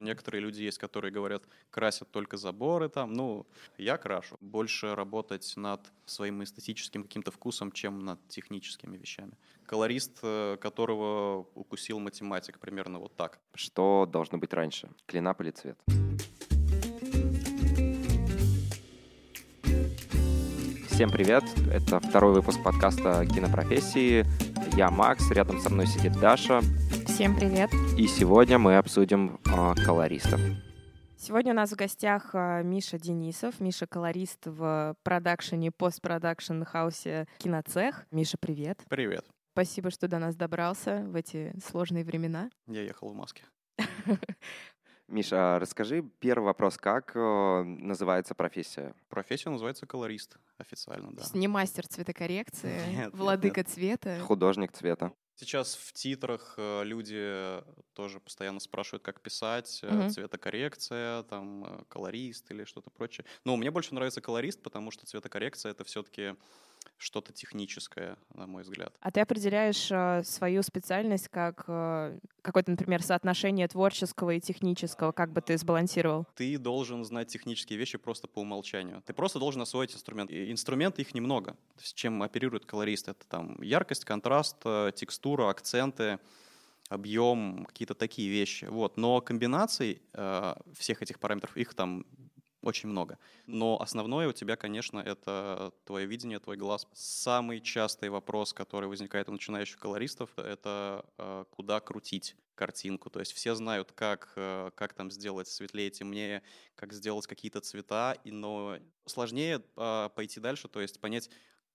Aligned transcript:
Некоторые 0.00 0.40
люди 0.40 0.62
есть, 0.62 0.78
которые 0.78 1.12
говорят, 1.12 1.42
красят 1.70 2.10
только 2.10 2.38
заборы 2.38 2.88
там. 2.88 3.12
Ну, 3.12 3.46
я 3.76 3.98
крашу. 3.98 4.36
Больше 4.40 4.94
работать 4.94 5.52
над 5.56 5.80
своим 6.06 6.42
эстетическим 6.42 7.02
каким-то 7.02 7.30
вкусом, 7.30 7.70
чем 7.70 7.98
над 7.98 8.18
техническими 8.28 8.96
вещами. 8.96 9.32
Колорист, 9.66 10.18
э, 10.22 10.56
которого 10.58 11.46
укусил 11.54 11.98
математик, 11.98 12.58
примерно 12.58 12.98
вот 12.98 13.14
так. 13.14 13.40
Что 13.54 14.08
должно 14.10 14.38
быть 14.38 14.54
раньше, 14.54 14.88
клинап 15.04 15.42
или 15.42 15.50
цвет? 15.50 15.78
Всем 20.88 21.10
привет! 21.10 21.44
Это 21.70 22.00
второй 22.00 22.32
выпуск 22.32 22.62
подкаста 22.64 23.26
«Кинопрофессии». 23.26 24.24
Я 24.76 24.90
Макс, 24.90 25.30
рядом 25.30 25.60
со 25.60 25.68
мной 25.68 25.86
сидит 25.86 26.18
Даша. 26.18 26.62
Всем 27.20 27.36
привет. 27.36 27.70
И 27.98 28.06
сегодня 28.06 28.58
мы 28.58 28.78
обсудим 28.78 29.38
э, 29.44 29.74
колористов. 29.84 30.40
Сегодня 31.18 31.52
у 31.52 31.54
нас 31.54 31.70
в 31.70 31.76
гостях 31.76 32.30
э, 32.32 32.62
Миша 32.62 32.98
Денисов. 32.98 33.60
Миша 33.60 33.86
колорист 33.86 34.46
в 34.46 34.96
продакшене, 35.02 35.70
постпродакшн 35.70 36.62
хаусе 36.62 37.26
«Киноцех». 37.36 38.06
Миша, 38.10 38.38
привет. 38.40 38.80
Привет. 38.88 39.26
Спасибо, 39.52 39.90
что 39.90 40.08
до 40.08 40.18
нас 40.18 40.34
добрался 40.34 41.04
в 41.08 41.14
эти 41.14 41.52
сложные 41.62 42.04
времена. 42.04 42.48
Я 42.66 42.80
ехал 42.84 43.10
в 43.10 43.14
маске. 43.14 43.44
Миша, 45.06 45.58
расскажи 45.58 46.02
первый 46.20 46.44
вопрос. 46.44 46.78
Как 46.78 47.12
э, 47.14 47.62
называется 47.64 48.34
профессия? 48.34 48.94
Профессия 49.10 49.50
называется 49.50 49.84
колорист 49.84 50.38
официально, 50.56 51.12
да. 51.12 51.24
Не 51.34 51.48
мастер 51.48 51.86
цветокоррекции, 51.86 52.80
нет, 52.96 53.12
владыка 53.12 53.60
нет, 53.60 53.66
нет. 53.66 53.68
цвета. 53.68 54.20
Художник 54.20 54.72
цвета. 54.72 55.12
Сейчас 55.40 55.74
в 55.74 55.94
титрах 55.94 56.52
э, 56.58 56.84
люди 56.84 57.64
тоже 57.94 58.20
постоянно 58.20 58.60
спрашивают, 58.60 59.02
как 59.02 59.22
писать, 59.22 59.80
угу. 59.82 60.10
цветокоррекция, 60.10 61.22
там, 61.22 61.64
э, 61.64 61.84
колорист 61.88 62.50
или 62.50 62.64
что-то 62.64 62.90
прочее. 62.90 63.24
Но 63.46 63.56
мне 63.56 63.70
больше 63.70 63.94
нравится 63.94 64.20
колорист, 64.20 64.62
потому 64.62 64.90
что 64.90 65.06
цветокоррекция— 65.06 65.70
это 65.72 65.82
все-таки 65.84 66.36
что-то 66.96 67.32
техническое, 67.32 68.16
на 68.34 68.46
мой 68.46 68.62
взгляд. 68.62 68.94
А 69.00 69.10
ты 69.10 69.20
определяешь 69.20 69.90
э, 69.90 70.22
свою 70.22 70.62
специальность 70.62 71.28
как 71.28 71.64
э, 71.66 72.18
какое-то, 72.42 72.70
например, 72.70 73.02
соотношение 73.02 73.66
творческого 73.68 74.30
и 74.30 74.40
технического, 74.40 75.12
как 75.12 75.32
бы 75.32 75.40
ты 75.40 75.56
сбалансировал? 75.56 76.26
Ты 76.34 76.58
должен 76.58 77.04
знать 77.04 77.28
технические 77.28 77.78
вещи 77.78 77.96
просто 77.96 78.28
по 78.28 78.40
умолчанию. 78.40 79.02
Ты 79.06 79.14
просто 79.14 79.38
должен 79.38 79.62
освоить 79.62 79.94
инструмент. 79.94 80.30
И 80.30 80.50
инструменты 80.50 81.02
их 81.02 81.14
немного. 81.14 81.56
Есть, 81.78 81.94
чем 81.94 82.22
оперирует 82.22 82.66
колорист, 82.66 83.08
это 83.08 83.26
там 83.26 83.60
яркость, 83.62 84.04
контраст, 84.04 84.56
э, 84.64 84.92
текстура, 84.94 85.48
акценты 85.48 86.18
объем, 86.90 87.64
какие-то 87.66 87.94
такие 87.94 88.28
вещи. 88.28 88.64
Вот. 88.64 88.96
Но 88.96 89.20
комбинаций 89.20 90.02
э, 90.12 90.54
всех 90.76 91.02
этих 91.02 91.20
параметров, 91.20 91.56
их 91.56 91.72
там 91.72 92.04
очень 92.62 92.88
много. 92.88 93.18
Но 93.46 93.80
основное 93.80 94.28
у 94.28 94.32
тебя, 94.32 94.56
конечно, 94.56 94.98
это 94.98 95.72
твое 95.84 96.06
видение, 96.06 96.38
твой 96.38 96.56
глаз. 96.56 96.86
Самый 96.92 97.60
частый 97.60 98.10
вопрос, 98.10 98.52
который 98.52 98.88
возникает 98.88 99.28
у 99.28 99.32
начинающих 99.32 99.78
колористов, 99.78 100.30
это 100.36 101.04
э, 101.18 101.44
куда 101.50 101.80
крутить 101.80 102.36
картинку. 102.54 103.08
То 103.08 103.20
есть 103.20 103.32
все 103.32 103.54
знают, 103.54 103.92
как, 103.92 104.32
э, 104.36 104.70
как 104.74 104.92
там 104.92 105.10
сделать 105.10 105.48
светлее, 105.48 105.90
темнее, 105.90 106.42
как 106.74 106.92
сделать 106.92 107.26
какие-то 107.26 107.60
цвета, 107.60 108.18
но 108.24 108.76
сложнее 109.06 109.62
а, 109.76 110.08
пойти 110.10 110.40
дальше, 110.40 110.68
то 110.68 110.80
есть 110.80 111.00
понять, 111.00 111.30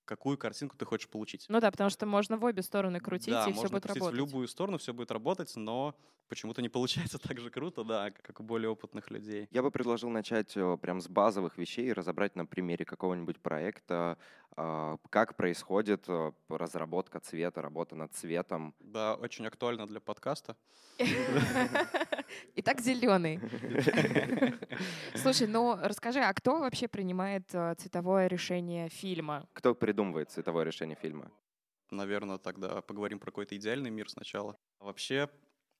какую 0.06 0.38
картинку 0.38 0.78
ты 0.78 0.86
хочешь 0.86 1.10
получить. 1.10 1.46
Ну 1.50 1.60
да, 1.60 1.72
потому 1.72 1.90
что 1.90 2.06
можно 2.06 2.38
в 2.38 2.44
обе 2.44 2.62
стороны 2.62 3.00
крутить, 3.00 3.34
да, 3.34 3.48
и 3.48 3.54
все 3.54 3.68
будет 3.68 3.86
работать. 3.86 4.14
в 4.14 4.16
любую 4.16 4.48
сторону, 4.48 4.78
все 4.78 4.94
будет 4.94 5.12
работать, 5.12 5.52
но 5.56 5.96
почему-то 6.28 6.62
не 6.62 6.70
получается 6.76 7.18
так 7.20 7.40
же 7.40 7.50
круто, 7.50 7.84
да, 7.84 8.12
как 8.12 8.40
у 8.40 8.44
более 8.44 8.70
опытных 8.70 9.12
людей. 9.12 9.48
Я 9.52 9.62
бы 9.62 9.72
предложил 9.72 10.10
начать 10.10 10.56
э, 10.56 10.78
прям 10.82 11.02
с 11.02 11.08
базовых 11.08 11.58
вещей 11.58 11.88
и 11.88 11.94
разобрать 11.94 12.36
на 12.36 12.46
примере 12.46 12.86
какого-нибудь 12.86 13.40
проекта, 13.40 14.18
а, 14.58 14.98
как 15.10 15.36
происходит 15.36 16.06
э, 16.08 16.32
разработка 16.50 17.20
цвета, 17.20 17.62
работа 17.62 17.96
над 17.96 18.14
цветом. 18.14 18.74
Да, 18.80 19.16
очень 19.16 19.46
актуально 19.46 19.86
для 19.86 20.00
подкаста. 20.00 20.56
Итак, 22.56 22.80
зеленый. 22.80 23.40
Слушай, 25.16 25.48
ну 25.48 25.78
расскажи, 25.82 26.20
а 26.20 26.34
кто 26.34 26.60
вообще 26.60 26.88
принимает 26.88 27.44
э, 27.54 27.76
цветовое 27.78 28.28
решение 28.28 28.88
фильма? 28.90 29.46
Кто 29.54 29.76
придумывает 29.96 30.30
цветовое 30.30 30.66
решение 30.66 30.98
фильма? 31.02 31.32
Наверное, 31.90 32.38
тогда 32.38 32.82
поговорим 32.82 33.18
про 33.18 33.28
какой-то 33.28 33.56
идеальный 33.56 33.90
мир 33.90 34.10
сначала. 34.10 34.58
Вообще, 34.80 35.30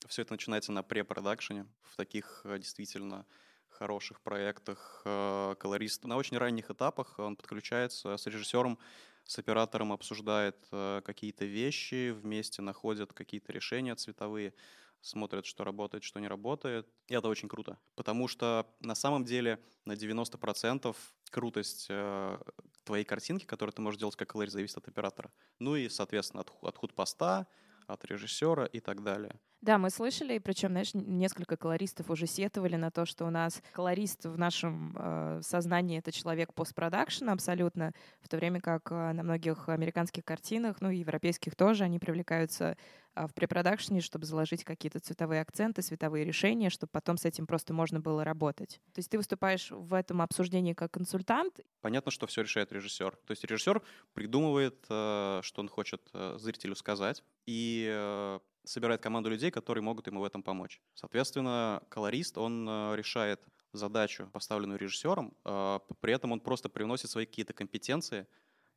все 0.08 0.22
это 0.22 0.32
начинается 0.32 0.72
на 0.72 0.84
препродакшене, 0.84 1.68
в 1.82 1.98
таких 1.98 2.42
э, 2.46 2.58
действительно 2.58 3.26
хороших 3.68 4.22
проектах. 4.22 5.02
Э, 5.04 5.56
колорист 5.60 6.06
на 6.06 6.16
очень 6.16 6.38
ранних 6.38 6.72
этапах 6.72 7.20
он 7.20 7.36
подключается 7.36 8.16
с 8.16 8.26
режиссером, 8.26 8.80
с 9.26 9.38
оператором 9.38 9.92
обсуждает 9.92 10.56
какие-то 10.70 11.46
вещи, 11.46 12.12
вместе 12.12 12.62
находят 12.62 13.12
какие-то 13.12 13.52
решения 13.52 13.96
цветовые 13.96 14.54
смотрят, 15.02 15.46
что 15.46 15.64
работает, 15.64 16.04
что 16.04 16.20
не 16.20 16.28
работает. 16.28 16.88
И 17.08 17.16
это 17.16 17.28
очень 17.28 17.50
круто, 17.50 17.78
потому 17.96 18.28
что 18.28 18.66
на 18.80 18.96
самом 18.96 19.26
деле 19.26 19.60
на 19.84 19.94
90% 19.94 20.96
крутость 21.32 21.88
э, 21.90 22.38
твоей 22.86 23.04
картинки, 23.04 23.46
которую 23.46 23.74
ты 23.74 23.82
можешь 23.82 24.00
делать 24.00 24.16
как 24.16 24.30
колорит, 24.30 24.52
зависит 24.52 24.78
от 24.78 24.88
оператора. 24.88 25.32
Ну 25.60 25.76
и, 25.76 25.90
соответственно, 25.90 26.42
от, 26.42 26.54
от 26.62 26.78
худпоста, 26.78 27.48
от 27.88 28.06
режиссера 28.06 28.66
и 28.66 28.80
так 28.80 29.04
далее. 29.04 29.40
Да, 29.66 29.80
мы 29.80 29.90
слышали, 29.90 30.38
причем, 30.38 30.70
знаешь, 30.70 30.94
несколько 30.94 31.58
колористов 31.58 32.12
уже 32.12 32.28
сетовали 32.28 32.76
на 32.76 32.92
то, 32.92 33.08
что 33.08 33.26
у 33.26 33.32
нас 33.32 33.64
колорист 33.72 34.26
в 34.26 34.38
нашем 34.38 34.96
э, 34.96 35.40
сознании 35.42 35.98
это 35.98 36.12
человек 36.12 36.54
постпродакшена 36.54 37.34
абсолютно, 37.34 37.92
в 38.22 38.30
то 38.30 38.38
время 38.38 38.62
как 38.62 38.92
э, 38.92 39.12
на 39.14 39.24
многих 39.24 39.68
американских 39.68 40.24
картинах, 40.24 40.82
ну 40.82 40.92
и 40.92 40.98
европейских 40.98 41.56
тоже, 41.56 41.84
они 41.84 41.98
привлекаются 41.98 42.78
э, 43.16 43.26
в 43.26 43.34
препродакшене, 43.34 44.02
чтобы 44.02 44.28
заложить 44.28 44.64
какие-то 44.64 45.00
цветовые 45.00 45.42
акценты, 45.42 45.82
цветовые 45.82 46.26
решения, 46.26 46.70
чтобы 46.70 46.92
потом 46.92 47.18
с 47.18 47.26
этим 47.26 47.48
просто 47.48 47.74
можно 47.74 48.00
было 48.00 48.24
работать. 48.24 48.80
То 48.94 49.00
есть 49.00 49.10
ты 49.10 49.18
выступаешь 49.18 49.72
в 49.72 49.96
этом 49.96 50.22
обсуждении 50.22 50.74
как 50.74 50.92
консультант. 50.92 51.62
Понятно, 51.82 52.12
что 52.12 52.28
все 52.28 52.44
решает 52.44 52.72
режиссер. 52.72 53.16
То 53.26 53.32
есть 53.32 53.44
режиссер 53.44 53.82
придумывает, 54.14 54.86
э, 54.92 55.40
что 55.42 55.62
он 55.62 55.70
хочет 55.70 56.08
э, 56.14 56.36
зрителю 56.38 56.76
сказать, 56.76 57.24
и 57.48 57.90
э, 57.92 58.40
собирает 58.66 59.02
команду 59.02 59.30
людей, 59.30 59.52
которые 59.52 59.84
могут 59.84 60.08
ему 60.08 60.22
в 60.22 60.24
этом 60.24 60.44
помочь. 60.44 60.82
Соответственно, 60.94 61.82
колорист, 61.90 62.38
он 62.38 62.68
э, 62.68 62.96
решает 62.96 63.42
задачу, 63.74 64.30
поставленную 64.32 64.80
режиссером, 64.80 65.34
э, 65.44 65.80
при 66.00 66.14
этом 66.14 66.32
он 66.32 66.40
просто 66.40 66.70
привносит 66.70 67.10
свои 67.10 67.26
какие-то 67.26 67.54
компетенции 67.54 68.28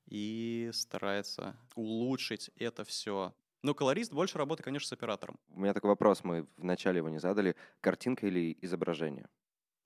и 0.07 0.71
старается 0.73 1.57
улучшить 1.75 2.51
это 2.57 2.85
все. 2.85 3.35
Но 3.63 3.75
колорист 3.75 4.13
больше 4.13 4.39
работает, 4.39 4.65
конечно, 4.65 4.89
с 4.89 4.93
оператором. 4.93 5.39
У 5.49 5.61
меня 5.61 5.75
такой 5.75 5.89
вопрос, 5.89 6.25
мы 6.25 6.47
вначале 6.57 6.99
его 6.99 7.09
не 7.09 7.19
задали. 7.19 7.57
Картинка 7.81 8.27
или 8.27 8.57
изображение? 8.63 9.29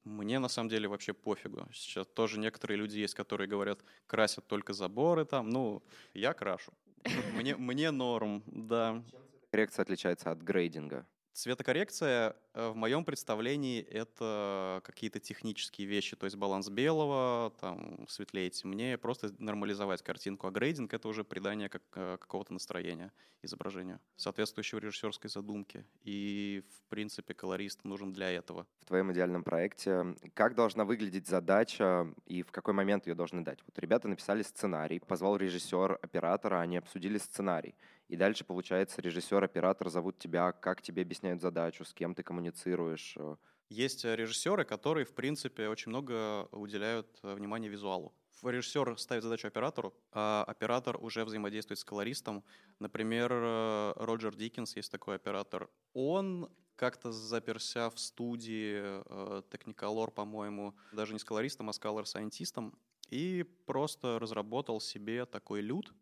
Мне 0.04 0.38
на 0.38 0.48
самом 0.48 0.68
деле 0.68 0.88
вообще 0.88 1.14
пофигу. 1.14 1.68
Сейчас 1.72 2.06
тоже 2.08 2.38
некоторые 2.38 2.76
люди 2.76 2.98
есть, 2.98 3.14
которые 3.14 3.48
говорят, 3.48 3.84
красят 4.06 4.46
только 4.46 4.72
заборы 4.72 5.24
там. 5.24 5.48
Ну, 5.48 5.82
я 6.12 6.34
крашу. 6.34 6.72
Мне, 7.34 7.56
мне 7.56 7.90
норм, 7.90 8.44
да 8.46 9.02
коррекция 9.52 9.82
отличается 9.82 10.30
от 10.30 10.40
грейдинга? 10.40 11.06
Цветокоррекция 11.34 12.36
э, 12.52 12.68
в 12.68 12.76
моем 12.76 13.04
представлении 13.04 13.80
это 13.82 14.82
какие-то 14.84 15.18
технические 15.18 15.86
вещи, 15.86 16.14
то 16.14 16.26
есть 16.26 16.36
баланс 16.36 16.68
белого, 16.68 17.54
там 17.58 18.06
светлее, 18.08 18.50
темнее, 18.50 18.98
просто 18.98 19.32
нормализовать 19.38 20.02
картинку. 20.02 20.46
А 20.46 20.50
грейдинг 20.50 20.92
это 20.92 21.08
уже 21.08 21.24
придание 21.24 21.70
как, 21.70 21.82
э, 21.94 22.18
какого-то 22.18 22.52
настроения 22.52 23.12
изображению, 23.42 23.98
соответствующего 24.16 24.78
режиссерской 24.78 25.30
задумке. 25.30 25.84
И 26.02 26.62
в 26.68 26.90
принципе 26.90 27.34
колорист 27.34 27.82
нужен 27.84 28.12
для 28.12 28.30
этого. 28.30 28.66
В 28.80 28.84
твоем 28.86 29.10
идеальном 29.12 29.42
проекте 29.42 30.14
как 30.34 30.54
должна 30.54 30.84
выглядеть 30.84 31.26
задача 31.26 32.06
и 32.26 32.42
в 32.42 32.52
какой 32.52 32.74
момент 32.74 33.06
ее 33.06 33.14
должны 33.14 33.42
дать? 33.42 33.60
Вот 33.66 33.78
ребята 33.78 34.06
написали 34.06 34.42
сценарий, 34.42 35.00
позвал 35.00 35.36
режиссер, 35.36 35.98
оператора, 36.02 36.60
они 36.60 36.76
обсудили 36.76 37.18
сценарий. 37.18 37.74
И 38.12 38.16
дальше, 38.16 38.44
получается, 38.44 39.00
режиссер, 39.00 39.42
оператор 39.42 39.88
зовут 39.88 40.18
тебя, 40.18 40.52
как 40.52 40.82
тебе 40.82 41.00
объясняют 41.00 41.40
задачу, 41.40 41.82
с 41.82 41.94
кем 41.94 42.14
ты 42.14 42.22
коммуницируешь. 42.22 43.14
Э. 43.16 43.36
Есть 43.70 44.04
э, 44.04 44.14
режиссеры, 44.14 44.66
которые, 44.66 45.06
в 45.06 45.14
принципе, 45.14 45.68
очень 45.68 45.88
много 45.88 46.46
уделяют 46.52 47.08
э, 47.22 47.32
внимания 47.34 47.68
визуалу. 47.70 48.12
Режиссер 48.42 48.98
ставит 48.98 49.22
задачу 49.22 49.48
оператору, 49.48 49.94
а 50.10 50.44
оператор 50.46 51.02
уже 51.02 51.24
взаимодействует 51.24 51.78
с 51.78 51.84
колористом. 51.84 52.44
Например, 52.80 53.30
Роджер 53.96 54.36
Диккенс 54.36 54.76
есть 54.76 54.92
такой 54.92 55.14
оператор. 55.14 55.70
Он 55.94 56.50
как-то 56.76 57.12
заперся 57.12 57.88
в 57.88 57.98
студии 57.98 59.00
Technicolor, 59.48 60.10
по-моему, 60.10 60.74
даже 60.92 61.14
не 61.14 61.18
с 61.18 61.24
колористом, 61.24 61.70
а 61.70 61.72
с 61.72 61.78
колор-сайентистом, 61.78 62.74
и 63.08 63.44
просто 63.64 64.18
разработал 64.18 64.82
себе 64.82 65.24
такой 65.24 65.62
люд, 65.62 65.94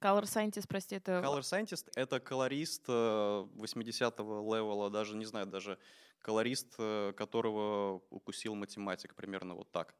Color 0.00 0.24
Scientist, 0.24 0.66
прости, 0.68 0.96
это... 0.96 1.22
Color 1.24 1.40
Scientist— 1.40 1.90
это 1.94 2.20
колорист 2.20 2.88
80-го 2.88 4.40
э, 4.40 4.56
левела, 4.56 4.90
даже, 4.90 5.16
не 5.16 5.24
знаю, 5.24 5.46
даже 5.46 5.78
колорист, 6.20 6.74
э, 6.78 7.12
которого 7.16 8.02
укусил 8.10 8.54
математик, 8.54 9.14
примерно 9.14 9.54
вот 9.54 9.70
так. 9.70 9.94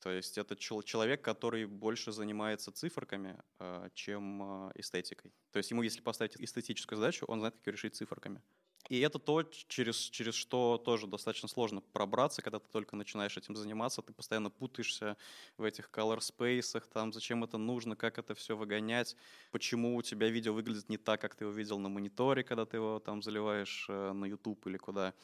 То 0.00 0.10
есть 0.10 0.36
это 0.36 0.56
человек, 0.56 1.22
который 1.22 1.66
больше 1.66 2.12
занимается 2.12 2.72
циферками, 2.72 3.38
э, 3.58 3.88
чем 3.94 4.70
эстетикой. 4.74 5.32
То 5.52 5.58
есть 5.58 5.70
ему, 5.70 5.82
если 5.82 6.00
поставить 6.00 6.36
эстетическую 6.36 6.98
задачу, 6.98 7.24
он 7.28 7.38
знает, 7.38 7.54
как 7.56 7.66
ее 7.66 7.72
решить 7.72 7.94
циферками. 7.94 8.42
И 8.88 9.00
это 9.00 9.18
то, 9.18 9.42
через, 9.42 9.96
через 9.96 10.34
что 10.34 10.76
тоже 10.76 11.06
достаточно 11.06 11.48
сложно 11.48 11.80
пробраться, 11.80 12.42
когда 12.42 12.58
ты 12.58 12.68
только 12.68 12.96
начинаешь 12.96 13.36
этим 13.36 13.54
заниматься, 13.56 14.02
ты 14.02 14.12
постоянно 14.12 14.50
путаешься 14.50 15.16
в 15.56 15.62
этих 15.62 15.88
color 15.90 16.18
space, 16.18 16.82
там, 16.92 17.12
зачем 17.12 17.44
это 17.44 17.58
нужно, 17.58 17.96
как 17.96 18.18
это 18.18 18.34
все 18.34 18.56
выгонять, 18.56 19.16
почему 19.50 19.96
у 19.96 20.02
тебя 20.02 20.28
видео 20.28 20.52
выглядит 20.52 20.88
не 20.88 20.98
так, 20.98 21.20
как 21.20 21.34
ты 21.36 21.44
его 21.44 21.52
видел 21.52 21.78
на 21.78 21.88
мониторе, 21.88 22.42
когда 22.42 22.66
ты 22.66 22.78
его 22.78 22.98
там 22.98 23.22
заливаешь 23.22 23.86
э, 23.88 24.12
на 24.12 24.24
YouTube 24.24 24.66
или 24.66 24.76
куда. 24.76 25.14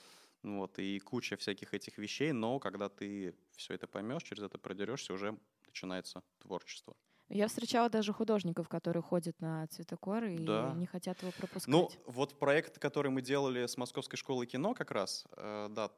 Вот, 0.45 0.79
и 0.79 1.01
куча 1.01 1.37
всяких 1.37 1.75
этих 1.75 1.99
вещей, 1.99 2.31
но 2.31 2.61
когда 2.61 2.89
ты 2.89 3.35
все 3.57 3.75
это 3.75 3.89
поймешь, 3.89 4.23
через 4.23 4.45
это 4.45 4.57
продерешься, 4.57 5.13
уже 5.13 5.37
начинается 5.67 6.23
творчество. 6.39 6.97
Я 7.29 7.49
встречала 7.49 7.91
даже 7.91 8.13
художников, 8.13 8.69
которые 8.69 9.03
ходят 9.03 9.39
на 9.41 9.67
цветокор 9.69 10.25
и 10.25 10.39
да. 10.39 10.73
не 10.77 10.87
хотят 10.87 11.21
его 11.23 11.33
пропускать. 11.33 11.69
Ну, 11.69 11.91
вот 12.07 12.39
проект, 12.39 12.79
который 12.79 13.11
мы 13.11 13.21
делали 13.21 13.67
с 13.67 13.77
Московской 13.77 14.17
школой 14.17 14.47
кино 14.47 14.75
как 14.75 14.91
раз, 14.91 15.27
э, 15.37 15.69
да, 15.71 15.91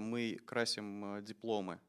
мы 0.00 0.38
красим 0.44 1.16
э, 1.16 1.22
дипломы, 1.22 1.80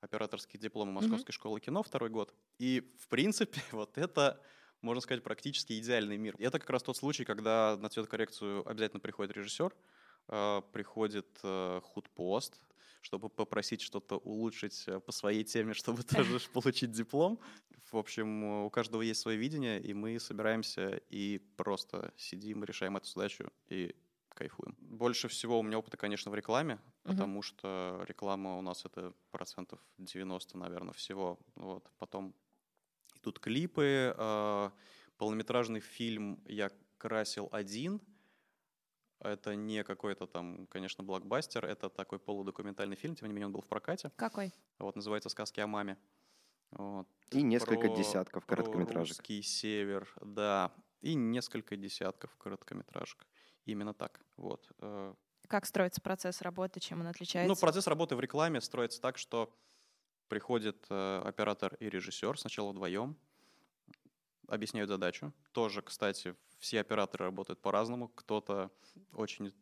операторские 0.00 0.60
дипломы 0.60 0.92
Московской 0.92 1.32
mm-hmm. 1.32 1.34
школы 1.34 1.60
кино 1.60 1.82
второй 1.82 2.08
год. 2.08 2.34
И, 2.58 2.90
в 2.98 3.08
принципе, 3.08 3.60
вот 3.72 3.98
это 3.98 4.40
можно 4.80 5.00
сказать, 5.00 5.22
практически 5.22 5.78
идеальный 5.78 6.16
мир. 6.16 6.34
И 6.38 6.44
это 6.44 6.58
как 6.58 6.70
раз 6.70 6.82
тот 6.82 6.96
случай, 6.96 7.24
когда 7.24 7.76
на 7.78 7.88
цветокоррекцию 7.88 8.68
обязательно 8.68 9.00
приходит 9.00 9.36
режиссер, 9.36 9.74
э, 10.28 10.62
приходит 10.72 11.26
э, 11.42 11.80
худпост, 11.82 12.60
чтобы 13.00 13.28
попросить 13.28 13.80
что-то 13.80 14.16
улучшить 14.18 14.84
э, 14.86 15.00
по 15.00 15.12
своей 15.12 15.44
теме, 15.44 15.74
чтобы 15.82 16.02
тоже 16.02 16.40
получить 16.52 16.92
диплом. 16.92 17.38
В 17.90 17.96
общем, 17.96 18.44
у 18.44 18.70
каждого 18.70 19.02
есть 19.02 19.20
свое 19.20 19.38
видение, 19.38 19.80
и 19.80 19.94
мы 19.94 20.20
собираемся 20.20 21.00
и 21.08 21.38
просто 21.56 22.12
сидим, 22.16 22.64
решаем 22.64 22.96
эту 22.96 23.06
задачу 23.06 23.50
и 23.68 23.94
кайфуем. 24.28 24.76
Больше 24.78 25.28
всего 25.28 25.58
у 25.58 25.62
меня 25.62 25.78
опыта, 25.78 25.96
конечно, 25.96 26.30
в 26.30 26.34
рекламе, 26.34 26.74
uh-huh. 26.74 27.12
потому 27.12 27.42
что 27.42 28.04
реклама 28.06 28.58
у 28.58 28.62
нас 28.62 28.84
это 28.84 29.14
процентов 29.30 29.80
90, 29.96 30.58
наверное, 30.58 30.92
всего. 30.92 31.38
Вот. 31.54 31.90
Потом 31.98 32.34
идут 33.16 33.38
клипы. 33.40 34.14
Э, 34.16 34.70
полнометражный 35.16 35.80
фильм 35.80 36.40
я 36.46 36.70
красил 36.98 37.48
один— 37.52 38.00
это 39.20 39.54
не 39.54 39.84
какой-то 39.84 40.26
там, 40.26 40.66
конечно, 40.68 41.04
блокбастер, 41.04 41.64
это 41.64 41.88
такой 41.88 42.18
полудокументальный 42.18 42.96
фильм, 42.96 43.14
тем 43.14 43.28
не 43.28 43.34
менее 43.34 43.46
он 43.46 43.52
был 43.52 43.60
в 43.60 43.68
прокате. 43.68 44.10
Какой? 44.16 44.52
Вот, 44.78 44.96
называется 44.96 45.28
«Сказки 45.28 45.60
о 45.60 45.66
маме». 45.66 45.96
Вот. 46.70 47.08
И 47.30 47.42
несколько 47.42 47.88
про, 47.88 47.96
десятков 47.96 48.46
короткометражек. 48.46 49.16
Русский 49.16 49.42
север, 49.42 50.12
да. 50.20 50.72
И 51.00 51.14
несколько 51.14 51.76
десятков 51.76 52.36
короткометражек. 52.36 53.26
Именно 53.64 53.94
так. 53.94 54.20
Вот. 54.36 54.70
Э. 54.80 55.14
Как 55.48 55.64
строится 55.64 56.00
процесс 56.00 56.42
работы, 56.42 56.80
чем 56.80 57.00
он 57.00 57.06
отличается? 57.06 57.48
Ну, 57.48 57.58
процесс 57.58 57.86
работы 57.86 58.16
в 58.16 58.20
рекламе 58.20 58.60
строится 58.60 59.00
так, 59.00 59.16
что 59.16 59.54
приходит 60.28 60.86
э, 60.90 61.22
оператор 61.24 61.74
и 61.76 61.88
режиссер 61.88 62.38
сначала 62.38 62.70
вдвоем, 62.70 63.16
объясняют 64.46 64.88
задачу. 64.88 65.32
Тоже, 65.52 65.80
кстати, 65.82 66.36
все 66.58 66.80
операторы 66.80 67.26
работают 67.26 67.60
по-разному. 67.60 68.08
Кто-то 68.08 68.70
очень 69.12 69.52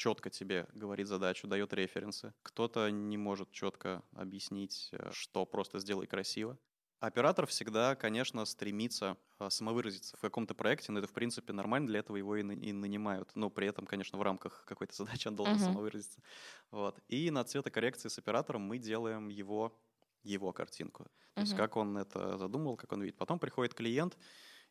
четко 0.00 0.30
тебе 0.30 0.66
говорит 0.72 1.08
задачу, 1.08 1.46
дает 1.46 1.72
референсы. 1.74 2.32
Кто-то 2.42 2.90
не 2.90 3.18
может 3.18 3.52
четко 3.52 4.02
объяснить, 4.12 4.88
э, 4.92 5.10
что 5.12 5.44
просто 5.44 5.78
сделай 5.78 6.06
красиво. 6.06 6.58
Оператор 7.00 7.46
всегда, 7.46 7.94
конечно, 7.96 8.44
стремится 8.44 9.16
э, 9.38 9.48
самовыразиться 9.50 10.16
в 10.16 10.20
каком-то 10.20 10.54
проекте, 10.54 10.92
но 10.92 10.98
это, 10.98 11.08
в 11.08 11.12
принципе, 11.12 11.52
нормально, 11.52 11.88
для 11.88 12.00
этого 12.00 12.16
его 12.16 12.36
и, 12.36 12.40
и 12.40 12.72
нанимают. 12.72 13.30
Но 13.34 13.50
при 13.50 13.68
этом, 13.68 13.86
конечно, 13.86 14.18
в 14.18 14.22
рамках 14.22 14.64
какой-то 14.66 14.94
задачи 14.94 15.28
он 15.28 15.36
должен 15.36 15.56
uh-huh. 15.56 15.64
самовыразиться. 15.64 16.22
Вот. 16.70 16.98
И 17.08 17.30
на 17.30 17.44
цветокоррекции 17.44 18.08
с 18.08 18.18
оператором 18.18 18.62
мы 18.62 18.78
делаем 18.78 19.28
его, 19.28 19.78
его 20.22 20.52
картинку. 20.52 21.04
То 21.04 21.40
uh-huh. 21.40 21.44
есть 21.44 21.56
как 21.56 21.76
он 21.76 21.96
это 21.96 22.36
задумал, 22.36 22.76
как 22.76 22.92
он 22.92 23.02
видит. 23.02 23.16
Потом 23.16 23.38
приходит 23.38 23.74
клиент, 23.74 24.18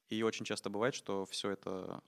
и 0.09 0.23
очень 0.23 0.45
часто 0.45 0.69
бывает, 0.69 0.95
что 0.95 1.25
все 1.25 1.51
это 1.51 2.01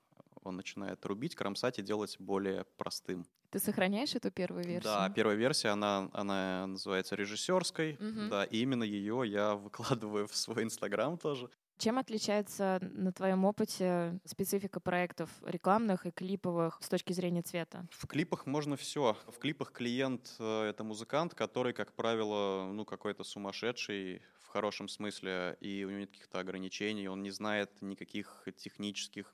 он 0.43 0.55
начинает 0.55 1.05
рубить, 1.05 1.35
кромсать 1.35 1.79
и 1.79 1.81
делать 1.81 2.15
более 2.19 2.65
простым. 2.77 3.25
Ты 3.51 3.59
сохраняешь 3.59 4.15
эту 4.15 4.31
первую 4.31 4.63
версию? 4.63 4.83
Да, 4.83 5.09
первая 5.09 5.35
версия, 5.35 5.69
она, 5.69 6.09
она 6.13 6.67
называется 6.67 7.15
режиссерской, 7.15 7.95
угу. 7.95 8.29
да, 8.29 8.45
и 8.45 8.57
именно 8.59 8.83
ее 8.83 9.23
я 9.25 9.55
выкладываю 9.55 10.27
в 10.27 10.35
свой 10.35 10.63
Инстаграм 10.63 11.17
тоже. 11.17 11.49
Чем 11.81 11.97
отличается 11.97 12.77
на 12.93 13.11
твоем 13.11 13.43
опыте 13.43 14.19
специфика 14.23 14.79
проектов 14.79 15.31
рекламных 15.43 16.05
и 16.05 16.11
клиповых 16.11 16.77
с 16.79 16.87
точки 16.87 17.11
зрения 17.11 17.41
цвета? 17.41 17.87
В 17.89 18.05
клипах 18.05 18.45
можно 18.45 18.75
все. 18.75 19.17
В 19.25 19.39
клипах 19.39 19.71
клиент 19.71 20.35
э,— 20.37 20.65
это 20.69 20.83
музыкант, 20.83 21.33
который, 21.33 21.73
как 21.73 21.93
правило, 21.93 22.69
ну 22.71 22.85
какой-то 22.85 23.23
сумасшедший 23.23 24.21
в 24.43 24.49
хорошем 24.49 24.87
смысле, 24.87 25.57
и 25.59 25.83
у 25.83 25.89
него 25.89 26.01
нет 26.01 26.11
каких-то 26.11 26.37
ограничений, 26.37 27.07
он 27.07 27.23
не 27.23 27.31
знает 27.31 27.71
никаких 27.81 28.47
технических 28.57 29.33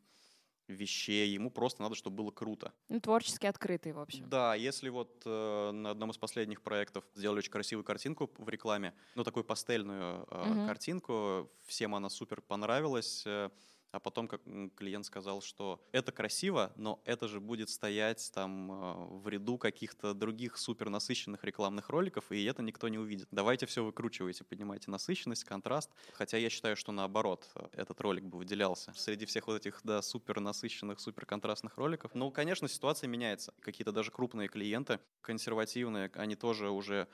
вещей, 0.67 1.29
ему 1.29 1.49
просто 1.49 1.81
надо, 1.81 1.95
чтобы 1.95 2.17
было 2.17 2.31
круто. 2.31 2.73
Ну, 2.89 2.99
творчески 2.99 3.45
открытый, 3.45 3.93
в 3.93 3.99
общем. 3.99 4.29
Да, 4.29 4.55
если 4.55 4.89
вот 4.89 5.23
э, 5.25 5.71
на 5.71 5.91
одном 5.91 6.11
из 6.11 6.17
последних 6.17 6.61
проектов 6.61 7.03
сделали 7.15 7.39
очень 7.39 7.51
красивую 7.51 7.83
картинку 7.83 8.29
в 8.37 8.49
рекламе, 8.49 8.93
ну, 9.15 9.23
такую 9.23 9.43
пастельную 9.43 10.27
э, 10.29 10.51
угу. 10.51 10.67
картинку, 10.67 11.51
всем 11.65 11.95
она 11.95 12.09
супер 12.09 12.41
понравилась, 12.41 13.23
э, 13.25 13.49
а 13.97 13.99
потом 13.99 14.27
как 14.27 14.41
клиент 14.75 15.07
сказал, 15.07 15.41
что 15.41 15.83
это 15.91 16.11
красиво, 16.11 16.71
но 16.75 17.01
это 17.03 17.27
же 17.27 17.39
будет 17.39 17.67
стоять 17.71 18.29
там 18.31 18.71
э, 18.71 18.93
в 19.17 19.27
ряду 19.27 19.57
каких-то 19.57 20.13
других 20.13 20.59
супер 20.59 20.89
насыщенных 20.89 21.43
рекламных 21.43 21.89
роликов, 21.89 22.31
и 22.31 22.43
это 22.45 22.61
никто 22.61 22.89
не 22.89 22.99
увидит. 22.99 23.27
Давайте 23.31 23.65
все 23.65 23.83
выкручивайте, 23.83 24.43
поднимайте 24.43 24.91
насыщенность, 24.91 25.45
контраст. 25.45 25.89
Хотя 26.13 26.37
я 26.37 26.51
считаю, 26.51 26.75
что 26.75 26.91
наоборот, 26.91 27.49
этот 27.71 27.99
ролик 28.01 28.23
бы 28.25 28.37
выделялся 28.37 28.93
среди 28.95 29.25
всех 29.25 29.47
вот 29.47 29.55
этих, 29.55 29.81
да, 29.83 30.03
супер 30.03 30.39
насыщенных, 30.41 30.99
супер 30.99 31.25
контрастных 31.25 31.75
роликов. 31.77 32.11
Ну, 32.13 32.29
конечно, 32.29 32.67
ситуация 32.67 33.07
меняется. 33.07 33.55
Какие-то 33.61 33.91
даже 33.91 34.11
крупные 34.11 34.47
клиенты, 34.47 34.99
консервативные, 35.21 36.11
они 36.13 36.35
тоже 36.35 36.69
уже 36.69 37.07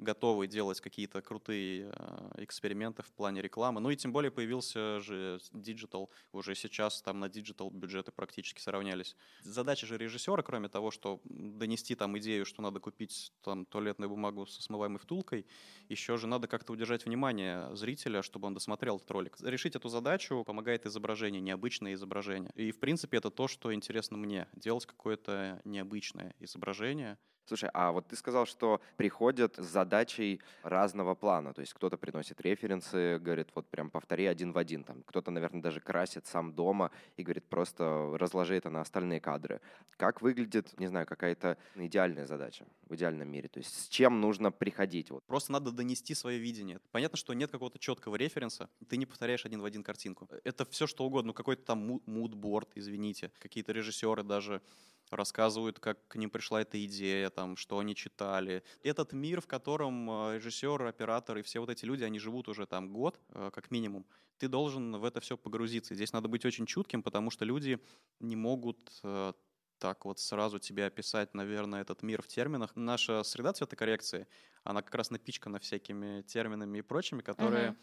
готовы 0.00 0.46
делать 0.46 0.80
какие-то 0.80 1.20
крутые 1.22 1.92
э, 1.92 2.42
эксперименты 2.42 3.02
в 3.02 3.12
плане 3.12 3.42
рекламы. 3.42 3.80
Ну 3.80 3.90
и 3.90 3.96
тем 3.96 4.12
более 4.12 4.30
появился 4.30 5.00
же 5.00 5.40
digital. 5.52 6.10
Уже 6.32 6.54
сейчас 6.54 7.02
там 7.02 7.20
на 7.20 7.28
digital 7.28 7.70
бюджеты 7.70 8.10
практически 8.10 8.60
сравнялись. 8.60 9.16
Задача 9.42 9.86
же 9.86 9.98
режиссера, 9.98 10.42
кроме 10.42 10.68
того, 10.68 10.90
что 10.90 11.20
донести 11.24 11.94
там 11.94 12.18
идею, 12.18 12.46
что 12.46 12.62
надо 12.62 12.80
купить 12.80 13.32
там 13.42 13.66
туалетную 13.66 14.08
бумагу 14.08 14.46
со 14.46 14.62
смываемой 14.62 14.98
втулкой, 14.98 15.46
еще 15.88 16.16
же 16.16 16.26
надо 16.26 16.48
как-то 16.48 16.72
удержать 16.72 17.04
внимание 17.04 17.74
зрителя, 17.76 18.22
чтобы 18.22 18.46
он 18.46 18.54
досмотрел 18.54 18.96
этот 18.96 19.10
ролик. 19.10 19.36
Решить 19.40 19.76
эту 19.76 19.88
задачу 19.88 20.42
помогает 20.44 20.86
изображение, 20.86 21.40
необычное 21.40 21.94
изображение. 21.94 22.52
И, 22.54 22.72
в 22.72 22.80
принципе, 22.80 23.18
это 23.18 23.30
то, 23.30 23.48
что 23.48 23.74
интересно 23.74 24.16
мне. 24.16 24.48
Делать 24.54 24.86
какое-то 24.86 25.60
необычное 25.64 26.34
изображение, 26.38 27.18
Слушай, 27.50 27.70
а 27.74 27.90
вот 27.90 28.06
ты 28.06 28.14
сказал, 28.14 28.46
что 28.46 28.80
приходят 28.96 29.56
с 29.56 29.64
задачей 29.64 30.40
разного 30.62 31.16
плана. 31.16 31.52
То 31.52 31.62
есть 31.62 31.74
кто-то 31.74 31.96
приносит 31.96 32.40
референсы, 32.40 33.18
говорит, 33.18 33.48
вот 33.56 33.66
прям 33.66 33.90
повтори 33.90 34.26
один 34.26 34.52
в 34.52 34.58
один. 34.58 34.84
Там 34.84 35.02
кто-то, 35.02 35.32
наверное, 35.32 35.60
даже 35.60 35.80
красит 35.80 36.26
сам 36.26 36.52
дома 36.52 36.92
и 37.16 37.24
говорит, 37.24 37.44
просто 37.48 38.16
разложи 38.20 38.54
это 38.54 38.70
на 38.70 38.82
остальные 38.82 39.20
кадры. 39.20 39.60
Как 39.96 40.22
выглядит, 40.22 40.78
не 40.78 40.86
знаю, 40.86 41.06
какая-то 41.06 41.58
идеальная 41.74 42.26
задача 42.26 42.66
в 42.88 42.94
идеальном 42.94 43.28
мире? 43.28 43.48
То 43.48 43.58
есть 43.58 43.86
с 43.86 43.88
чем 43.88 44.20
нужно 44.20 44.52
приходить? 44.52 45.10
Вот. 45.10 45.24
Просто 45.24 45.50
надо 45.50 45.72
донести 45.72 46.14
свое 46.14 46.38
видение. 46.38 46.78
Понятно, 46.92 47.16
что 47.16 47.34
нет 47.34 47.50
какого-то 47.50 47.80
четкого 47.80 48.14
референса, 48.14 48.70
ты 48.88 48.96
не 48.96 49.06
повторяешь 49.06 49.44
один 49.44 49.60
в 49.60 49.64
один 49.64 49.82
картинку. 49.82 50.28
Это 50.44 50.64
все 50.66 50.86
что 50.86 51.04
угодно, 51.04 51.30
ну 51.30 51.34
какой-то 51.34 51.64
там 51.64 52.00
мудборд, 52.06 52.68
извините. 52.76 53.32
Какие-то 53.40 53.72
режиссеры 53.72 54.22
даже 54.22 54.62
рассказывают, 55.10 55.78
как 55.78 56.06
к 56.08 56.16
ним 56.16 56.30
пришла 56.30 56.62
эта 56.62 56.82
идея, 56.84 57.30
там, 57.30 57.56
что 57.56 57.78
они 57.78 57.94
читали. 57.94 58.62
Этот 58.82 59.12
мир, 59.12 59.40
в 59.40 59.46
котором 59.46 60.10
э, 60.10 60.36
режиссер, 60.36 60.82
оператор 60.84 61.38
и 61.38 61.42
все 61.42 61.60
вот 61.60 61.70
эти 61.70 61.84
люди, 61.84 62.04
они 62.04 62.18
живут 62.18 62.48
уже 62.48 62.66
там 62.66 62.92
год, 62.92 63.20
э, 63.30 63.50
как 63.52 63.70
минимум, 63.70 64.06
ты 64.38 64.48
должен 64.48 64.96
в 64.96 65.04
это 65.04 65.20
все 65.20 65.36
погрузиться. 65.36 65.94
Здесь 65.94 66.12
надо 66.12 66.28
быть 66.28 66.44
очень 66.44 66.66
чутким, 66.66 67.02
потому 67.02 67.30
что 67.30 67.44
люди 67.44 67.78
не 68.20 68.36
могут 68.36 68.78
э, 69.02 69.32
так 69.78 70.04
вот 70.04 70.18
сразу 70.18 70.58
тебе 70.58 70.86
описать, 70.86 71.34
наверное, 71.34 71.80
этот 71.80 72.02
мир 72.02 72.22
в 72.22 72.28
терминах. 72.28 72.76
Наша 72.76 73.22
среда 73.22 73.52
цветокоррекции, 73.52 74.26
она 74.62 74.82
как 74.82 74.94
раз 74.94 75.10
напичкана 75.10 75.58
всякими 75.58 76.22
терминами 76.22 76.78
и 76.78 76.82
прочими, 76.82 77.22
которые... 77.22 77.70
Uh-huh 77.70 77.76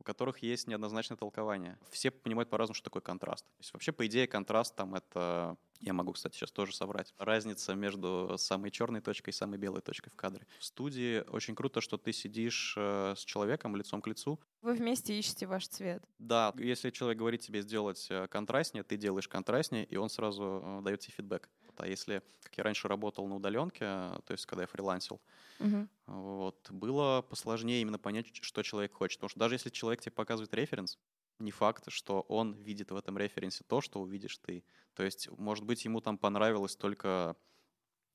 у 0.00 0.02
которых 0.02 0.38
есть 0.38 0.66
неоднозначное 0.66 1.18
толкование. 1.18 1.78
Все 1.90 2.10
понимают 2.10 2.48
по-разному, 2.48 2.74
что 2.74 2.84
такое 2.84 3.02
контраст. 3.02 3.44
То 3.44 3.60
есть 3.60 3.72
вообще, 3.74 3.92
по 3.92 4.06
идее, 4.06 4.26
контраст 4.26 4.74
там 4.74 4.94
это 4.94 5.58
Я 5.80 5.94
могу, 5.94 6.12
кстати, 6.12 6.36
сейчас 6.36 6.52
тоже 6.52 6.74
соврать. 6.74 7.14
Разница 7.16 7.74
между 7.74 8.34
самой 8.36 8.70
черной 8.70 9.00
точкой 9.00 9.30
и 9.30 9.32
самой 9.32 9.58
белой 9.58 9.80
точкой 9.80 10.10
в 10.10 10.16
кадре. 10.16 10.46
В 10.58 10.64
студии 10.64 11.20
очень 11.28 11.54
круто, 11.54 11.80
что 11.80 11.96
ты 11.96 12.12
сидишь 12.12 12.74
э, 12.76 13.14
с 13.16 13.24
человеком 13.24 13.74
лицом 13.76 14.02
к 14.02 14.06
лицу. 14.06 14.40
Вы 14.62 14.72
вместе 14.72 15.18
ищете 15.18 15.46
ваш 15.46 15.68
цвет. 15.68 16.02
Да, 16.18 16.52
если 16.58 16.90
человек 16.90 17.18
говорит 17.18 17.40
тебе 17.40 17.62
сделать 17.62 18.06
э, 18.10 18.28
контрастнее, 18.28 18.84
ты 18.84 18.98
делаешь 18.98 19.26
контрастнее, 19.26 19.86
и 19.86 19.96
он 19.96 20.10
сразу 20.10 20.62
э, 20.62 20.82
дает 20.82 21.00
тебе 21.00 21.14
фидбэк. 21.14 21.48
А 21.76 21.86
если, 21.88 22.22
как 22.42 22.58
я 22.58 22.64
раньше 22.64 22.88
работал 22.88 23.26
на 23.26 23.36
удаленке, 23.36 23.78
то 23.86 24.24
есть 24.32 24.44
когда 24.44 24.64
я 24.64 24.66
фрилансил, 24.66 25.22
Мгм. 25.58 25.88
вот, 26.06 26.70
было 26.70 27.22
посложнее 27.22 27.82
именно 27.82 27.98
понять, 27.98 28.28
что 28.42 28.62
человек 28.62 28.94
хочет. 28.94 29.18
Потому 29.18 29.30
что 29.30 29.40
даже 29.40 29.56
если 29.56 29.70
человек 29.70 30.00
тебе 30.02 30.12
показывает 30.12 30.54
референс, 30.54 30.98
не 31.40 31.50
факт, 31.50 31.84
что 31.88 32.20
он 32.22 32.54
видит 32.54 32.90
в 32.90 32.96
этом 32.96 33.18
референсе 33.18 33.64
то, 33.66 33.80
что 33.80 34.00
увидишь 34.00 34.38
ты. 34.38 34.64
То 34.94 35.02
есть, 35.02 35.28
может 35.38 35.64
быть, 35.64 35.84
ему 35.84 36.00
там 36.00 36.18
понравилось 36.18 36.76
только 36.76 37.36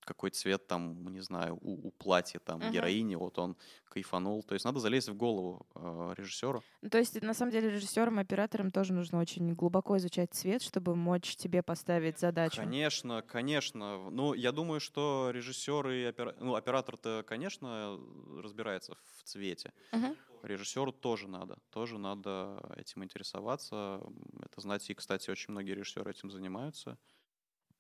какой 0.05 0.29
цвет 0.29 0.67
там, 0.67 1.07
не 1.07 1.19
знаю, 1.21 1.57
у, 1.62 1.88
у 1.88 1.91
платья 1.91 2.39
там 2.39 2.59
Мгм. 2.59 2.71
героини, 2.71 3.15
вот 3.15 3.38
он 3.39 3.57
кайфанул. 3.89 4.43
То 4.43 4.53
есть 4.53 4.65
надо 4.65 4.79
залезть 4.79 5.09
в 5.09 5.15
голову 5.15 5.65
э, 5.75 6.13
режиссеру. 6.17 6.63
Ну, 6.81 6.89
То 6.89 6.97
есть, 6.97 7.21
на 7.21 7.33
самом 7.33 7.51
деле, 7.51 7.69
режиссерам 7.71 8.19
и 8.19 8.21
операторам 8.21 8.71
тоже 8.71 8.93
нужно 8.93 9.19
очень 9.19 9.53
глубоко 9.53 9.97
изучать 9.97 10.33
цвет, 10.33 10.62
чтобы 10.62 10.95
мочь 10.95 11.35
тебе 11.35 11.63
поставить 11.63 12.19
задачу. 12.19 12.57
Конечно, 12.57 13.21
конечно. 13.21 14.09
Ну, 14.09 14.33
я 14.33 14.51
думаю, 14.51 14.79
что 14.79 15.29
режиссер 15.31 15.89
и 15.89 16.05
опера- 16.09 16.35
ну, 16.39 16.55
оператор-то, 16.55 17.24
конечно, 17.27 18.00
разбирается 18.41 18.95
в 19.17 19.24
цвете. 19.24 19.74
Мгм. 19.91 20.15
Режиссеру 20.43 20.91
тоже 20.91 21.27
надо, 21.27 21.57
тоже 21.71 21.97
надо 21.97 22.59
этим 22.77 23.03
интересоваться, 23.03 24.00
это 24.43 24.62
знать. 24.62 24.88
И, 24.89 24.93
кстати, 24.93 25.31
очень 25.31 25.51
многие 25.51 25.71
режиссеры 25.71 26.12
этим 26.12 26.29
занимаются. 26.29 27.00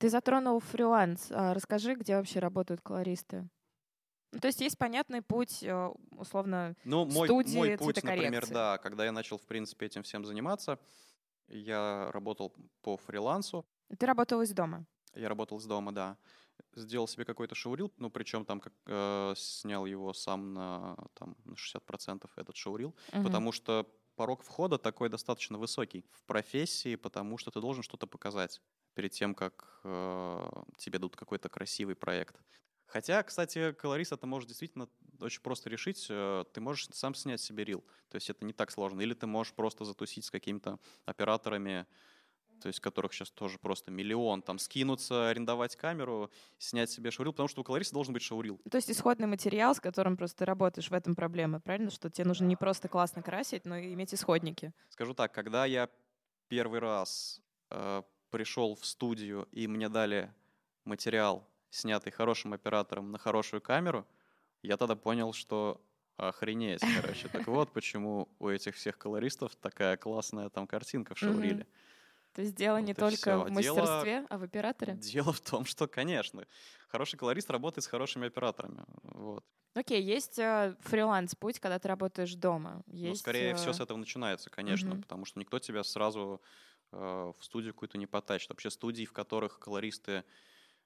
Ты 0.05 0.09
затронул 0.09 0.59
фриланс. 0.59 1.31
А 1.31 1.55
Расскажи, 1.55 1.95
где 1.95 2.15
вообще 2.15 2.37
работают 2.37 2.79
колористы. 2.81 3.49
Ну, 4.33 4.39
то 4.39 4.45
есть 4.45 4.61
есть 4.61 4.77
понятный 4.77 5.23
путь, 5.23 5.63
э, 5.63 5.89
условно, 6.11 6.75
Ну, 6.83 7.05
мой, 7.05 7.27
Студии 7.27 7.55
мой 7.57 7.75
путь, 7.75 8.03
например, 8.03 8.45
да, 8.47 8.77
когда 8.77 9.03
я 9.05 9.11
начал, 9.11 9.39
в 9.39 9.47
принципе, 9.47 9.87
этим 9.87 10.03
всем 10.03 10.23
заниматься, 10.23 10.77
я 11.47 12.11
работал 12.11 12.53
по 12.83 12.97
фрилансу, 12.97 13.65
ты 13.97 14.05
работал 14.05 14.43
из 14.43 14.51
дома. 14.51 14.85
я 15.15 15.27
работал 15.27 15.57
из 15.57 15.65
дома, 15.65 15.91
да, 15.91 16.17
сделал 16.75 17.07
себе 17.07 17.25
какой-то 17.25 17.55
шоурил, 17.55 17.91
ну, 17.97 18.11
причем 18.11 18.45
там 18.45 18.59
как, 18.59 18.73
э, 18.85 19.33
снял 19.35 19.87
его 19.87 20.13
сам 20.13 20.53
на, 20.53 20.97
там, 21.15 21.35
на 21.45 21.55
60% 21.55 22.29
этот 22.35 22.55
шоурил, 22.55 22.93
Мгм. 23.11 23.23
потому 23.23 23.51
что 23.51 23.91
порог 24.15 24.43
входа 24.43 24.77
такой 24.77 25.09
достаточно 25.09 25.57
высокий 25.57 26.05
в 26.11 26.23
профессии, 26.25 26.95
потому 26.95 27.39
что 27.39 27.49
ты 27.49 27.59
должен 27.59 27.81
что-то 27.81 28.05
показать 28.05 28.61
перед 28.95 29.11
тем, 29.11 29.35
как 29.35 29.81
э, 29.83 30.47
тебе 30.77 30.99
дадут 30.99 31.15
какой-то 31.15 31.49
красивый 31.49 31.95
проект. 31.95 32.41
Хотя, 32.87 33.23
кстати, 33.23 33.71
колорист 33.73 34.11
это 34.11 34.25
может 34.25 34.47
действительно 34.47 34.87
очень 35.19 35.41
просто 35.41 35.69
решить. 35.69 36.07
Э, 36.09 36.45
Ты 36.53 36.61
можешь 36.61 36.87
сам 36.91 37.13
снять 37.13 37.41
себе 37.41 37.63
рил. 37.63 37.83
То 38.09 38.15
есть 38.15 38.29
это 38.29 38.45
не 38.45 38.53
так 38.53 38.71
сложно. 38.71 39.01
Или 39.01 39.13
ты 39.13 39.27
можешь 39.27 39.53
просто 39.53 39.85
затусить 39.85 40.25
с 40.25 40.31
какими-то 40.31 40.79
операторами, 41.05 41.85
то 42.61 42.67
есть 42.67 42.79
которых 42.79 43.13
сейчас 43.13 43.31
тоже 43.31 43.59
просто 43.59 43.91
миллион, 43.91 44.41
там 44.41 44.59
скинуться, 44.59 45.29
арендовать 45.29 45.75
камеру, 45.75 46.31
снять 46.57 46.89
себе 46.89 47.11
шоурил, 47.11 47.33
потому 47.33 47.49
что 47.49 47.61
у 47.61 47.63
колориста 47.63 47.93
должен 47.93 48.13
быть 48.13 48.23
шоурил. 48.23 48.61
То 48.69 48.77
есть 48.77 48.89
исходный 48.89 49.27
материал, 49.27 49.75
с 49.75 49.79
которым 49.79 50.15
просто 50.15 50.39
ты 50.39 50.45
работаешь, 50.45 50.89
в 50.89 50.93
этом 50.93 51.15
проблема, 51.15 51.59
правильно? 51.59 51.91
Что 51.91 52.09
тебе 52.09 52.27
нужно 52.27 52.45
не 52.45 52.55
просто 52.55 52.87
классно 52.87 53.21
красить, 53.21 53.65
но 53.65 53.75
и 53.77 53.93
иметь 53.93 54.13
исходники. 54.13 54.71
Скажу 54.89 55.13
так, 55.13 55.33
когда 55.33 55.65
я 55.65 55.89
первый 56.47 56.79
раз 56.79 57.41
э, 57.71 58.03
пришел 58.35 58.75
в 58.75 58.85
студию 58.85 59.47
и 59.53 59.65
мне 59.65 59.87
дали 59.87 60.29
материал, 60.83 61.47
снятый 61.69 62.11
хорошим 62.11 62.51
оператором 62.51 63.09
на 63.09 63.17
хорошую 63.17 63.61
камеру, 63.61 64.05
я 64.61 64.75
тогда 64.75 64.97
понял, 64.97 65.31
что 65.31 65.81
охренеть, 66.17 66.81
короче. 67.01 67.29
Так 67.29 67.47
вот, 67.47 67.71
почему 67.71 68.27
у 68.39 68.49
этих 68.49 68.75
всех 68.75 68.97
колористов 68.97 69.55
такая 69.55 69.95
классная 69.95 70.49
там 70.49 70.67
картинка 70.67 71.15
в 71.15 71.17
шоуриле. 71.17 71.65
То 72.33 72.41
есть 72.41 72.55
дело 72.55 72.75
не 72.81 72.91
Вот 72.91 72.97
только 72.97 73.39
в 73.39 73.49
Дело- 73.61 73.77
мастерстве, 73.77 74.25
а 74.29 74.37
в 74.37 74.43
операторе. 74.43 74.95
Дело 74.95 75.31
в 75.31 75.39
том, 75.39 75.63
что, 75.63 75.87
конечно, 75.87 76.45
хороший 76.89 77.15
колорист 77.17 77.49
работает 77.49 77.85
с 77.85 77.87
хорошими 77.87 78.27
операторами. 78.27 78.83
Вот. 79.03 79.45
Окей, 79.75 80.01
есть 80.01 80.39
э, 80.39 80.75
фриланс-путь, 80.81 81.61
когда 81.61 81.79
ты 81.79 81.87
работаешь 81.87 82.35
дома. 82.35 82.83
Ну, 82.87 82.93
Есть, 82.93 83.21
скорее 83.21 83.51
э, 83.51 83.55
всего, 83.55 83.71
с 83.71 83.79
этого 83.79 83.97
начинается, 83.97 84.49
конечно, 84.49 84.97
потому 84.97 85.23
что 85.23 85.39
никто 85.39 85.59
тебя 85.59 85.85
сразу 85.85 86.41
в 86.95 87.37
студию 87.41 87.73
какую-то 87.73 87.97
не 87.97 88.07
потащит. 88.07 88.49
Вообще 88.49 88.69
студии, 88.69 89.05
в 89.05 89.13
которых 89.13 89.59
колористы 89.59 90.23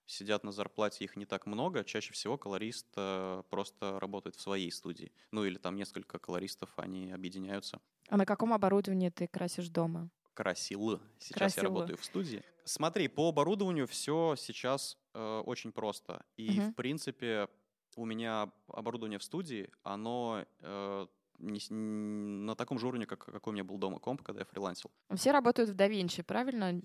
сидят 0.05 0.43
на 0.43 0.51
зарплате, 0.51 1.05
их 1.05 1.15
не 1.15 1.25
так 1.25 1.45
много. 1.45 1.83
Чаще 1.83 2.13
всего 2.13 2.37
колорист 2.37 2.87
э, 2.95 3.43
просто 3.49 3.99
работает 3.99 4.35
в 4.35 4.41
своей 4.41 4.71
студии. 4.71 5.11
Ну 5.31 5.45
или 5.45 5.57
там 5.57 5.75
несколько 5.75 6.17
колористов, 6.19 6.69
они 6.77 7.11
объединяются. 7.11 7.79
А 8.09 8.17
на 8.17 8.25
каком 8.25 8.53
оборудовании 8.53 9.09
ты 9.09 9.27
красишь 9.27 9.69
дома? 9.69 10.09
Красил. 10.33 10.99
Сейчас 11.19 11.53
Красил. 11.53 11.63
я 11.63 11.69
работаю 11.69 11.97
в 11.97 12.03
студии. 12.05 12.43
Смотри, 12.63 13.07
по 13.07 13.29
оборудованию 13.29 13.87
все 13.87 14.35
сейчас 14.37 14.97
э, 15.13 15.41
очень 15.45 15.71
просто. 15.71 16.25
И, 16.37 16.59
Мгм. 16.59 16.71
в 16.71 16.75
принципе, 16.75 17.47
у 17.95 18.05
меня 18.05 18.51
оборудование 18.67 19.19
в 19.19 19.23
студии, 19.23 19.69
оно 19.83 20.45
э, 20.61 21.07
не 21.39 21.59
на 21.69 22.55
таком 22.55 22.79
же 22.79 22.87
уровне, 22.87 23.05
как 23.05 23.25
какой 23.25 23.51
у 23.51 23.53
меня 23.53 23.63
был 23.63 23.77
дома 23.77 23.99
комп, 23.99 24.21
когда 24.21 24.41
я 24.41 24.45
фрилансил. 24.45 24.91
Все 25.15 25.31
работают 25.31 25.69
в 25.69 25.75
DaVinci, 25.75 26.23
правильно? 26.23 26.81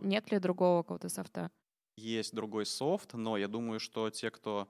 Нет 0.00 0.30
ли 0.32 0.38
другого 0.38 0.82
какого-то 0.82 1.08
софта? 1.08 1.50
Есть 1.96 2.34
другой 2.34 2.66
софт, 2.66 3.14
но 3.14 3.36
я 3.36 3.48
думаю, 3.48 3.80
что 3.80 4.10
те, 4.10 4.30
кто 4.30 4.68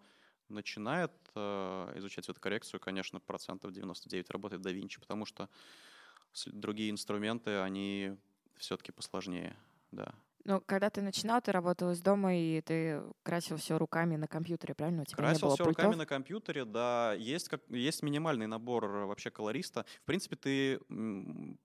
начинает 0.49 1.13
э, 1.35 1.93
изучать 1.97 2.25
цветокоррекцию, 2.25 2.81
конечно, 2.81 3.19
процентов 3.19 3.73
99 3.73 4.31
работает 4.31 4.63
в 4.63 4.67
DaVinci, 4.67 5.01
потому 5.01 5.25
что 5.25 5.49
другие 6.47 6.91
инструменты, 6.91 7.59
они 7.59 8.17
все-таки 8.57 8.93
посложнее, 8.93 9.57
да. 9.91 10.15
Ну, 10.47 10.61
когда 10.65 10.91
ты 10.91 11.03
начинал, 11.03 11.41
ты 11.43 11.51
работал 11.51 11.91
из 11.91 12.01
дома, 12.01 12.37
и 12.37 12.61
ты 12.61 13.03
красил 13.25 13.57
все 13.57 13.79
руками 13.79 14.15
на 14.17 14.29
компьютере, 14.29 14.75
правильно? 14.75 15.03
У 15.03 15.05
тебя 15.05 15.25
не 15.25 15.29
Красил 15.31 15.49
было 15.49 15.57
все 15.57 15.65
пультов? 15.65 15.85
руками 15.85 15.99
на 15.99 16.07
компьютере, 16.07 16.65
да. 16.65 17.15
Есть, 17.15 17.49
как, 17.49 17.63
есть 17.69 18.03
минимальный 18.05 18.47
набор 18.47 18.85
э, 18.85 19.05
вообще 19.07 19.31
колориста. 19.31 19.85
В 20.03 20.05
принципе, 20.07 20.37
ты, 20.37 20.79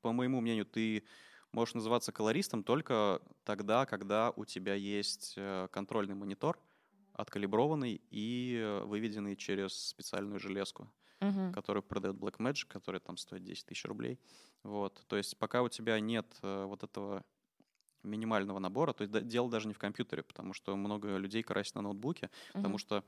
по 0.02 0.12
моему 0.12 0.42
мнению, 0.42 0.66
ты 0.66 1.04
можешь 1.52 1.76
называться 1.76 2.12
колористом 2.12 2.64
только 2.64 3.22
тогда, 3.44 3.86
когда 3.86 4.32
у 4.36 4.46
тебя 4.46 4.74
есть 4.74 5.36
э, 5.38 5.68
контрольный 5.72 6.16
монитор, 6.16 6.60
откалиброванный 7.14 8.02
и 8.10 8.58
э, 8.60 8.84
выведенный 8.86 9.36
через 9.36 9.74
специальную 9.74 10.40
железку, 10.40 10.92
Мгм. 11.20 11.54
которую 11.54 11.84
продает 11.84 12.16
Blackmagic, 12.16 12.66
которая 12.68 13.00
там 13.00 13.16
стоит 13.18 13.44
10 13.44 13.68
тысяч 13.68 13.86
рублей. 13.86 14.20
Вот. 14.64 15.04
То 15.08 15.18
есть 15.18 15.38
пока 15.38 15.62
у 15.62 15.70
тебя 15.70 16.00
нет 16.00 16.26
э, 16.42 16.66
вот 16.66 16.84
этого 16.84 17.24
минимального 18.04 18.60
набора, 18.60 18.94
то 18.94 19.04
есть 19.04 19.28
дело 19.28 19.50
даже 19.50 19.68
не 19.68 19.74
в 19.74 19.80
компьютере, 19.80 20.24
потому 20.24 20.54
что 20.54 20.76
много 20.76 21.18
людей 21.18 21.44
красят 21.44 21.76
на 21.76 21.82
ноутбуке, 21.82 22.30
потому 22.54 22.74
Мгм. 22.74 22.78
что 22.80 23.04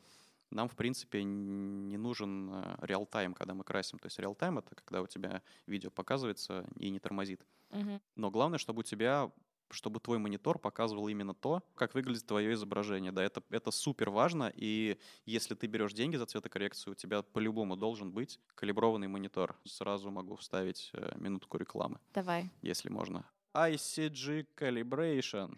нам, 0.52 0.68
в 0.70 0.76
принципе, 0.76 1.24
не 1.24 1.98
нужен 1.98 2.50
э, 2.54 2.76
реал-тайм, 2.82 3.34
когда 3.34 3.54
мы 3.54 3.64
красим. 3.64 3.98
То 4.00 4.06
есть 4.08 4.20
реал-тайм— 4.20 4.58
это 4.60 4.76
когда 4.76 5.02
у 5.02 5.08
тебя 5.08 5.42
видео 5.66 5.90
показывается 5.90 6.68
и 6.78 6.90
не 6.90 7.00
тормозит. 7.00 7.46
Мгм. 7.72 8.02
Но 8.16 8.30
главное, 8.30 8.60
чтобы 8.60 8.82
у 8.82 8.84
тебя 8.84 9.32
чтобы 9.70 10.00
твой 10.00 10.20
монитор 10.20 10.60
показывал 10.60 11.08
именно 11.08 11.34
то, 11.34 11.64
как 11.76 11.96
выглядит 11.96 12.28
твое 12.28 12.54
изображение. 12.54 13.12
Да, 13.12 13.24
это, 13.24 13.42
это 13.50 13.72
супер 13.72 14.12
важно, 14.12 14.52
и 14.54 15.00
если 15.26 15.56
ты 15.56 15.66
берешь 15.66 15.94
деньги 15.94 16.16
за 16.16 16.28
цветокоррекцию, 16.28 16.92
у 16.92 16.96
тебя 16.96 17.24
по-любому 17.24 17.76
должен 17.76 18.12
быть 18.12 18.40
калиброванный 18.54 19.08
монитор. 19.08 19.60
Сразу 19.66 20.12
могу 20.12 20.36
вставить 20.36 20.92
э, 20.94 21.14
минутку 21.18 21.58
рекламы, 21.58 22.00
Давай. 22.14 22.52
если 22.62 22.90
можно. 22.90 23.26
ICG 23.54 24.48
Calibration. 24.58 25.58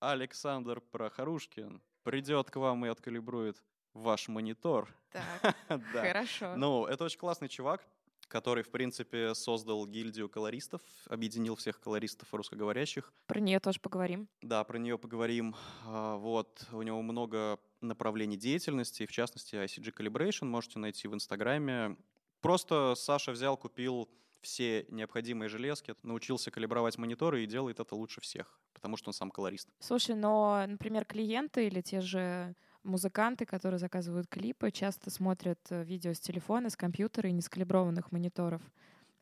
Александр 0.00 0.80
Прохорушкин 0.80 1.82
придет 2.04 2.50
к 2.50 2.56
вам 2.56 2.86
и 2.86 2.88
откалибрует 2.88 3.62
ваш 3.92 4.28
монитор. 4.28 4.94
Так, 5.10 5.56
Да. 5.68 6.02
хорошо. 6.06 6.54
Ну, 6.56 6.86
это 6.86 7.04
очень 7.04 7.18
классный 7.18 7.48
чувак, 7.48 7.84
который, 8.28 8.62
в 8.62 8.70
принципе, 8.70 9.34
создал 9.34 9.84
гильдию 9.86 10.28
колористов, 10.28 10.80
объединил 11.06 11.56
всех 11.56 11.80
колористов 11.80 12.32
русскоговорящих. 12.32 13.12
Про 13.26 13.40
нее 13.40 13.58
тоже 13.58 13.80
поговорим. 13.80 14.28
Да, 14.40 14.62
про 14.62 14.78
нее 14.78 14.96
поговорим. 14.98 15.56
А, 15.86 16.16
Вот, 16.16 16.64
у 16.72 16.82
него 16.82 17.02
много 17.02 17.58
направлений 17.80 18.36
деятельности, 18.36 19.06
в 19.06 19.10
частности, 19.10 19.56
ICG 19.56 19.92
Calibration 19.92 20.44
можете 20.44 20.78
найти 20.78 21.08
в 21.08 21.14
Инстаграме. 21.14 21.96
Просто 22.40 22.94
Саша 22.94 23.32
взял, 23.32 23.56
купил 23.56 24.08
все 24.40 24.86
необходимые 24.88 25.48
железки, 25.48 25.94
научился 26.02 26.50
калибровать 26.50 26.98
мониторы 26.98 27.42
и 27.42 27.46
делает 27.46 27.80
это 27.80 27.94
лучше 27.94 28.20
всех, 28.20 28.60
потому 28.72 28.96
что 28.96 29.10
он 29.10 29.12
сам 29.12 29.30
колорист. 29.30 29.68
Слушай, 29.80 30.14
но, 30.14 30.64
например, 30.66 31.04
клиенты 31.04 31.66
или 31.66 31.80
те 31.80 32.00
же 32.00 32.54
музыканты, 32.82 33.44
которые 33.46 33.78
заказывают 33.78 34.28
клипы, 34.28 34.70
часто 34.70 35.10
смотрят 35.10 35.60
э, 35.70 35.84
видео 35.84 36.12
с 36.12 36.20
телефона, 36.20 36.70
с 36.70 36.76
компьютера 36.76 37.28
и 37.28 37.32
не 37.32 37.42
с 37.42 37.48
калиброванных 37.48 38.12
мониторов. 38.12 38.62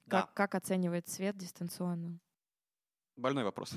Как, 0.08 0.32
как 0.34 0.54
оценивает 0.54 1.08
цвет 1.08 1.36
дистанционно? 1.36 2.20
Больной 3.16 3.44
вопрос. 3.44 3.74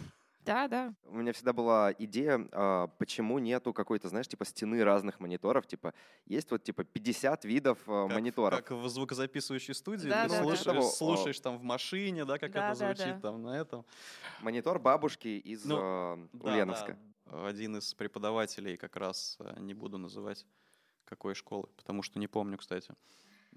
Да, 0.50 0.68
да. 0.68 0.94
У 1.06 1.16
меня 1.16 1.32
всегда 1.32 1.54
была 1.54 1.94
идея, 2.00 2.48
а, 2.54 2.88
почему 2.98 3.38
нету 3.38 3.72
какой-то, 3.72 4.10
знаешь, 4.10 4.28
типа 4.28 4.46
стены 4.46 4.84
разных 4.84 5.20
мониторов. 5.20 5.68
Типа 5.68 5.94
есть 6.26 6.50
вот 6.50 6.64
типа 6.64 6.84
50 6.86 7.46
видов 7.46 7.78
а, 7.86 8.08
Как, 8.08 8.16
мониторов. 8.16 8.60
как 8.64 8.72
в 8.72 8.90
звукозаписывающей 8.90 9.76
студии, 9.76 10.10
Да, 10.10 10.24
ты 10.24 10.30
да, 10.30 10.38
да. 10.38 10.42
слушаешь, 10.44 10.64
Того, 10.64 10.80
а, 10.80 10.90
слушаешь 10.90 11.40
там 11.40 11.60
в 11.60 11.62
машине, 11.64 12.26
да, 12.26 12.40
как 12.40 12.52
Да, 12.52 12.72
это 12.72 12.80
да, 12.80 12.94
звучит 12.96 13.14
да. 13.16 13.20
там 13.20 13.44
на 13.44 13.60
этом. 13.60 13.86
Монитор 14.42 14.80
бабушки 14.80 15.28
из 15.28 15.66
Ну, 15.66 15.78
а, 15.80 16.28
Да, 16.34 16.52
Ульяновска. 16.52 16.98
да. 17.28 17.48
Один 17.48 17.78
из 17.78 17.94
преподавателей, 17.94 18.76
как 18.76 18.96
раз 18.96 19.38
э, 19.40 19.54
не 19.60 19.76
буду 19.76 20.00
называть 20.00 20.48
какой 21.06 21.36
школы, 21.36 21.68
потому 21.78 22.02
что 22.02 22.18
не 22.18 22.26
помню, 22.28 22.58
кстати. 22.58 22.92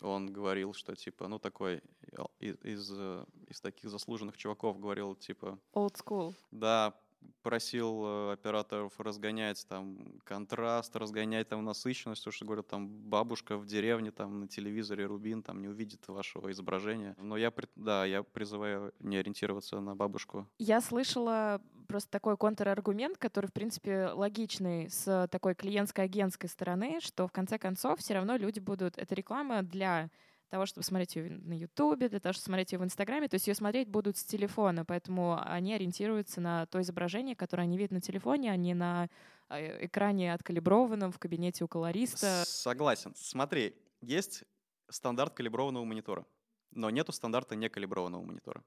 Он 0.00 0.32
говорил, 0.32 0.74
что 0.74 0.94
типа, 0.94 1.28
ну 1.28 1.38
такой 1.38 1.82
э, 2.12 2.22
из, 2.40 2.56
из, 2.62 2.92
э, 2.92 3.24
из 3.48 3.60
таких 3.60 3.90
заслуженных 3.90 4.36
чуваков 4.36 4.80
говорил, 4.80 5.14
типа, 5.14 5.58
Old 5.74 5.94
school. 5.94 6.34
да, 6.50 6.94
просил 7.42 8.04
э, 8.04 8.32
операторов 8.32 8.98
разгонять 8.98 9.66
там 9.68 9.98
контраст, 10.24 10.94
разгонять 10.96 11.48
там 11.48 11.64
насыщенность, 11.64 12.22
потому 12.22 12.32
что, 12.32 12.44
говорю, 12.44 12.62
там 12.62 12.88
бабушка 12.88 13.56
в 13.56 13.66
деревне 13.66 14.10
там 14.10 14.40
на 14.40 14.48
телевизоре 14.48 15.06
Рубин 15.06 15.42
там 15.42 15.60
не 15.60 15.68
увидит 15.68 16.06
вашего 16.08 16.50
изображения. 16.50 17.16
Но 17.18 17.36
я, 17.36 17.52
да, 17.76 18.04
я 18.04 18.22
призываю 18.22 18.92
не 19.00 19.16
ориентироваться 19.16 19.80
на 19.80 19.96
бабушку. 19.96 20.48
Я 20.58 20.80
слышала 20.80 21.60
просто 21.88 22.10
такой 22.10 22.36
контраргумент, 22.36 23.18
который, 23.18 23.46
в 23.46 23.52
принципе, 23.52 24.06
логичный 24.06 24.88
с 24.88 25.28
такой 25.30 25.54
клиентско-агентской 25.54 26.48
стороны, 26.48 27.00
что 27.00 27.26
в 27.26 27.32
конце 27.32 27.58
концов 27.58 27.98
все 27.98 28.14
равно 28.14 28.36
люди 28.36 28.60
будут... 28.60 28.96
Это 28.98 29.14
реклама 29.14 29.62
для 29.62 30.10
того, 30.52 30.66
чтобы 30.66 30.84
смотреть 30.84 31.16
ее 31.16 31.30
на 31.30 31.54
Ютубе, 31.54 32.10
для 32.10 32.20
того, 32.20 32.34
чтобы 32.34 32.44
смотреть 32.44 32.72
ее 32.72 32.78
в 32.78 32.84
Инстаграме. 32.84 33.26
То 33.26 33.36
есть 33.36 33.46
ее 33.46 33.54
смотреть 33.54 33.88
будут 33.88 34.18
с 34.18 34.24
телефона, 34.24 34.84
поэтому 34.84 35.40
они 35.42 35.72
ориентируются 35.72 36.42
на 36.42 36.66
то 36.66 36.78
изображение, 36.82 37.34
которое 37.34 37.62
они 37.62 37.78
видят 37.78 37.92
на 37.92 38.02
телефоне, 38.02 38.52
а 38.52 38.56
не 38.56 38.74
на 38.74 39.08
э, 39.48 39.86
экране 39.86 40.34
откалиброванном 40.34 41.10
в 41.10 41.18
кабинете 41.18 41.64
у 41.64 41.68
колориста. 41.68 42.42
Согласен. 42.44 43.14
Смотри, 43.16 43.74
есть 44.02 44.44
стандарт 44.90 45.32
калиброванного 45.32 45.84
монитора, 45.84 46.26
но 46.70 46.90
нету 46.90 47.12
стандарта 47.12 47.56
некалиброванного 47.56 48.22
монитора. 48.22 48.62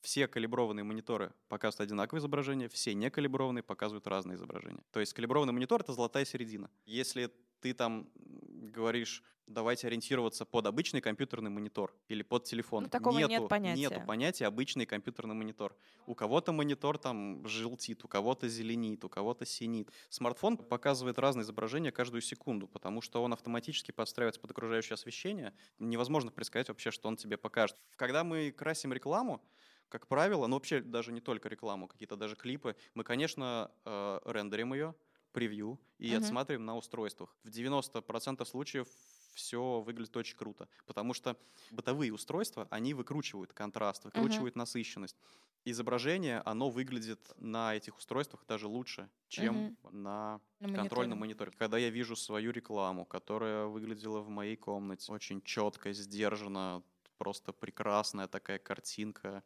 Все 0.00 0.26
калиброванные 0.26 0.82
мониторы 0.82 1.32
показывают 1.46 1.88
одинаковое 1.88 2.20
изображение, 2.20 2.68
все 2.68 2.94
некалиброванные 2.94 3.62
показывают 3.62 4.08
разные 4.08 4.34
изображения. 4.34 4.82
То 4.90 4.98
есть 4.98 5.12
калиброванный 5.12 5.52
монитор— 5.52 5.80
это 5.82 5.92
золотая 5.92 6.24
середина. 6.24 6.68
Если 6.84 7.30
ты 7.60 7.74
там 7.74 8.08
говоришь, 8.58 9.22
давайте 9.48 9.86
ориентироваться 9.86 10.44
под 10.44 10.66
обычный 10.66 11.00
компьютерный 11.00 11.50
монитор 11.50 11.94
или 12.08 12.22
под 12.22 12.44
телефон. 12.44 12.84
Ну, 12.84 12.90
такого 12.90 13.18
нет 13.18 13.30
нету, 13.30 13.48
понятия. 13.48 13.80
Нету 13.80 14.00
понятия 14.06 14.46
обычный 14.46 14.86
компьютерный 14.86 15.34
монитор. 15.34 15.76
У 16.06 16.14
кого-то 16.14 16.52
монитор 16.52 16.98
там 16.98 17.46
желтит, 17.46 18.04
у 18.04 18.08
кого-то 18.08 18.48
зеленит, 18.48 19.04
у 19.04 19.08
кого-то 19.08 19.44
синит. 19.46 19.90
Смартфон 20.08 20.56
показывает 20.56 21.18
разные 21.18 21.42
изображения 21.42 21.90
каждую 21.90 22.20
секунду, 22.20 22.68
потому 22.68 23.00
что 23.00 23.22
он 23.22 23.32
автоматически 23.32 23.90
подстраивается 23.90 24.40
под 24.40 24.50
окружающее 24.50 24.94
освещение. 24.94 25.54
Невозможно 25.78 26.30
предсказать 26.30 26.68
вообще, 26.68 26.90
что 26.90 27.08
он 27.08 27.16
тебе 27.16 27.36
покажет. 27.36 27.76
Когда 27.96 28.24
мы 28.24 28.50
красим 28.50 28.92
рекламу, 28.92 29.42
как 29.88 30.06
правило, 30.06 30.46
ну 30.46 30.56
вообще 30.56 30.80
даже 30.80 31.12
не 31.12 31.20
только 31.20 31.48
рекламу, 31.48 31.88
какие-то 31.88 32.16
даже 32.16 32.36
клипы, 32.36 32.76
мы, 32.94 33.04
конечно, 33.04 33.70
э, 33.86 34.20
рендерим 34.26 34.74
ее, 34.74 34.94
превью 35.32 35.80
и 35.98 36.12
Мгм. 36.12 36.14
отсматриваем 36.14 36.64
на 36.64 36.76
устройствах. 36.76 37.36
В 37.44 37.50
90% 37.50 38.48
случаев 38.48 38.88
все 39.32 39.80
выглядит 39.80 40.16
очень 40.16 40.36
круто, 40.36 40.68
потому 40.86 41.14
что 41.14 41.36
бытовые 41.70 42.12
устройства, 42.12 42.66
они 42.70 42.94
выкручивают 42.94 43.52
контраст, 43.52 44.04
выкручивают 44.04 44.56
насыщенность. 44.56 45.16
Изображение, 45.64 46.40
оно 46.44 46.70
выглядит 46.70 47.32
на 47.36 47.74
этих 47.74 47.98
устройствах 47.98 48.46
даже 48.46 48.66
лучше, 48.68 49.10
чем 49.28 49.66
на 49.82 50.40
На 50.60 50.68
контрольном 50.72 51.18
мониторе. 51.18 51.50
Когда 51.52 51.78
я 51.78 51.90
вижу 51.90 52.16
свою 52.16 52.52
рекламу, 52.52 53.04
которая 53.04 53.66
выглядела 53.66 54.20
в 54.20 54.28
моей 54.28 54.56
комнате 54.56 55.12
очень 55.12 55.42
четко, 55.42 55.92
сдержанно, 55.92 56.82
просто 57.18 57.52
прекрасная 57.52 58.28
такая 58.28 58.58
картинка, 58.58 59.42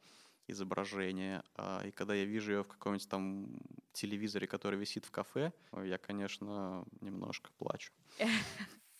изображение, 0.52 1.42
а, 1.56 1.82
и 1.84 1.90
когда 1.90 2.14
я 2.14 2.24
вижу 2.24 2.52
ее 2.52 2.62
в 2.62 2.68
каком-нибудь 2.68 3.08
там 3.08 3.58
телевизоре, 3.92 4.46
который 4.46 4.78
висит 4.78 5.04
в 5.04 5.10
кафе, 5.10 5.52
я, 5.72 5.98
конечно, 5.98 6.84
немножко 7.00 7.50
плачу. 7.58 7.92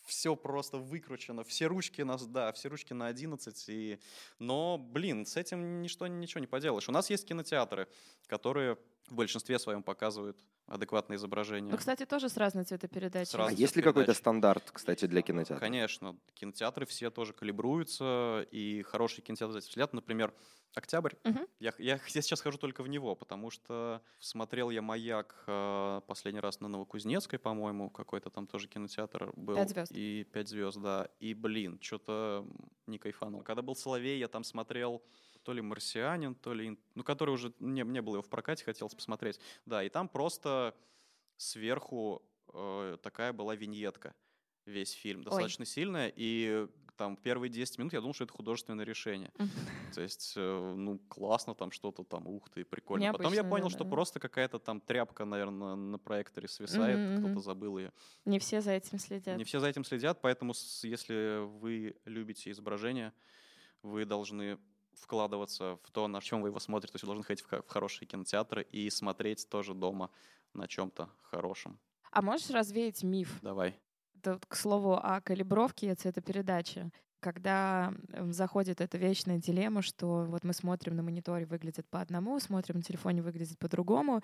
Все 0.07 0.35
просто 0.35 0.79
выкручено, 0.79 1.45
все 1.45 1.69
ручки 1.69 2.03
нас, 2.03 2.27
да, 2.27 2.53
все 2.53 2.69
ручки 2.69 2.93
на 2.93 3.07
11, 3.07 3.69
и... 3.69 4.01
но, 4.41 4.77
блин, 4.77 5.25
с 5.25 5.37
этим 5.37 5.81
ничто, 5.81 6.09
ничего 6.09 6.41
не 6.41 6.49
поделаешь. 6.49 6.89
У 6.89 6.93
нас 6.93 7.09
есть 7.09 7.25
кинотеатры, 7.25 7.87
которые 8.27 8.79
в 9.13 9.15
большинстве 9.15 9.59
своем 9.59 9.83
показывают 9.83 10.39
адекватное 10.67 11.17
изображение. 11.17 11.71
Ну, 11.71 11.79
кстати, 11.79 12.07
тоже 12.07 12.29
с 12.29 12.37
разной 12.37 12.65
цветопередачей. 12.65 13.31
С 13.31 13.35
А 13.35 13.53
есть 13.53 13.77
ли 13.77 13.83
какой-то 13.83 14.15
стандарт, 14.15 14.71
кстати, 14.73 15.07
для 15.07 15.23
кинотеатра? 15.23 15.61
Конечно, 15.61 16.17
кинотеатры 16.35 16.87
все 16.87 17.11
тоже 17.11 17.33
калибруются, 17.33 18.47
и 18.51 18.83
хорошие 18.83 19.23
кинотеатры 19.23 19.53
за 19.53 19.59
этим 19.59 19.71
следят. 19.71 19.93
Например, 19.93 20.33
«Октябрь». 20.75 21.13
Мгм. 21.25 21.47
Я, 21.61 21.75
я, 21.79 22.01
я 22.07 22.23
сейчас 22.23 22.41
хожу 22.41 22.57
только 22.57 22.83
в 22.83 22.89
него, 22.89 23.15
потому 23.15 23.51
что 23.51 24.01
смотрел 24.19 24.71
я 24.71 24.81
«Маяк» 24.81 25.45
э, 25.47 26.01
последний 26.07 26.41
раз 26.41 26.61
на 26.61 26.69
Новокузнецкой, 26.69 27.39
по-моему, 27.39 27.91
какой-то 27.91 28.31
там 28.31 28.47
тоже 28.47 28.69
кинотеатр 28.69 29.33
был. 29.37 29.57
«Пять 29.57 29.71
звезд». 29.71 29.93
И 29.93 30.25
«Пять 30.33 30.49
звезд», 30.49 30.79
да. 30.79 31.09
И, 31.21 31.35
блин, 31.35 31.79
что-то 31.83 32.47
не 32.87 32.99
кайфанул. 32.99 33.43
Когда 33.43 33.61
был 33.61 33.77
«Соловей», 33.77 34.19
я 34.19 34.29
там 34.29 34.45
смотрел 34.45 35.03
то 35.43 35.53
ли 35.53 35.61
«Марсианин», 35.61 36.35
то 36.35 36.53
ли... 36.53 36.79
Ну, 36.95 37.05
который 37.05 37.31
уже... 37.31 37.53
Не, 37.59 37.83
не 37.83 38.03
было 38.03 38.17
его 38.17 38.23
в 38.23 38.29
прокате, 38.29 38.65
хотелось 38.65 38.95
посмотреть. 38.95 39.41
Да, 39.67 39.83
и 39.83 39.89
там 39.89 40.09
просто 40.09 40.75
сверху 41.37 42.23
э, 42.53 42.99
такая 43.03 43.33
была 43.33 43.55
виньетка 43.55 44.15
весь 44.65 44.93
фильм, 44.93 45.25
достаточно 45.25 45.65
сильная, 45.65 46.13
и 46.15 46.69
там 46.97 47.17
первые 47.17 47.51
10 47.51 47.79
минут 47.79 47.93
я 47.93 48.01
думал, 48.01 48.15
что 48.15 48.25
это 48.25 48.33
художественное 48.33 48.85
решение. 48.85 49.33
То 49.95 50.01
есть, 50.01 50.35
э, 50.37 50.75
ну, 50.77 50.99
классно 51.09 51.55
там 51.55 51.73
что-то 51.73 52.05
там, 52.05 52.27
ух 52.27 52.49
ты, 52.49 52.65
прикольно. 52.65 53.13
Потом 53.13 53.33
я 53.33 53.37
Необычно, 53.37 53.51
понял, 53.51 53.65
да, 53.65 53.71
что 53.71 53.85
да. 53.85 53.91
просто 53.91 54.21
какая-то 54.21 54.59
там 54.59 54.81
тряпка, 54.81 55.25
наверное, 55.25 55.75
на 55.75 55.99
проекторе 55.99 56.49
свисает, 56.49 56.99
Мгм, 56.99 57.25
кто-то 57.25 57.41
забыл 57.41 57.79
ее. 57.79 57.93
Не 58.25 58.39
все 58.39 58.61
за 58.61 58.73
этим 58.73 58.99
следят. 58.99 59.37
Не 59.37 59.45
все 59.45 59.59
за 59.59 59.69
этим 59.69 59.85
следят, 59.85 60.21
поэтому 60.21 60.55
если 60.83 61.45
вы 61.45 61.97
любите 62.05 62.51
изображение, 62.51 63.13
вы 63.83 64.05
должны 64.05 64.59
вкладываться 64.95 65.79
в 65.83 65.91
то, 65.91 66.09
на 66.09 66.21
чем 66.21 66.43
вы 66.43 66.49
его 66.49 66.59
смотрите. 66.59 66.93
То 66.93 66.97
есть 66.97 67.05
вы 67.05 67.09
должны 67.09 67.25
ходить 67.25 67.45
в 67.45 67.63
хорошие 67.69 68.07
кинотеатры 68.07 68.63
и 68.71 68.91
смотреть 68.91 69.49
тоже 69.49 69.75
дома 69.75 70.11
на 70.55 70.69
чем-то 70.69 71.09
хорошем. 71.23 71.79
А 72.11 72.23
можешь 72.23 72.51
развеять 72.51 73.03
миф? 73.03 73.39
Давай. 73.43 73.79
Это 74.17 74.39
к 74.47 74.55
слову 74.55 74.95
о 74.95 75.21
калибровке 75.21 75.91
и 75.91 75.95
цветопередаче. 75.95 76.91
Когда 77.21 77.95
заходит 78.09 78.81
эта 78.81 78.99
вечная 78.99 79.39
дилемма, 79.39 79.81
что 79.81 80.25
вот 80.25 80.43
мы 80.43 80.53
смотрим 80.53 80.97
на 80.97 81.05
мониторе, 81.05 81.47
выглядит 81.47 81.87
по 81.89 82.01
одному, 82.01 82.41
смотрим 82.41 82.77
на 82.79 82.83
телефоне, 82.83 83.23
выглядит 83.23 83.59
по-другому. 83.61 84.23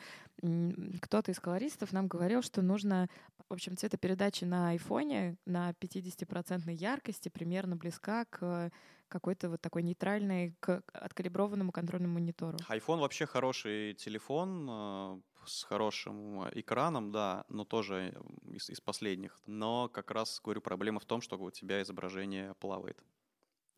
Кто-то 1.00 1.30
из 1.30 1.38
колористов 1.38 1.92
нам 1.92 2.08
говорил, 2.08 2.42
что 2.42 2.60
нужно, 2.60 3.08
в 3.48 3.52
общем, 3.52 3.76
цветопередача 3.76 4.46
на 4.46 4.70
айфоне 4.70 5.36
на 5.46 5.70
50% 5.70 6.72
яркости 6.72 7.28
примерно 7.28 7.76
близка 7.76 8.24
к 8.24 8.72
какой-то 9.08 9.48
вот 9.50 9.60
такой 9.60 9.82
нейтральной, 9.82 10.54
к 10.60 10.82
откалиброванному 10.92 11.72
контрольному 11.72 12.14
монитору. 12.14 12.58
iPhone 12.68 13.00
вообще 13.00 13.26
хороший 13.26 13.94
телефон 13.94 14.68
э, 14.70 15.20
с 15.46 15.62
хорошим 15.64 16.42
э, 16.42 16.50
экраном, 16.60 17.10
да, 17.12 17.44
но 17.48 17.64
тоже 17.64 18.14
из, 18.42 18.70
из 18.70 18.80
последних. 18.80 19.40
Но 19.46 19.88
как 19.88 20.10
раз, 20.10 20.40
говорю, 20.42 20.60
проблема 20.60 21.00
в 21.00 21.04
том, 21.06 21.20
что 21.20 21.36
у 21.38 21.50
тебя 21.50 21.82
изображение 21.82 22.54
плавает. 22.54 23.02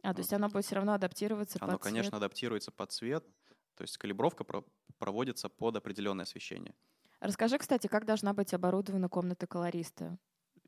А, 0.02 0.14
то 0.14 0.20
есть 0.20 0.32
оно 0.32 0.48
будет 0.48 0.64
все 0.64 0.76
равно 0.76 0.94
адаптироваться 0.94 1.58
Оно, 1.60 1.72
под 1.74 1.82
конечно, 1.82 2.10
цвет. 2.10 2.22
адаптируется 2.22 2.70
под 2.70 2.90
цвет, 2.92 3.24
то 3.74 3.82
есть 3.82 3.98
калибровка 3.98 4.44
про- 4.44 4.64
проводится 4.98 5.48
под 5.48 5.76
определенное 5.76 6.24
освещение. 6.24 6.74
Расскажи, 7.20 7.58
кстати, 7.58 7.86
как 7.86 8.06
должна 8.06 8.32
быть 8.32 8.54
оборудована 8.54 9.08
комната 9.10 9.46
колориста? 9.46 10.18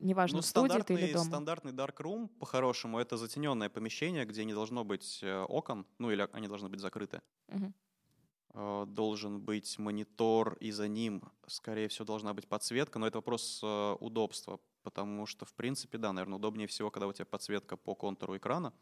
Неважно, 0.03 0.37
Ну, 0.37 0.41
в 0.41 0.45
студии 0.45 0.81
ты 0.81 0.93
стандартный, 0.93 1.01
или 1.03 1.13
дома. 1.13 1.25
стандартный 1.25 1.71
dark 1.71 1.95
room, 1.97 2.27
по-хорошему, 2.39 2.99
это 2.99 3.17
затененное 3.17 3.69
помещение, 3.69 4.25
где 4.25 4.45
не 4.45 4.53
должно 4.53 4.83
быть 4.83 5.19
э, 5.23 5.41
окон, 5.43 5.85
ну 5.99 6.11
или 6.11 6.27
они 6.33 6.47
должны 6.47 6.69
быть 6.69 6.79
закрыты. 6.79 7.21
Э, 8.53 8.85
Должен 8.87 9.41
быть 9.41 9.79
монитор, 9.79 10.55
и 10.59 10.71
за 10.71 10.87
ним, 10.87 11.23
скорее 11.47 11.87
всего, 11.87 12.05
должна 12.05 12.33
быть 12.33 12.47
подсветка, 12.47 12.99
но 12.99 13.07
это 13.07 13.17
вопрос 13.17 13.61
э, 13.63 13.93
удобства, 13.99 14.59
потому 14.83 15.25
что, 15.25 15.45
в 15.45 15.53
принципе, 15.53 15.97
да, 15.97 16.13
наверное, 16.13 16.37
удобнее 16.37 16.67
всего, 16.67 16.91
когда 16.91 17.07
у 17.07 17.13
тебя 17.13 17.25
подсветка 17.25 17.77
по 17.77 17.95
контуру 17.95 18.37
экрана. 18.37 18.73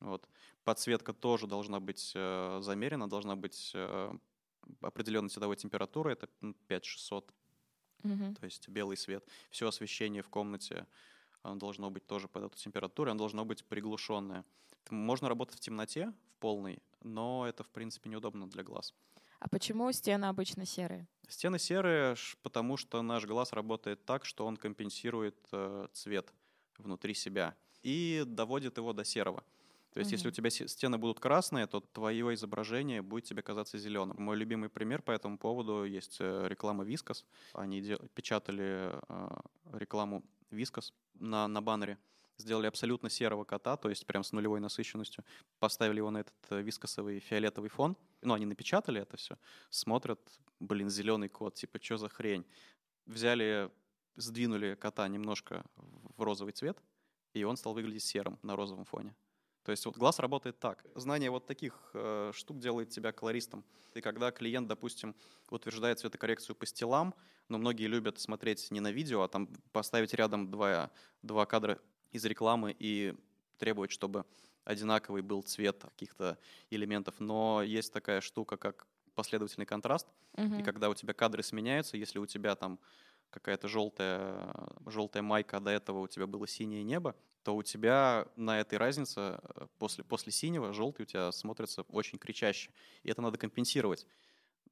Вот. 0.00 0.28
Подсветка 0.64 1.12
тоже 1.12 1.46
должна 1.46 1.80
быть 1.80 2.12
э, 2.14 2.60
замерена, 2.62 3.08
должна 3.08 3.36
быть 3.36 3.74
определенной 4.80 5.28
цветовой 5.30 5.56
температуры, 5.56 6.12
это 6.12 6.28
м, 6.42 6.54
5600 6.68 7.34
Мгм. 8.02 8.34
то 8.34 8.44
есть 8.44 8.68
белый 8.68 8.96
свет. 8.96 9.24
Все 9.50 9.68
освещение 9.68 10.22
в 10.22 10.28
комнате 10.28 10.86
оно 11.42 11.56
должно 11.56 11.90
быть 11.90 12.06
тоже 12.06 12.28
под 12.28 12.44
эту 12.44 12.56
температуру, 12.56 13.10
оно 13.10 13.18
должно 13.18 13.44
быть 13.44 13.64
приглушенное. 13.64 14.44
Можно 14.90 15.28
работать 15.28 15.56
в 15.56 15.60
темноте, 15.60 16.12
в 16.32 16.40
полной, 16.40 16.82
но 17.02 17.46
это, 17.46 17.62
в 17.62 17.68
принципе, 17.70 18.10
неудобно 18.10 18.48
для 18.48 18.62
глаз. 18.62 18.94
А 19.38 19.48
почему 19.48 19.90
стены 19.92 20.26
обычно 20.26 20.66
серые? 20.66 21.08
Стены 21.28 21.58
серые, 21.58 22.16
потому 22.42 22.76
что 22.76 23.00
наш 23.02 23.24
глаз 23.24 23.52
работает 23.52 24.04
так, 24.04 24.26
что 24.26 24.44
он 24.44 24.56
компенсирует 24.56 25.36
э, 25.52 25.88
цвет 25.92 26.32
внутри 26.76 27.14
себя 27.14 27.54
и 27.82 28.24
доводит 28.26 28.76
его 28.76 28.92
до 28.92 29.04
серого. 29.04 29.42
То 29.92 29.98
есть, 29.98 30.10
mm-hmm. 30.10 30.14
если 30.14 30.28
у 30.28 30.30
тебя 30.30 30.50
стены 30.50 30.98
будут 30.98 31.18
красные, 31.18 31.66
то 31.66 31.80
твое 31.80 32.32
изображение 32.34 33.02
будет 33.02 33.24
тебе 33.24 33.42
казаться 33.42 33.76
зеленым. 33.76 34.16
Мой 34.22 34.36
любимый 34.36 34.68
пример 34.68 35.02
по 35.02 35.10
этому 35.10 35.36
поводу 35.36 35.84
есть 35.84 36.18
э, 36.20 36.46
реклама 36.48 36.84
Вискас. 36.84 37.24
Они 37.54 37.80
дел- 37.80 38.08
печатали 38.14 38.92
э, 39.08 39.40
рекламу 39.72 40.22
Вискас 40.50 40.92
на, 41.14 41.48
на 41.48 41.60
баннере 41.60 41.98
сделали 42.40 42.66
абсолютно 42.66 43.08
серого 43.10 43.44
кота, 43.44 43.76
то 43.76 43.88
есть 43.88 44.06
прям 44.06 44.24
с 44.24 44.32
нулевой 44.32 44.60
насыщенностью, 44.60 45.24
поставили 45.58 45.98
его 45.98 46.10
на 46.10 46.18
этот 46.18 46.34
э, 46.50 46.62
вискосовый 46.62 47.20
фиолетовый 47.20 47.70
фон, 47.70 47.96
ну, 48.22 48.34
они 48.34 48.46
напечатали 48.46 49.00
это 49.00 49.16
все, 49.16 49.36
смотрят, 49.68 50.20
блин, 50.58 50.90
зеленый 50.90 51.28
кот, 51.28 51.54
типа, 51.54 51.78
что 51.82 51.98
за 51.98 52.08
хрень? 52.08 52.44
Взяли, 53.06 53.70
сдвинули 54.16 54.74
кота 54.74 55.06
немножко 55.08 55.64
в 55.76 56.22
розовый 56.22 56.52
цвет, 56.52 56.82
и 57.34 57.44
он 57.44 57.56
стал 57.56 57.74
выглядеть 57.74 58.02
серым 58.02 58.38
на 58.42 58.56
розовом 58.56 58.84
фоне. 58.84 59.14
То 59.64 59.72
есть 59.72 59.84
вот 59.84 59.96
глаз 59.96 60.18
работает 60.18 60.58
так. 60.58 60.84
Знание 60.94 61.30
вот 61.30 61.46
таких 61.46 61.90
э, 61.94 62.32
штук 62.34 62.58
делает 62.58 62.90
тебя 62.90 63.12
колористом. 63.12 63.64
И 63.94 64.00
когда 64.00 64.30
клиент, 64.30 64.68
допустим, 64.68 65.14
утверждает 65.50 65.98
цветокоррекцию 65.98 66.56
по 66.56 66.66
стилам, 66.66 67.14
но 67.48 67.58
многие 67.58 67.86
любят 67.86 68.18
смотреть 68.18 68.70
не 68.70 68.80
на 68.80 68.90
видео, 68.90 69.22
а 69.22 69.28
там 69.28 69.48
поставить 69.72 70.14
рядом 70.14 70.50
два, 70.50 70.90
два 71.22 71.46
кадра 71.46 71.78
из 72.12 72.24
рекламы 72.24 72.74
и 72.78 73.14
требовать, 73.58 73.90
чтобы 73.90 74.24
одинаковый 74.64 75.22
был 75.22 75.42
цвет 75.42 75.82
каких-то 75.82 76.38
элементов. 76.70 77.16
Но 77.18 77.62
есть 77.62 77.92
такая 77.92 78.20
штука, 78.20 78.56
как 78.56 78.86
последовательный 79.14 79.66
контраст. 79.66 80.06
Uh-huh. 80.34 80.60
И 80.60 80.62
когда 80.62 80.88
у 80.88 80.94
тебя 80.94 81.12
кадры 81.12 81.42
сменяются, 81.42 81.96
если 81.96 82.18
у 82.18 82.26
тебя 82.26 82.54
там 82.54 82.78
какая-то 83.30 83.68
желтая, 83.68 84.54
желтая 84.86 85.22
майка, 85.22 85.58
а 85.58 85.60
до 85.60 85.70
этого 85.70 86.00
у 86.00 86.08
тебя 86.08 86.26
было 86.26 86.46
синее 86.46 86.82
небо, 86.82 87.14
то 87.42 87.56
у 87.56 87.62
тебя 87.62 88.26
на 88.36 88.60
этой 88.60 88.78
разнице 88.78 89.38
э, 89.42 89.66
после, 89.78 90.04
после 90.04 90.32
синего 90.32 90.72
желтый 90.72 91.04
у 91.04 91.06
тебя 91.06 91.32
смотрится 91.32 91.82
очень 91.82 92.18
кричаще. 92.18 92.70
И 93.02 93.10
это 93.10 93.22
надо 93.22 93.38
компенсировать. 93.38 94.06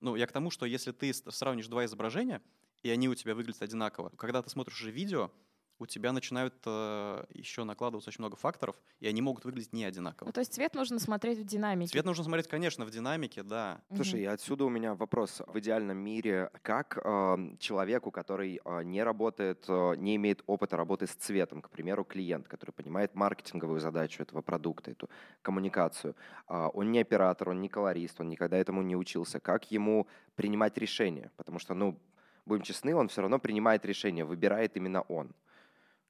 Ну, 0.01 0.17
я 0.17 0.27
к 0.27 0.33
тому, 0.33 0.51
что 0.51 0.67
если 0.67 0.93
ты 0.93 1.13
сравнишь 1.13 1.69
два 1.69 1.85
изображения, 1.85 2.43
и 2.83 2.91
они 2.91 3.09
у 3.09 3.15
тебя 3.15 3.35
выглядят 3.35 3.63
одинаково, 3.63 4.11
когда 4.11 4.43
ты 4.43 4.51
смотришь 4.51 4.81
уже 4.81 4.91
видео, 4.91 5.33
у 5.79 5.87
тебя 5.87 6.13
начинают 6.13 6.55
э, 6.67 7.25
еще 7.33 7.65
накладываться 7.65 8.11
очень 8.11 8.23
много 8.23 8.37
факторов, 8.37 8.77
и 9.01 9.07
они 9.07 9.23
могут 9.23 9.45
выглядеть 9.45 9.73
не 9.73 9.85
одинаково. 9.85 10.27
Ну, 10.27 10.33
то 10.33 10.41
есть 10.41 10.53
цвет 10.53 10.75
нужно 10.75 10.99
смотреть 10.99 11.39
в 11.39 11.45
динамике. 11.45 11.93
Цвет 11.93 12.05
нужно 12.05 12.25
смотреть, 12.25 12.49
конечно, 12.49 12.85
в 12.85 12.91
динамике, 12.91 13.43
да. 13.43 13.81
Слушай, 13.95 14.27
угу. 14.27 14.35
отсюда 14.35 14.65
у 14.65 14.69
меня 14.69 14.95
вопрос. 14.95 15.41
В 15.47 15.59
идеальном 15.59 15.99
мире, 15.99 16.51
как 16.63 16.99
э, 17.03 17.57
человеку, 17.59 18.11
который 18.11 18.61
э, 18.65 18.83
не 18.83 19.03
работает, 19.03 19.65
э, 19.69 19.95
не 19.97 20.17
имеет 20.17 20.43
опыта 20.47 20.77
работы 20.77 21.07
с 21.07 21.13
цветом, 21.13 21.63
к 21.63 21.71
примеру, 21.71 22.05
клиент, 22.05 22.49
который 22.49 22.73
понимает 22.73 23.15
маркетинговую 23.15 23.81
задачу 23.81 24.23
этого 24.23 24.43
продукта, 24.43 24.91
эту 24.91 25.09
коммуникацию, 25.43 26.17
э, 26.49 26.69
он 26.75 26.91
не 26.91 27.01
оператор, 27.01 27.51
он 27.51 27.61
не 27.61 27.69
колорист, 27.69 28.21
он 28.21 28.29
никогда 28.29 28.57
этому 28.57 28.83
не 28.83 28.97
учился, 28.97 29.39
как 29.39 29.71
ему 29.71 30.09
принимать 30.35 30.77
решения? 30.77 31.31
Потому 31.37 31.59
что, 31.61 31.75
ну, 31.75 31.99
будем 32.47 32.63
честны, 32.63 32.95
он 32.95 33.09
все 33.09 33.21
равно 33.21 33.39
принимает 33.39 33.85
решение, 33.85 34.25
выбирает 34.25 34.77
именно 34.77 35.03
он 35.03 35.33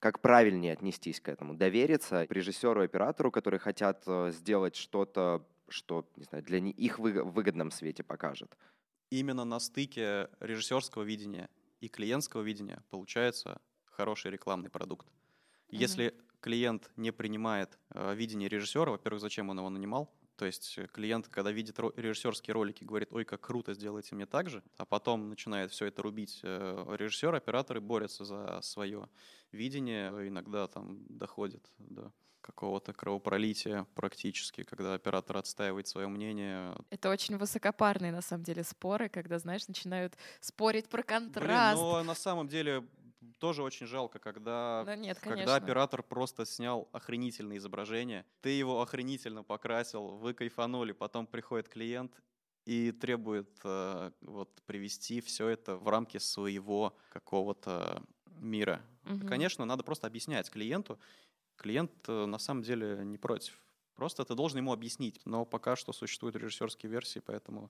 как 0.00 0.20
правильнее 0.20 0.72
отнестись 0.72 1.20
к 1.20 1.28
этому? 1.28 1.54
Довериться 1.54 2.26
режиссеру 2.30 2.82
и 2.82 2.84
оператору, 2.84 3.30
которые 3.30 3.58
хотят 3.58 4.04
э, 4.06 4.30
сделать 4.32 4.76
что-то, 4.76 5.44
что, 5.68 6.08
не 6.16 6.24
знаю, 6.24 6.44
для 6.44 6.60
них 6.60 6.98
в 6.98 7.02
выгодном 7.02 7.70
свете 7.70 8.02
покажет? 8.02 8.56
Именно 9.10 9.44
на 9.44 9.58
стыке 9.58 10.28
режиссерского 10.40 11.02
видения 11.02 11.48
и 11.80 11.88
клиентского 11.88 12.42
видения 12.42 12.82
получается 12.90 13.60
хороший 13.86 14.30
рекламный 14.30 14.70
продукт. 14.70 15.06
Mm-hmm. 15.08 15.76
Если 15.76 16.14
клиент 16.40 16.90
не 16.96 17.10
принимает 17.10 17.78
э, 17.90 18.14
видение 18.14 18.48
режиссера, 18.48 18.90
во-первых, 18.90 19.20
зачем 19.20 19.50
он 19.50 19.58
его 19.58 19.70
нанимал? 19.70 20.12
То 20.38 20.46
есть 20.46 20.78
клиент, 20.92 21.26
когда 21.26 21.50
видит 21.50 21.80
режиссерские 21.96 22.54
ролики, 22.54 22.84
говорит, 22.84 23.08
ой, 23.10 23.24
как 23.24 23.40
круто, 23.40 23.74
сделайте 23.74 24.14
мне 24.14 24.24
так 24.24 24.48
же, 24.48 24.62
а 24.76 24.84
потом 24.84 25.28
начинает 25.28 25.72
все 25.72 25.86
это 25.86 26.00
рубить 26.00 26.40
э, 26.44 26.96
режиссер, 26.96 27.34
операторы 27.34 27.80
борются 27.80 28.24
за 28.24 28.60
свое 28.62 29.08
видение, 29.50 30.10
иногда 30.28 30.68
там 30.68 31.04
доходит 31.08 31.68
до 31.78 32.12
какого-то 32.40 32.92
кровопролития 32.92 33.84
практически, 33.96 34.62
когда 34.62 34.94
оператор 34.94 35.38
отстаивает 35.38 35.88
свое 35.88 36.06
мнение. 36.06 36.72
Это 36.90 37.10
очень 37.10 37.36
высокопарные, 37.36 38.12
на 38.12 38.22
самом 38.22 38.44
деле, 38.44 38.62
споры, 38.62 39.08
когда, 39.08 39.40
знаешь, 39.40 39.66
начинают 39.66 40.16
спорить 40.40 40.88
про 40.88 41.02
контраст. 41.02 41.80
Блин, 41.80 41.90
но 41.90 42.02
на 42.04 42.14
самом 42.14 42.46
деле 42.46 42.86
тоже 43.38 43.62
очень 43.62 43.86
жалко, 43.86 44.18
когда, 44.18 44.84
да 44.84 44.96
нет, 44.96 45.18
когда 45.20 45.56
оператор 45.56 46.02
просто 46.02 46.46
снял 46.46 46.88
охренительное 46.92 47.56
изображение, 47.56 48.24
ты 48.40 48.50
его 48.50 48.80
охренительно 48.80 49.42
покрасил, 49.42 50.16
вы 50.18 50.34
кайфанули, 50.34 50.92
потом 50.92 51.26
приходит 51.26 51.68
клиент 51.68 52.12
и 52.64 52.92
требует 52.92 53.58
э, 53.64 54.12
вот 54.20 54.62
привести 54.66 55.20
все 55.20 55.48
это 55.48 55.76
в 55.76 55.88
рамки 55.88 56.18
своего 56.18 56.96
какого-то 57.08 58.02
мира. 58.40 58.82
Угу. 59.06 59.26
Конечно, 59.26 59.64
надо 59.64 59.82
просто 59.82 60.06
объяснять 60.06 60.50
клиенту. 60.50 60.98
Клиент 61.56 61.92
э, 62.08 62.26
на 62.26 62.38
самом 62.38 62.62
деле 62.62 63.00
не 63.04 63.18
против. 63.18 63.58
Просто 63.98 64.24
ты 64.24 64.36
должен 64.36 64.58
ему 64.58 64.72
объяснить. 64.72 65.20
Но 65.24 65.44
пока 65.44 65.74
что 65.74 65.92
существуют 65.92 66.36
режиссерские 66.36 66.88
версии, 66.88 67.18
поэтому 67.18 67.68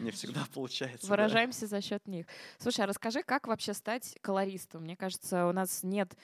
не 0.00 0.10
всегда 0.10 0.44
получается. 0.54 1.06
Выражаемся 1.06 1.66
за 1.66 1.80
счет 1.80 2.06
них. 2.06 2.26
Слушай, 2.58 2.82
а 2.82 2.86
расскажи, 2.88 3.22
как 3.22 3.46
вообще 3.46 3.72
стать 3.72 4.18
колористом? 4.20 4.82
Мне 4.82 4.96
кажется, 4.96 5.46
у 5.46 5.52
нас 5.52 5.82
нет 5.82 6.14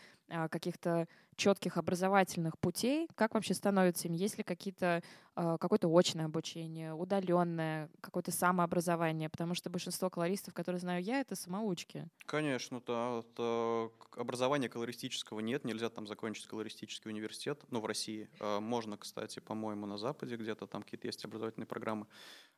каких-то 0.50 1.06
четких 1.38 1.76
образовательных 1.76 2.58
путей, 2.58 3.08
как 3.14 3.34
вообще 3.34 3.54
становится 3.54 4.08
им, 4.08 4.14
есть 4.14 4.36
ли 4.36 4.44
какие-то, 4.44 5.02
а, 5.36 5.56
какое-то 5.56 5.88
очное 5.88 6.26
обучение, 6.26 6.92
удаленное, 6.92 7.88
какое-то 8.00 8.32
самообразование, 8.32 9.30
потому 9.30 9.54
что 9.54 9.70
большинство 9.70 10.10
колористов, 10.10 10.52
которые 10.52 10.80
знаю 10.80 11.02
я, 11.02 11.20
это 11.20 11.36
самоучки. 11.36 12.08
Конечно, 12.26 12.82
да, 12.84 13.20
это 13.20 13.90
образования 14.16 14.68
колористического 14.68 15.38
нет, 15.38 15.64
нельзя 15.64 15.88
там 15.90 16.08
закончить 16.08 16.46
колористический 16.46 17.08
университет, 17.10 17.62
ну, 17.70 17.80
в 17.80 17.86
России. 17.86 18.28
А, 18.40 18.58
можно, 18.58 18.98
кстати, 18.98 19.38
по-моему, 19.38 19.86
на 19.86 19.96
Западе 19.96 20.36
где-то 20.36 20.66
там 20.66 20.82
какие-то 20.82 21.06
есть 21.06 21.24
образовательные 21.24 21.68
программы. 21.68 22.06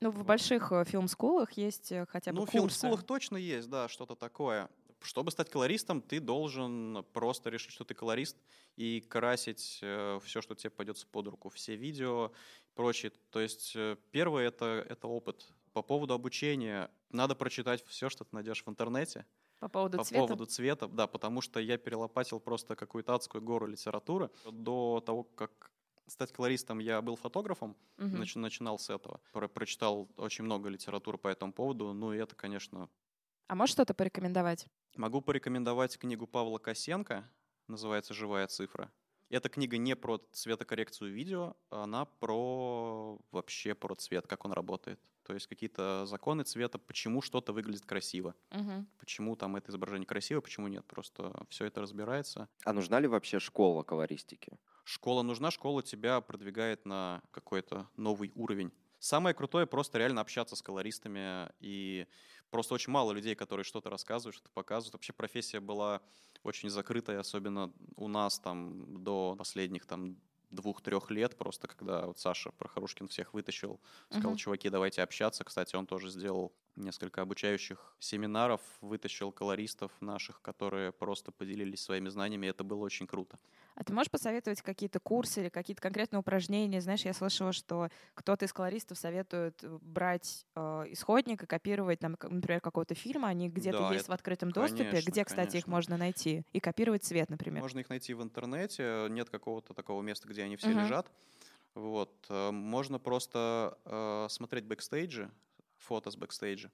Ну, 0.00 0.10
в 0.10 0.24
больших 0.24 0.72
э, 0.72 0.84
фильм-скулах 0.86 1.52
есть 1.52 1.92
э, 1.92 2.06
хотя 2.08 2.32
бы 2.32 2.38
Ну, 2.38 2.46
в 2.46 2.50
фильм-скулах 2.50 3.02
точно 3.02 3.36
есть, 3.36 3.68
да, 3.68 3.88
что-то 3.88 4.14
такое 4.16 4.70
чтобы 5.02 5.30
стать 5.30 5.50
колористом, 5.50 6.02
ты 6.02 6.20
должен 6.20 7.04
просто 7.12 7.50
решить, 7.50 7.72
что 7.72 7.84
ты 7.84 7.94
колорист, 7.94 8.36
и 8.76 9.00
красить 9.00 9.78
э, 9.82 10.18
все, 10.24 10.40
что 10.40 10.54
тебе 10.54 10.70
пойдется 10.70 11.06
под 11.06 11.28
руку, 11.28 11.48
все 11.48 11.76
видео 11.76 12.32
и 12.64 12.74
прочее. 12.74 13.12
То 13.30 13.40
есть 13.40 13.72
э, 13.74 13.96
первое 14.10 14.48
это, 14.48 14.86
это 14.88 15.06
опыт. 15.06 15.46
По 15.72 15.82
поводу 15.82 16.14
обучения 16.14 16.90
надо 17.10 17.34
прочитать 17.34 17.84
все, 17.86 18.08
что 18.08 18.24
ты 18.24 18.34
найдешь 18.34 18.64
в 18.64 18.68
интернете. 18.68 19.26
По 19.58 19.68
поводу 19.68 19.98
по 19.98 20.04
цвета? 20.04 20.22
По 20.22 20.26
поводу 20.28 20.46
цвета, 20.46 20.88
да, 20.88 21.06
потому 21.06 21.42
что 21.42 21.60
я 21.60 21.76
перелопатил 21.76 22.40
просто 22.40 22.74
какую-то 22.76 23.14
адскую 23.14 23.42
гору 23.42 23.66
литературы. 23.66 24.30
До 24.50 25.02
того, 25.04 25.24
как 25.24 25.70
стать 26.06 26.32
колористом, 26.32 26.78
я 26.78 27.02
был 27.02 27.16
фотографом, 27.16 27.76
угу. 27.98 28.16
нач, 28.16 28.34
начинал 28.34 28.78
с 28.78 28.90
этого. 28.90 29.20
Про, 29.32 29.48
прочитал 29.48 30.08
очень 30.16 30.44
много 30.44 30.68
литературы 30.68 31.18
по 31.18 31.28
этому 31.28 31.52
поводу, 31.52 31.92
ну 31.92 32.12
и 32.12 32.18
это, 32.18 32.34
конечно... 32.34 32.88
А 33.46 33.54
можешь 33.54 33.72
что-то 33.72 33.94
порекомендовать? 33.94 34.66
Могу 35.00 35.22
порекомендовать 35.22 35.96
книгу 35.96 36.26
Павла 36.26 36.58
Косенко, 36.58 37.26
называется 37.68 38.12
«Живая 38.12 38.46
цифра». 38.48 38.92
Эта 39.30 39.48
книга 39.48 39.78
не 39.78 39.96
про 39.96 40.18
цветокоррекцию 40.30 41.10
видео, 41.10 41.56
она 41.70 42.04
про 42.04 43.18
вообще 43.30 43.74
про 43.74 43.94
цвет, 43.94 44.26
как 44.26 44.44
он 44.44 44.52
работает. 44.52 45.00
То 45.22 45.32
есть 45.32 45.46
какие-то 45.46 46.04
законы 46.04 46.44
цвета, 46.44 46.76
почему 46.76 47.22
что-то 47.22 47.54
выглядит 47.54 47.86
красиво, 47.86 48.34
угу. 48.50 48.84
почему 48.98 49.36
там 49.36 49.56
это 49.56 49.70
изображение 49.70 50.06
красиво, 50.06 50.42
почему 50.42 50.68
нет. 50.68 50.84
Просто 50.84 51.32
все 51.48 51.64
это 51.64 51.80
разбирается. 51.80 52.50
А 52.66 52.74
нужна 52.74 53.00
ли 53.00 53.08
вообще 53.08 53.38
школа 53.38 53.82
колористики? 53.82 54.58
Школа 54.84 55.22
нужна, 55.22 55.50
школа 55.50 55.82
тебя 55.82 56.20
продвигает 56.20 56.84
на 56.84 57.22
какой-то 57.30 57.88
новый 57.96 58.32
уровень. 58.34 58.70
Самое 59.00 59.34
крутое 59.34 59.66
просто 59.66 59.98
реально 59.98 60.20
общаться 60.20 60.54
с 60.54 60.62
колористами 60.62 61.50
и 61.58 62.06
Просто 62.50 62.74
очень 62.74 62.92
мало 62.92 63.12
людей, 63.12 63.34
которые 63.34 63.64
что-то 63.64 63.90
рассказывают, 63.90 64.34
что-то 64.34 64.50
показывают. 64.52 64.94
Вообще 64.94 65.12
профессия 65.12 65.60
была 65.60 66.00
очень 66.42 66.68
закрытая, 66.68 67.20
особенно 67.20 67.72
у 67.96 68.08
нас 68.08 68.40
там 68.40 69.02
до 69.04 69.36
последних 69.38 69.86
там 69.86 70.16
двух-трех 70.50 71.12
лет, 71.12 71.36
просто 71.36 71.68
когда 71.68 72.06
вот 72.06 72.18
Саша 72.18 72.50
Прохорушкин 72.50 73.06
всех 73.06 73.34
вытащил, 73.34 73.80
сказал, 74.10 74.32
uh-huh. 74.32 74.36
чуваки, 74.36 74.68
давайте 74.68 75.02
общаться. 75.02 75.44
Кстати, 75.44 75.76
он 75.76 75.86
тоже 75.86 76.10
сделал 76.10 76.52
несколько 76.80 77.22
обучающих 77.22 77.94
семинаров, 77.98 78.60
вытащил 78.80 79.32
колористов 79.32 79.92
наших, 80.00 80.40
которые 80.42 80.92
просто 80.92 81.32
поделились 81.32 81.80
своими 81.82 82.08
знаниями, 82.08 82.46
это 82.46 82.64
было 82.64 82.82
очень 82.84 83.06
круто. 83.06 83.38
А 83.74 83.84
ты 83.84 83.92
можешь 83.92 84.10
посоветовать 84.10 84.60
какие-то 84.62 85.00
курсы 85.00 85.40
или 85.42 85.48
какие-то 85.48 85.80
конкретные 85.80 86.20
упражнения? 86.20 86.80
Знаешь, 86.80 87.04
я 87.04 87.12
слышала, 87.14 87.52
что 87.52 87.88
кто-то 88.14 88.44
из 88.44 88.52
колористов 88.52 88.98
советует 88.98 89.62
брать 89.82 90.44
э, 90.54 90.60
исходник 90.90 91.42
и 91.42 91.46
копировать, 91.46 92.00
там, 92.00 92.16
например, 92.20 92.60
какого-то 92.60 92.94
фильма, 92.94 93.28
они 93.28 93.48
где-то 93.48 93.78
Да, 93.78 93.92
есть 93.92 94.04
это- 94.04 94.10
в 94.12 94.14
открытом 94.14 94.50
доступе. 94.50 94.84
конечно, 94.84 95.10
Где, 95.10 95.24
кстати, 95.24 95.46
их 95.56 95.64
конечно. 95.64 95.70
можно 95.70 95.96
найти? 95.96 96.42
И 96.52 96.60
копировать 96.60 97.04
цвет, 97.04 97.30
например. 97.30 97.62
Можно 97.62 97.80
их 97.80 97.88
найти 97.88 98.12
в 98.14 98.22
интернете, 98.22 99.06
нет 99.10 99.30
какого-то 99.30 99.72
такого 99.74 100.02
места, 100.02 100.28
где 100.28 100.42
они 100.42 100.56
все 100.56 100.70
Мгм. 100.70 100.80
лежат. 100.80 101.10
Вот. 101.74 102.26
э, 102.28 102.50
Можно 102.50 102.98
просто 102.98 103.78
э, 103.84 104.26
смотреть 104.28 104.64
бэкстейджи, 104.64 105.30
фото 105.80 106.10
с 106.10 106.16
бэкстейджа. 106.16 106.70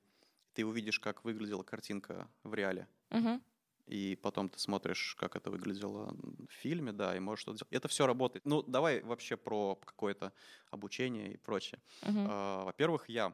Ты 0.55 0.65
увидишь, 0.65 1.01
как 1.01 1.25
выглядела 1.25 1.63
картинка 1.63 2.29
в 2.43 2.55
реале. 2.55 2.87
Мгм. 3.11 3.43
И 3.87 4.19
потом 4.21 4.49
ты 4.49 4.59
смотришь, 4.59 5.15
как 5.17 5.37
это 5.37 5.51
выглядело 5.51 6.13
в 6.49 6.53
фильме, 6.53 6.93
да, 6.93 7.17
и 7.17 7.21
можешь 7.21 7.43
что-то 7.43 7.59
сделать. 7.59 7.73
Это 7.73 7.89
все 7.89 8.07
работает. 8.07 8.45
Ну, 8.45 8.63
давай 8.63 9.01
вообще 9.03 9.37
про 9.37 9.77
какое-то 9.77 10.33
обучение 10.71 11.35
и 11.35 11.37
прочее. 11.37 11.81
Мгм. 12.03 12.27
А, 12.29 12.65
Во-первых, 12.65 13.09
я. 13.09 13.33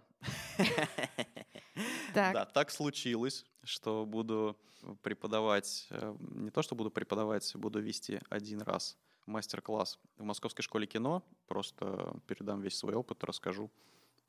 Да, 2.15 2.45
так 2.45 2.71
случилось, 2.71 3.47
что 3.65 4.05
буду 4.05 4.59
преподавать, 5.03 5.87
э, 5.91 6.15
не 6.21 6.51
то, 6.51 6.61
что 6.61 6.75
буду 6.75 6.91
преподавать, 6.91 7.51
буду 7.57 7.81
вести 7.81 8.21
один 8.29 8.61
раз 8.61 8.99
мастер-класс 9.27 9.99
в 10.17 10.23
Московской 10.23 10.63
школе 10.63 10.87
кино. 10.87 11.23
Просто 11.47 12.15
передам 12.27 12.61
весь 12.61 12.77
свой 12.77 12.95
опыт, 12.95 13.25
расскажу, 13.25 13.71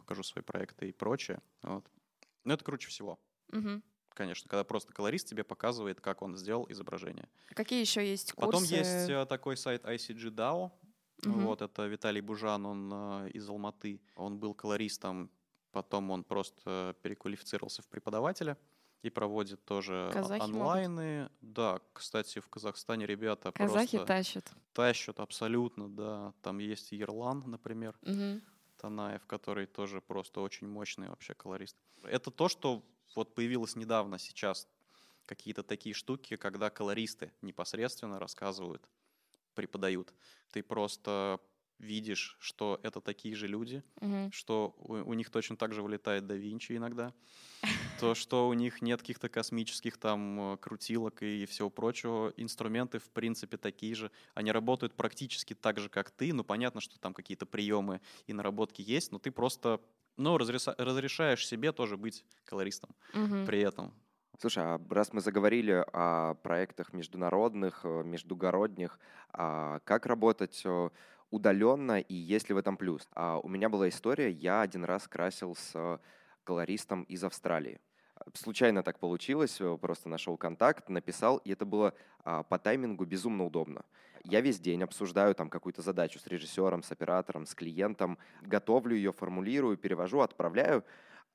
покажу 0.04 0.24
свои 0.24 0.44
проекты 0.44 0.90
и 0.90 0.92
прочее. 0.92 1.40
Вот. 1.64 1.86
Но 2.44 2.54
это 2.54 2.64
круче 2.64 2.90
всего, 2.90 3.20
Мгм. 3.52 3.82
конечно, 4.10 4.50
когда 4.50 4.64
просто 4.64 4.94
колорист 4.94 5.28
тебе 5.30 5.44
показывает, 5.44 6.02
как 6.02 6.22
он 6.22 6.36
сделал 6.36 6.66
изображение. 6.70 7.30
А 7.50 7.54
Какие 7.56 7.82
еще 7.82 8.06
есть 8.06 8.34
курсы? 8.34 8.46
Потом 8.52 8.64
есть 8.64 9.10
э, 9.10 9.26
такой 9.26 9.58
сайт 9.58 9.86
ICG 9.86 10.30
DAO. 10.30 10.72
Мгм. 11.24 11.40
Вот, 11.46 11.62
это 11.62 11.88
Виталий 11.88 12.22
Бужан, 12.22 12.66
он 12.66 12.92
э, 12.94 13.30
из 13.30 13.48
Алматы. 13.50 14.02
Он 14.16 14.38
был 14.40 14.54
колористом, 14.54 15.32
потом 15.72 16.12
он 16.12 16.24
просто 16.26 16.96
переквалифицировался 17.02 17.82
в 17.82 17.88
преподавателя 17.88 18.58
и 19.04 19.10
проводит 19.10 19.64
тоже 19.66 20.10
Казахи 20.14 20.42
могут. 20.42 20.56
онлайны. 20.56 21.30
Да, 21.42 21.80
кстати, 21.94 22.40
в 22.40 22.50
Казахстане 22.50 23.06
ребята 23.06 23.52
Казахи 23.54 23.98
просто 23.98 24.06
тащат. 24.06 24.52
тащат 24.74 25.20
абсолютно, 25.20 25.90
да. 25.90 26.34
Там 26.42 26.58
есть 26.60 26.92
Ерлан, 26.92 27.44
например, 27.46 27.98
Мгм. 28.02 28.42
Танаев, 28.84 29.26
который 29.28 29.66
тоже 29.66 30.02
просто 30.02 30.42
очень 30.42 30.68
мощный 30.68 31.08
вообще 31.08 31.34
колорист. 31.34 31.78
Это 32.04 32.32
то, 32.32 32.50
что 32.50 32.86
вот 33.16 33.34
появилось 33.34 33.78
недавно 33.78 34.20
сейчас, 34.20 34.68
какие-то 35.26 35.64
такие 35.64 35.96
штуки, 35.96 36.36
когда 36.36 36.70
колористы 36.70 37.32
непосредственно 37.42 38.20
рассказывают, 38.20 38.90
преподают. 39.56 40.14
Ты 40.52 40.64
просто 40.64 41.40
видишь, 41.80 42.38
что 42.42 42.80
это 42.84 43.02
такие 43.02 43.36
же 43.36 43.48
люди, 43.48 43.84
Мгм. 44.02 44.32
что 44.32 44.76
у, 44.78 44.94
у 45.12 45.14
них 45.16 45.32
точно 45.32 45.58
так 45.58 45.74
же 45.74 45.84
вылетает 45.84 46.28
да 46.28 46.36
Винчи 46.36 46.78
иногда, 46.78 47.14
то, 47.96 48.16
что 48.16 48.48
у 48.48 48.54
них 48.54 48.82
нет 48.82 49.00
каких-то 49.02 49.30
космических 49.30 49.98
там 49.98 50.54
э, 50.54 50.58
крутилок 50.58 51.22
и 51.24 51.46
всего 51.46 51.70
прочего. 51.70 52.34
Инструменты, 52.38 53.00
в 53.00 53.10
принципе, 53.12 53.58
такие 53.58 53.96
же. 53.96 54.12
Они 54.34 54.52
работают 54.52 54.96
практически 54.96 55.54
так 55.54 55.80
же, 55.80 55.90
как 55.90 56.12
ты. 56.12 56.34
Ну, 56.34 56.44
понятно, 56.44 56.82
что 56.82 57.00
там 57.00 57.14
какие-то 57.14 57.46
приемы 57.46 58.02
и 58.28 58.34
наработки 58.34 58.82
есть, 58.82 59.12
но 59.12 59.20
ты 59.20 59.32
просто, 59.32 59.82
ну, 60.18 60.38
разрешаешь 60.38 61.48
себе 61.48 61.72
тоже 61.72 61.98
быть 61.98 62.26
колористом 62.46 62.96
Мгм. 63.14 63.44
при 63.44 63.60
этом. 63.62 63.94
Слушай, 64.40 64.64
а 64.66 64.82
раз 64.90 65.14
мы 65.14 65.22
заговорили 65.22 65.86
о 65.94 66.36
проектах 66.36 66.94
международных, 66.94 67.82
э, 67.86 68.04
междугородних, 68.04 69.00
а 69.34 69.80
как 69.82 70.06
работать 70.08 70.64
э, 70.66 70.90
удаленно 71.32 72.00
и 72.00 72.16
есть 72.16 72.50
ли 72.50 72.56
в 72.56 72.58
этом 72.58 72.78
плюс? 72.78 73.08
А 73.16 73.40
У 73.40 73.50
меня 73.50 73.70
была 73.70 73.90
история, 73.90 74.32
я 74.32 74.62
один 74.62 74.86
раз 74.86 75.08
красил 75.08 75.56
с 75.56 76.00
колористом 76.44 77.04
из 77.04 77.24
Австралии. 77.24 77.80
Случайно 78.34 78.84
так 78.84 79.00
получилось, 79.00 79.60
э, 79.60 79.78
просто 79.82 80.08
нашел 80.08 80.38
контакт, 80.38 80.88
написал, 80.90 81.38
и 81.38 81.52
это 81.52 81.66
было 81.66 81.94
а, 82.24 82.44
по 82.44 82.58
таймингу 82.58 83.06
безумно 83.06 83.44
удобно. 83.46 83.84
Я 84.24 84.40
весь 84.40 84.60
день 84.60 84.82
обсуждаю 84.84 85.36
там 85.36 85.50
какую-то 85.50 85.82
задачу 85.82 86.20
с 86.20 86.28
режиссером, 86.28 86.84
с 86.84 86.92
оператором, 86.92 87.46
с 87.46 87.54
клиентом, 87.54 88.18
готовлю 88.42 88.96
ее, 88.96 89.12
формулирую, 89.12 89.78
перевожу, 89.78 90.22
отправляю. 90.22 90.86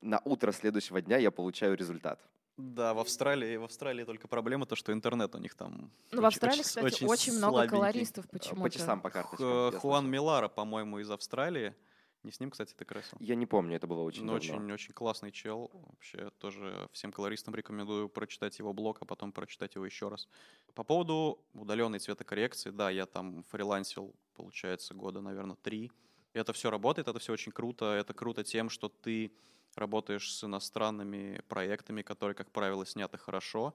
На 0.00 0.20
утро 0.24 0.52
следующего 0.52 1.02
дня 1.02 1.18
я 1.18 1.30
получаю 1.30 1.76
результат. 1.76 2.20
Да, 2.56 2.94
в 2.94 2.98
Австралии, 3.00 3.56
в 3.56 3.64
Австралии 3.64 4.04
только 4.04 4.26
проблема 4.26 4.64
то, 4.66 4.74
что 4.74 4.92
интернет 4.92 5.34
у 5.34 5.38
них 5.38 5.54
там 5.54 5.92
Ну, 6.10 6.22
в 6.22 6.24
Австралии, 6.24 6.54
очень- 6.60 6.64
кстати, 6.64 6.86
очень 6.86 7.06
очень, 7.06 7.32
много 7.36 7.66
колористов 7.68 8.24
Э, 8.24 8.28
почему-то. 8.30 8.62
По 8.62 8.70
часам, 8.70 9.00
по 9.00 9.10
карточкам. 9.10 9.78
Хуан. 9.78 10.10
Милара, 10.10 10.48
по-моему, 10.48 10.98
из 10.98 11.10
Австралии. 11.10 11.74
Не 12.24 12.32
с 12.32 12.40
ним, 12.40 12.50
кстати, 12.50 12.74
ты 12.74 12.84
красил. 12.84 13.16
Я 13.20 13.36
не 13.36 13.46
помню, 13.46 13.76
это 13.76 13.86
было 13.86 14.02
очень 14.02 14.24
Ну, 14.24 14.32
давно. 14.32 14.36
очень, 14.38 14.72
очень 14.72 14.92
классный 14.92 15.30
чел. 15.30 15.70
Вообще 15.72 16.30
тоже 16.38 16.88
всем 16.92 17.12
колористам 17.12 17.54
рекомендую 17.54 18.08
прочитать 18.08 18.58
его 18.58 18.72
блог, 18.72 18.98
а 19.00 19.04
потом 19.04 19.32
прочитать 19.32 19.76
его 19.76 19.86
еще 19.86 20.08
раз. 20.08 20.28
По 20.74 20.82
поводу 20.82 21.38
удаленной 21.54 22.00
цветокоррекции, 22.00 22.70
да, 22.70 22.90
я 22.90 23.06
там 23.06 23.44
фрилансил, 23.44 24.14
получается, 24.34 24.94
года, 24.94 25.20
наверное, 25.20 25.56
три. 25.56 25.92
Это 26.32 26.52
все 26.52 26.70
работает, 26.70 27.08
это 27.08 27.18
все 27.18 27.32
очень 27.32 27.52
круто. 27.52 27.86
Это 27.94 28.14
круто 28.14 28.42
тем, 28.42 28.68
что 28.68 28.88
ты 28.88 29.32
работаешь 29.76 30.32
с 30.34 30.44
иностранными 30.44 31.40
проектами, 31.48 32.02
которые, 32.02 32.34
как 32.34 32.50
правило, 32.50 32.84
сняты 32.84 33.16
хорошо, 33.16 33.74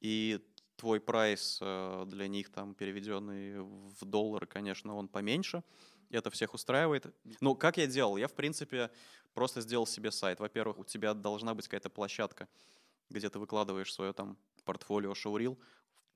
и 0.00 0.40
твой 0.76 1.00
прайс 1.00 1.58
э, 1.60 2.04
для 2.06 2.28
них 2.28 2.50
там 2.50 2.74
переведенный 2.74 3.60
в 3.60 4.04
доллары, 4.04 4.46
конечно, 4.46 4.94
он 4.94 5.08
поменьше. 5.08 5.62
Это 6.10 6.30
всех 6.30 6.54
устраивает. 6.54 7.06
Ну, 7.40 7.54
как 7.54 7.76
я 7.76 7.86
делал? 7.86 8.16
Я, 8.16 8.26
в 8.28 8.32
принципе, 8.34 8.90
просто 9.32 9.60
сделал 9.60 9.86
себе 9.86 10.10
сайт. 10.10 10.40
Во-первых, 10.40 10.78
у 10.78 10.84
тебя 10.84 11.14
должна 11.14 11.54
быть 11.54 11.66
какая-то 11.66 11.88
площадка, 11.88 12.48
где 13.10 13.28
ты 13.30 13.38
выкладываешь 13.38 13.92
свое 13.92 14.12
там 14.12 14.36
портфолио, 14.64 15.14
шоурил. 15.14 15.58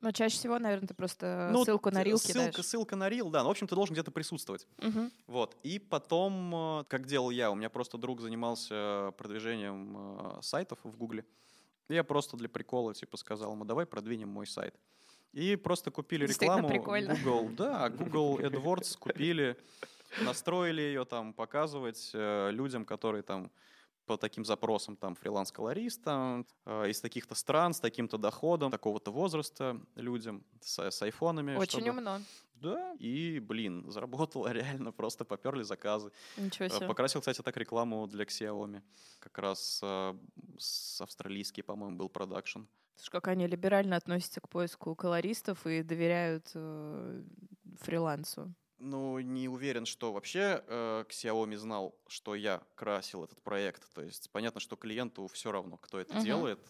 Но 0.01 0.11
чаще 0.11 0.37
всего, 0.37 0.59
наверное, 0.59 0.89
ты 0.89 0.95
просто 0.95 1.49
Ну, 1.53 1.65
ссылку 1.65 1.91
на 1.91 2.03
рил 2.03 2.19
ссылка, 2.19 2.51
кидаешь. 2.51 2.67
ссылка 2.67 2.97
на 2.97 3.09
рил, 3.09 3.31
да. 3.31 3.43
Ну, 3.43 3.49
в 3.49 3.53
общем, 3.53 3.67
ты 3.67 3.75
должен 3.75 3.95
где-то 3.95 4.11
присутствовать. 4.11 4.67
Мгм. 4.79 5.11
Вот. 5.27 5.57
И 5.63 5.79
потом, 5.79 6.81
э, 6.81 6.85
как 6.89 7.07
делал 7.07 7.31
я, 7.31 7.51
у 7.51 7.55
меня 7.55 7.71
просто 7.71 7.97
друг 7.97 8.21
занимался 8.21 9.15
продвижением 9.17 10.39
э, 10.39 10.43
сайтов 10.43 10.79
в 10.83 10.97
Гугле. 10.97 11.25
Я 11.89 12.03
просто 12.05 12.37
для 12.37 12.49
прикола 12.49 12.93
типа 12.95 13.17
сказал 13.17 13.53
ему, 13.53 13.65
давай 13.65 13.87
продвинем 13.87 14.29
мой 14.29 14.47
сайт. 14.47 14.75
И 15.35 15.57
просто 15.57 15.91
купили 15.91 16.27
рекламу. 16.27 16.69
Google, 16.69 17.49
да, 17.57 17.89
Google 17.99 18.39
AdWords 18.39 18.97
купили, 18.99 19.57
настроили 20.23 20.81
ее 20.81 21.05
там 21.05 21.33
показывать 21.33 22.11
э, 22.15 22.51
людям, 22.53 22.85
которые 22.85 23.23
там 23.23 23.51
по 24.07 24.17
таким 24.17 24.45
запросам, 24.45 24.97
там, 24.97 25.15
фриланс-колориста, 25.17 26.45
э, 26.67 26.91
из 26.91 27.01
таких-то 27.01 27.35
стран, 27.35 27.73
с 27.73 27.81
таким-то 27.81 28.19
доходом, 28.19 28.71
такого-то 28.71 29.11
возраста 29.11 29.81
людям, 29.97 30.45
с, 30.61 30.79
с 30.91 31.03
айфонами. 31.03 31.57
Очень 31.57 31.81
чтобы- 31.81 31.91
умно. 31.99 32.21
Да, 32.55 32.95
и, 33.01 33.41
блин, 33.41 33.85
заработало 33.91 34.53
реально, 34.53 34.93
просто 34.93 35.25
поперли 35.25 35.63
заказы. 35.65 36.13
Ничего 36.37 36.67
Э, 36.67 36.71
себе. 36.71 36.87
Покрасил, 36.87 37.21
кстати, 37.21 37.43
так 37.43 37.57
рекламу 37.57 38.07
для 38.07 38.25
Xiaomi. 38.25 38.83
Как 39.21 39.39
раз 39.39 39.81
э, 39.83 40.15
с 40.59 41.01
австралийский, 41.01 41.63
по-моему, 41.63 41.97
был 41.97 42.09
продакшн. 42.09 42.61
Слушай, 42.97 43.11
как 43.11 43.29
они 43.29 43.47
либерально 43.47 43.97
относятся 43.97 44.41
к 44.41 44.49
поиску 44.49 44.95
колористов 44.95 45.67
и 45.67 45.83
доверяют 45.83 46.51
э, 46.55 47.23
фрилансу. 47.81 48.53
Ну, 48.79 49.19
не 49.21 49.49
уверен, 49.49 49.87
что 49.87 50.13
вообще 50.13 50.63
э, 50.67 51.05
Xiaomi 51.09 51.57
знал, 51.57 51.95
что 52.07 52.35
я 52.35 52.63
красил 52.75 53.25
этот 53.25 53.41
проект. 53.43 53.93
То 53.95 54.03
есть 54.03 54.31
понятно, 54.31 54.61
что 54.61 54.77
клиенту 54.77 55.27
все 55.29 55.53
равно, 55.53 55.77
кто 55.79 55.99
это 55.99 56.15
Мгм. 56.15 56.25
делает. 56.25 56.61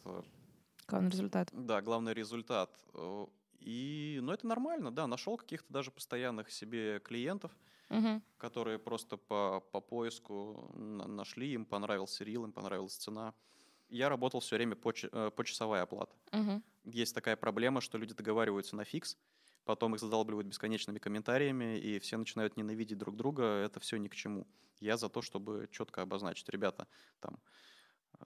Главный 0.87 1.11
результат. 1.11 1.49
Да, 1.53 1.81
главный 1.83 2.15
результат. 2.15 2.71
Э, 2.95 3.27
И, 3.61 4.19
ну, 4.23 4.33
это 4.33 4.47
нормально, 4.47 4.91
да. 4.91 5.07
Нашел 5.07 5.39
каких-то 5.39 5.73
даже 5.73 5.91
постоянных 5.91 6.51
себе 6.51 7.01
клиентов, 7.01 7.51
Мгм. 7.89 8.23
которые 8.37 8.79
просто 8.79 9.17
по, 9.17 9.61
по 9.73 9.81
поиску 9.81 10.71
на- 10.75 11.07
нашли, 11.07 11.53
им 11.55 11.65
понравился 11.65 12.25
рил, 12.25 12.45
им 12.45 12.53
понравилась 12.53 12.95
цена. 12.97 13.33
Я 13.89 14.09
работал 14.09 14.41
все 14.41 14.57
время 14.57 14.77
по, 14.77 14.93
ч- 14.93 15.09
э, 15.11 15.31
почасовая 15.35 15.83
оплата. 15.83 16.17
Мгм. 16.33 16.63
Есть 16.85 17.15
такая 17.15 17.37
проблема, 17.37 17.81
что 17.81 17.99
люди 17.99 18.15
договариваются 18.15 18.77
на 18.77 18.85
фикс, 18.85 19.19
потом 19.65 19.95
их 19.95 20.01
задалбливают 20.01 20.47
бесконечными 20.49 20.99
комментариями, 20.99 21.79
и 21.79 21.99
все 21.99 22.17
начинают 22.17 22.57
ненавидеть 22.57 22.99
друг 22.99 23.17
друга. 23.17 23.45
Это 23.45 23.81
все 23.81 23.97
ни 23.97 24.09
к 24.09 24.15
чему. 24.15 24.47
Я 24.81 24.97
за 24.97 25.09
то, 25.09 25.23
чтобы 25.23 25.69
четко 25.71 26.03
обозначить, 26.03 26.49
ребята, 26.49 26.89
там, 27.21 27.41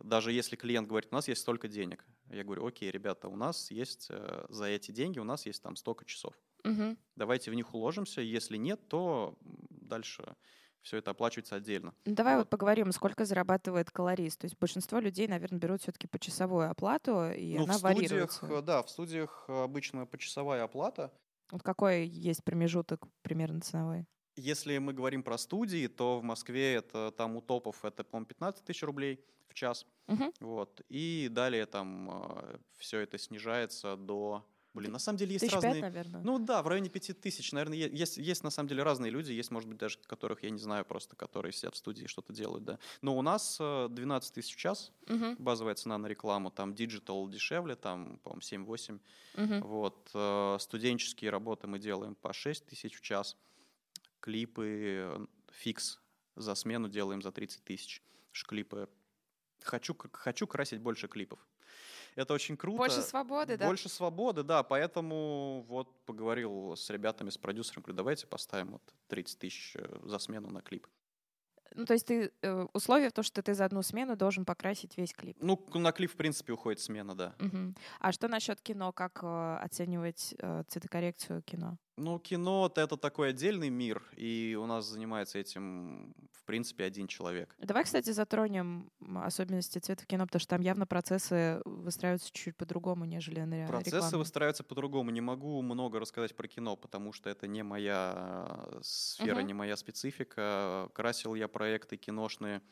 даже 0.00 0.32
если 0.32 0.56
клиент 0.56 0.88
говорит, 0.88 1.10
у 1.12 1.14
нас 1.14 1.28
есть 1.28 1.40
столько 1.42 1.68
денег, 1.68 2.06
я 2.30 2.44
говорю, 2.44 2.66
окей, 2.66 2.90
ребята, 2.90 3.28
у 3.28 3.36
нас 3.36 3.70
есть 3.70 4.08
э, 4.10 4.46
за 4.48 4.66
эти 4.66 4.92
деньги, 4.92 5.18
у 5.18 5.24
нас 5.24 5.46
есть 5.46 5.62
там 5.62 5.76
столько 5.76 6.04
часов. 6.04 6.34
Мгм. 6.64 6.96
Давайте 7.16 7.50
в 7.50 7.54
них 7.54 7.74
уложимся, 7.74 8.20
если 8.20 8.56
нет, 8.56 8.88
то 8.88 9.38
дальше 9.42 10.36
все 10.82 10.98
это 10.98 11.10
оплачивается 11.10 11.56
отдельно. 11.56 11.94
Ну, 12.04 12.14
давай 12.14 12.34
вот. 12.34 12.40
Вот. 12.40 12.50
поговорим, 12.50 12.92
сколько 12.92 13.24
зарабатывает 13.24 13.90
колорист. 13.90 14.40
То 14.40 14.46
есть 14.46 14.58
большинство 14.58 14.98
людей, 14.98 15.28
наверное, 15.28 15.58
берут 15.58 15.82
все-таки 15.82 16.06
почасовую 16.06 16.70
оплату, 16.70 17.30
и 17.30 17.56
ну, 17.56 17.64
она 17.64 17.74
в 17.74 17.78
студиях, 17.78 18.10
варьируется. 18.10 18.46
э, 18.46 18.62
да, 18.62 18.82
в 18.82 18.90
студиях 18.90 19.44
э, 19.48 19.64
обычно 19.64 20.06
почасовая 20.06 20.64
оплата. 20.64 21.12
Вот 21.50 21.62
какой 21.62 22.06
есть 22.06 22.44
промежуток 22.44 23.06
примерно 23.22 23.60
ценовой? 23.60 24.06
Если 24.36 24.78
мы 24.78 24.92
говорим 24.92 25.22
про 25.22 25.36
студии, 25.36 25.88
то 25.88 26.20
в 26.20 26.22
Москве 26.22 26.74
это 26.74 27.12
там 27.16 27.36
у 27.36 27.40
топов 27.40 27.84
это, 27.84 28.04
по-моему, 28.04 28.26
15 28.26 28.64
тысяч 28.64 28.82
рублей 28.82 29.24
в 29.48 29.54
час. 29.54 29.86
Мгм. 30.06 30.32
Вот. 30.40 30.80
И 30.88 31.28
далее 31.30 31.66
там 31.66 32.60
все 32.76 33.00
это 33.00 33.18
снижается 33.18 33.96
до... 33.96 34.46
Блин, 34.78 34.92
на 34.92 34.98
самом 34.98 35.18
деле 35.18 35.32
есть 35.32 35.44
Тысяч 35.44 35.54
пять, 35.54 35.64
разные... 35.64 35.82
наверное. 35.82 36.22
Ну 36.22 36.38
да, 36.38 36.62
в 36.62 36.68
районе 36.68 36.88
пяти 36.88 37.12
тысяч, 37.12 37.52
наверное, 37.52 37.76
есть, 37.76 38.16
есть 38.16 38.44
на 38.44 38.50
самом 38.50 38.68
деле 38.68 38.82
разные 38.82 39.10
люди, 39.10 39.32
есть, 39.32 39.50
может 39.50 39.68
быть, 39.68 39.78
даже 39.78 39.98
которых 40.06 40.42
я 40.42 40.50
не 40.50 40.58
знаю 40.58 40.84
просто, 40.84 41.16
которые 41.16 41.52
сидят 41.52 41.74
в 41.74 41.78
студии 41.78 42.04
и 42.04 42.06
что-то 42.06 42.32
делают, 42.32 42.64
да. 42.64 42.78
Но 43.02 43.16
у 43.16 43.22
нас 43.22 43.58
э, 43.60 43.88
12 43.90 44.34
тысяч 44.34 44.54
в 44.54 44.58
час, 44.58 44.92
Мгм, 45.06 45.36
базовая 45.38 45.74
цена 45.74 45.98
на 45.98 46.06
рекламу, 46.06 46.50
там 46.50 46.74
digital 46.74 47.28
дешевле, 47.28 47.76
там, 47.76 48.18
по-моему, 48.18 48.40
7-8. 48.40 49.00
мгм. 49.36 49.60
Вот, 49.62 50.10
э, 50.14 50.56
студенческие 50.60 51.30
работы 51.30 51.66
мы 51.66 51.78
делаем 51.78 52.14
по 52.14 52.32
6 52.32 52.66
тысяч 52.66 52.94
в 52.94 53.00
час, 53.00 53.36
клипы 54.20 54.66
э, 54.66 55.26
фикс 55.52 56.00
за 56.36 56.54
смену 56.54 56.88
делаем 56.88 57.22
за 57.22 57.32
30 57.32 57.64
тысяч. 57.64 58.02
Клипы. 58.46 58.88
Хочу, 59.62 59.96
хочу 60.12 60.46
красить 60.46 60.80
больше 60.80 61.08
клипов. 61.08 61.40
Это 62.16 62.34
очень 62.34 62.56
круто. 62.56 62.78
Больше 62.78 63.02
свободы, 63.02 63.56
да? 63.56 63.66
Больше 63.66 63.88
свободы, 63.88 64.42
да, 64.42 64.62
поэтому 64.62 65.64
вот 65.68 66.04
поговорил 66.04 66.76
с 66.76 66.90
ребятами, 66.90 67.30
с 67.30 67.38
продюсером, 67.38 67.82
говорю, 67.82 67.96
давайте 67.96 68.26
поставим 68.26 68.72
вот 68.72 68.82
30 69.08 69.38
тысяч 69.38 69.76
э, 69.76 70.00
за 70.02 70.18
смену 70.18 70.50
на 70.50 70.60
клип. 70.62 70.86
Ну, 71.74 71.84
то 71.84 71.92
есть 71.92 72.06
ты 72.06 72.32
э, 72.42 72.66
условие 72.72 73.10
в 73.10 73.12
том, 73.12 73.22
что 73.22 73.42
ты 73.42 73.54
за 73.54 73.64
одну 73.64 73.82
смену 73.82 74.16
должен 74.16 74.44
покрасить 74.44 74.96
весь 74.96 75.12
клип. 75.12 75.36
Ну, 75.40 75.64
на 75.74 75.92
клип, 75.92 76.10
в 76.10 76.16
принципе, 76.16 76.52
уходит 76.52 76.80
смена, 76.80 77.14
да. 77.14 77.34
Мгм. 77.38 77.76
А 78.00 78.12
что 78.12 78.28
насчет 78.28 78.60
кино? 78.60 78.92
Как 78.92 79.20
э, 79.22 79.56
оценивать 79.62 80.34
э, 80.38 80.64
цветокоррекцию 80.66 81.42
кино? 81.42 81.76
Ну, 81.98 82.20
кино 82.20 82.72
это 82.74 82.96
такой 82.96 83.30
отдельный 83.30 83.70
мир, 83.70 84.02
и 84.16 84.56
у 84.60 84.66
нас 84.66 84.86
занимается 84.86 85.38
этим, 85.38 86.14
в 86.32 86.44
принципе, 86.44 86.84
один 86.84 87.08
человек. 87.08 87.56
Давай, 87.58 87.82
кстати, 87.82 88.10
затронем 88.10 88.90
особенности 89.16 89.80
цвета 89.80 90.04
в 90.04 90.06
кино, 90.06 90.24
потому 90.24 90.40
что 90.40 90.50
там 90.50 90.60
явно 90.60 90.86
процессы 90.86 91.60
выстраиваются 91.64 92.28
чуть-чуть 92.28 92.56
по-другому, 92.56 93.04
нежели 93.04 93.40
на 93.40 93.66
Процессы 93.66 94.16
выстраиваются 94.16 94.62
по-другому. 94.62 95.10
Не 95.10 95.20
могу 95.20 95.60
много 95.62 95.98
рассказать 95.98 96.36
про 96.36 96.46
кино, 96.46 96.76
потому 96.76 97.12
что 97.12 97.30
это 97.30 97.48
не 97.48 97.64
моя 97.64 98.46
э, 98.48 98.80
сфера, 98.82 99.38
Мгм. 99.38 99.46
не 99.48 99.54
моя 99.54 99.76
специфика. 99.76 100.88
Красил 100.94 101.34
я 101.34 101.48
проекты 101.48 101.96
киношные. 101.96 102.62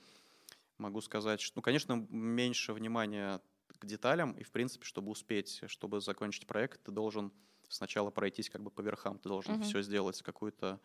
Могу 0.78 1.00
сказать, 1.00 1.40
что, 1.40 1.56
ну, 1.56 1.62
конечно, 1.62 2.06
меньше 2.10 2.72
внимания 2.72 3.40
к 3.78 3.86
деталям, 3.86 4.32
и, 4.32 4.44
в 4.44 4.52
принципе, 4.52 4.84
чтобы 4.84 5.10
успеть, 5.10 5.62
чтобы 5.66 6.00
закончить 6.00 6.46
проект, 6.46 6.84
ты 6.84 6.92
должен 6.92 7.32
сначала 7.68 8.10
пройтись 8.10 8.50
как 8.50 8.62
бы 8.62 8.70
по 8.70 8.80
верхам, 8.82 9.18
ты 9.18 9.28
должен 9.28 9.56
Мгм. 9.56 9.60
все 9.60 9.82
сделать, 9.82 10.22
какую-то 10.22 10.80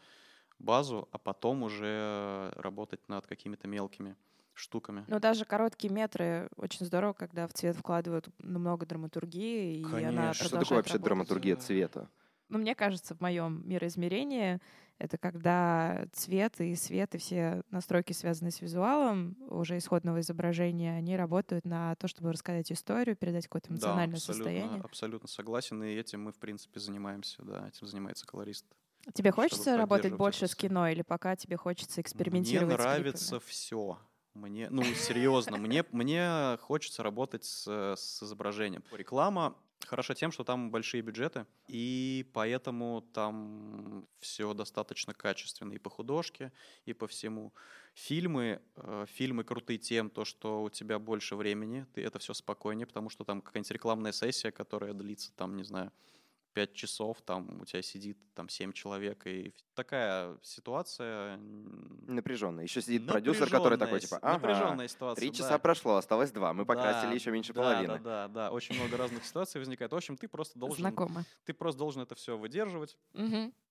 базу, 0.60 1.10
а 1.12 1.18
потом 1.20 1.64
уже 1.64 2.52
работать 2.56 3.10
над 3.10 3.28
какими-то 3.28 3.68
мелкими 3.68 4.18
штуками. 4.54 5.08
Но 5.08 5.20
даже 5.20 5.46
короткие 5.46 5.92
метры 5.94 6.50
очень 6.56 6.86
здорово, 6.86 7.14
когда 7.14 7.48
в 7.48 7.54
цвет 7.54 7.76
вкладывают 7.76 8.30
ну, 8.40 8.60
много 8.60 8.86
драматургии, 8.86 9.76
и 9.76 10.02
она 10.02 10.34
Конечно. 10.34 10.46
Что 10.46 10.58
такое 10.58 10.78
вообще 10.78 10.98
работать. 10.98 11.38
драматургия 11.38 11.56
цвета? 11.56 12.10
Ну, 12.50 12.58
мне 12.60 12.76
кажется, 12.76 13.16
в 13.16 13.22
моем 13.22 13.68
мироизмерении 13.68 14.60
это 15.02 15.18
когда 15.18 16.06
цвет 16.14 16.62
и 16.62 16.76
свет 16.76 17.16
и 17.16 17.18
все 17.18 17.64
настройки, 17.72 18.14
связанные 18.14 18.52
с 18.52 18.62
визуалом 18.62 19.36
уже 19.50 19.80
исходного 19.80 20.20
изображения, 20.20 20.96
они 20.96 21.18
работают 21.18 21.66
на 21.66 21.96
то, 21.96 22.08
чтобы 22.08 22.32
рассказать 22.32 22.72
историю, 22.72 23.16
передать 23.16 23.46
какое-то 23.46 23.72
эмоциональное 23.72 24.08
да, 24.08 24.18
абсолютно, 24.18 24.44
состояние. 24.44 24.82
абсолютно 24.82 25.28
согласен, 25.28 25.82
и 25.84 25.96
этим 25.96 26.24
мы, 26.24 26.32
в 26.32 26.38
принципе, 26.38 26.80
занимаемся, 26.80 27.42
да, 27.42 27.68
этим 27.68 27.88
занимается 27.88 28.28
колорист. 28.28 28.66
Тебе 29.14 29.32
хочется 29.32 29.76
работать 29.76 30.14
больше 30.14 30.46
с 30.46 30.56
кино 30.56 30.88
или 30.88 31.02
пока 31.02 31.36
тебе 31.36 31.58
хочется 31.58 32.00
экспериментировать 32.00 32.68
Мне 32.68 32.78
нравится 32.78 33.40
все. 33.40 33.98
Мне, 34.36 34.70
ну, 34.70 34.84
серьезно, 34.84 35.58
мне, 35.58 35.84
мне 35.92 36.58
хочется 36.62 37.02
работать 37.02 37.44
с, 37.44 37.96
с 37.98 38.22
изображением. 38.22 38.84
Реклама 38.92 39.56
хороша 39.86 40.14
тем, 40.14 40.32
что 40.32 40.44
там 40.44 40.72
большие 40.72 41.02
бюджеты, 41.02 41.46
и 41.68 42.26
поэтому 42.34 43.02
там 43.14 44.08
все 44.20 44.54
достаточно 44.54 45.14
качественно 45.14 45.74
и 45.74 45.78
по 45.78 45.90
художке, 45.90 46.52
и 46.86 46.94
по 46.94 47.08
всему. 47.08 47.54
Фильмы, 47.94 48.62
э, 48.76 49.06
фильмы 49.08 49.44
крутые 49.44 49.78
тем, 49.78 50.10
то, 50.10 50.26
что 50.26 50.64
у 50.64 50.70
тебя 50.70 51.00
больше 51.00 51.36
времени, 51.36 51.86
ты 51.94 52.04
это 52.04 52.20
все 52.20 52.34
спокойнее, 52.34 52.88
потому 52.88 53.10
что 53.10 53.24
там 53.24 53.42
какая-нибудь 53.42 53.72
рекламная 53.72 54.12
сессия, 54.12 54.52
которая 54.52 54.94
длится, 54.94 55.34
там, 55.36 55.58
не 55.58 55.64
знаю, 55.64 55.92
пять 56.54 56.74
часов, 56.74 57.22
там 57.22 57.62
у 57.62 57.66
тебя 57.66 57.82
сидит 57.82 58.18
там 58.34 58.50
семь 58.50 58.72
человек, 58.74 59.26
и 59.26 59.54
такая 59.74 60.38
ситуация 60.42 61.36
м, 61.36 62.04
Напряженно. 62.08 62.62
Еще 62.62 62.82
сидит 62.82 63.08
продюсер, 63.08 63.50
который 63.50 63.78
такой, 63.78 64.00
Напряженная 64.00 64.00
типа, 64.02 64.18
ага, 64.22 64.48
напряженная 64.48 64.88
ситуация. 64.88 65.22
три 65.22 65.30
да. 65.30 65.36
часа 65.38 65.60
прошло, 65.60 65.96
осталось 65.98 66.32
два. 66.32 66.54
Мы 66.54 66.64
Да, 66.64 66.68
покрасили 66.74 67.14
еще 67.16 67.32
меньше 67.32 67.54
да, 67.54 67.62
половины. 67.62 68.00
Да, 68.00 68.00
да, 68.00 68.28
да, 68.28 68.52
очень 68.52 68.76
много 68.76 68.98
разных 68.98 69.24
ситуаций 69.26 69.60
возникает. 69.60 69.92
В 69.92 69.96
общем, 69.96 70.18
ты 70.18 70.28
просто 70.28 70.60
должен, 70.60 70.78
Знакомо. 70.82 71.24
ты 71.46 71.54
просто 71.54 71.80
должен 71.80 72.02
это 72.02 72.16
все 72.16 72.38
выдерживать, 72.38 72.98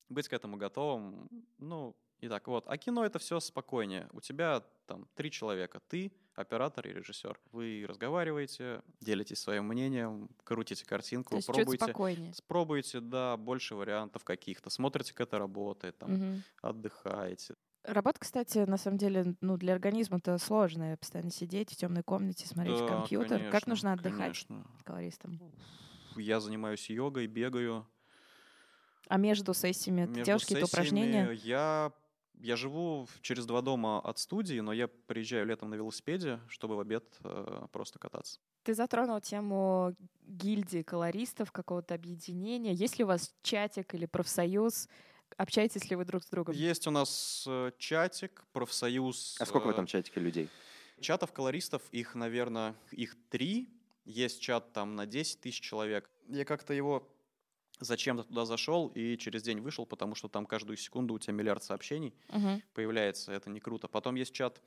быть 0.09 0.29
к 0.29 0.33
этому 0.33 0.57
готовым. 0.57 1.29
Ну, 1.59 1.95
и 2.21 2.29
так 2.29 2.47
вот. 2.49 2.65
А 2.67 2.77
кино 2.79 3.05
это 3.05 3.19
все 3.19 3.41
спокойнее. 3.41 4.09
У 4.13 4.21
тебя 4.21 4.61
там 4.87 5.07
три 5.15 5.31
человека. 5.31 5.81
Ты, 5.89 6.13
оператор 6.35 6.87
и 6.87 6.93
режиссер. 6.93 7.39
Вы 7.53 7.85
разговариваете, 7.89 8.83
делитесь 9.01 9.39
своим 9.39 9.65
мнением, 9.67 10.31
крутите 10.45 10.85
картинку, 10.85 11.31
То 11.31 11.37
есть 11.39 11.51
чуть 11.53 11.71
пробуйте. 11.71 11.71
спокойнее. 11.71 12.35
Пробуйте, 12.47 13.01
да, 13.01 13.37
больше 13.37 13.75
вариантов 13.75 14.25
каких-то. 14.25 14.71
Смотрите, 14.71 15.13
как 15.15 15.29
это 15.29 15.39
работает, 15.39 15.99
там, 15.99 16.17
Мгм. 16.17 16.45
отдыхаете. 16.63 17.55
Работа, 17.85 18.19
кстати, 18.21 18.59
на 18.59 18.77
самом 18.79 18.97
деле, 18.99 19.37
ну, 19.43 19.57
для 19.59 19.73
организма-то 19.75 20.37
сложная. 20.39 20.97
Постоянно 20.97 21.31
сидеть 21.31 21.73
в 21.73 21.77
темной 21.77 22.03
комнате, 22.03 22.47
смотреть 22.47 22.83
Да, 22.83 22.83
компьютер. 22.83 23.45
как 23.45 23.67
конечно, 23.67 23.67
нужно 23.67 23.93
отдыхать 23.93 24.35
конечно. 24.35 24.65
колористам? 24.85 25.41
Я 26.17 26.39
занимаюсь 26.41 26.89
йогой, 26.89 27.27
бегаю. 27.27 27.85
А 29.09 29.19
между 29.19 29.53
сессиями 29.53 30.07
ты 30.07 30.21
Между 30.21 30.23
делаешь 30.23 30.45
какие-то 30.45 30.65
упражнения? 30.67 31.31
Я, 31.33 31.93
я 32.43 32.57
живу 32.57 33.09
через 33.21 33.47
два 33.47 33.63
дома 33.63 34.01
от 34.01 34.19
студии, 34.19 34.61
но 34.61 34.73
я 34.73 34.89
приезжаю 34.89 35.47
летом 35.47 35.71
на 35.71 35.75
велосипеде, 35.75 36.41
чтобы 36.49 36.77
в 36.77 36.81
обед 36.81 37.05
э, 37.23 37.67
просто 37.73 37.99
кататься. 37.99 38.41
Ты 38.63 38.75
затронул 38.75 39.21
тему 39.21 39.95
гильдии 40.23 40.83
колористов, 40.83 41.53
какого-то 41.53 41.95
объединения. 41.95 42.73
Есть 42.73 42.99
ли 42.99 43.05
у 43.05 43.09
вас 43.09 43.35
чатик 43.43 43.95
или 43.95 44.07
профсоюз? 44.07 44.89
Общаетесь 45.37 45.89
ли 45.91 45.97
вы 45.97 46.05
друг 46.05 46.23
с 46.23 46.27
другом? 46.27 46.55
Есть 46.55 46.87
у 46.87 46.91
нас 46.91 47.45
э, 47.47 47.73
чатик, 47.79 48.45
профсоюз. 48.53 49.37
А 49.41 49.47
сколько 49.47 49.67
в 49.67 49.71
э, 49.71 49.73
этом 49.73 49.87
чатике 49.87 50.21
людей? 50.21 50.49
Чатов 51.01 51.33
колористов, 51.33 51.83
их, 51.93 52.15
наверное, 52.15 52.75
их 52.91 53.17
три. 53.31 53.69
Есть 54.05 54.41
чат 54.41 54.73
там 54.73 54.97
на 54.97 55.07
10 55.07 55.41
тысяч 55.41 55.61
человек. 55.61 56.11
Я 56.29 56.45
как-то 56.45 56.75
его 56.75 57.09
зачем-то 57.81 58.25
туда 58.25 58.45
зашел 58.45 58.89
и 58.95 59.17
через 59.17 59.43
день 59.43 59.61
вышел, 59.61 59.87
потому 59.87 60.15
что 60.15 60.29
там 60.29 60.47
каждую 60.47 60.77
секунду 60.77 61.15
у 61.15 61.19
тебя 61.19 61.35
миллиард 61.35 61.63
сообщений. 61.63 62.15
Мгм. 62.29 62.63
появляется, 62.75 63.33
это 63.33 63.51
не 63.51 63.61
круто. 63.61 63.89
Потом 63.89 64.15
есть 64.15 64.33
чат 64.33 64.63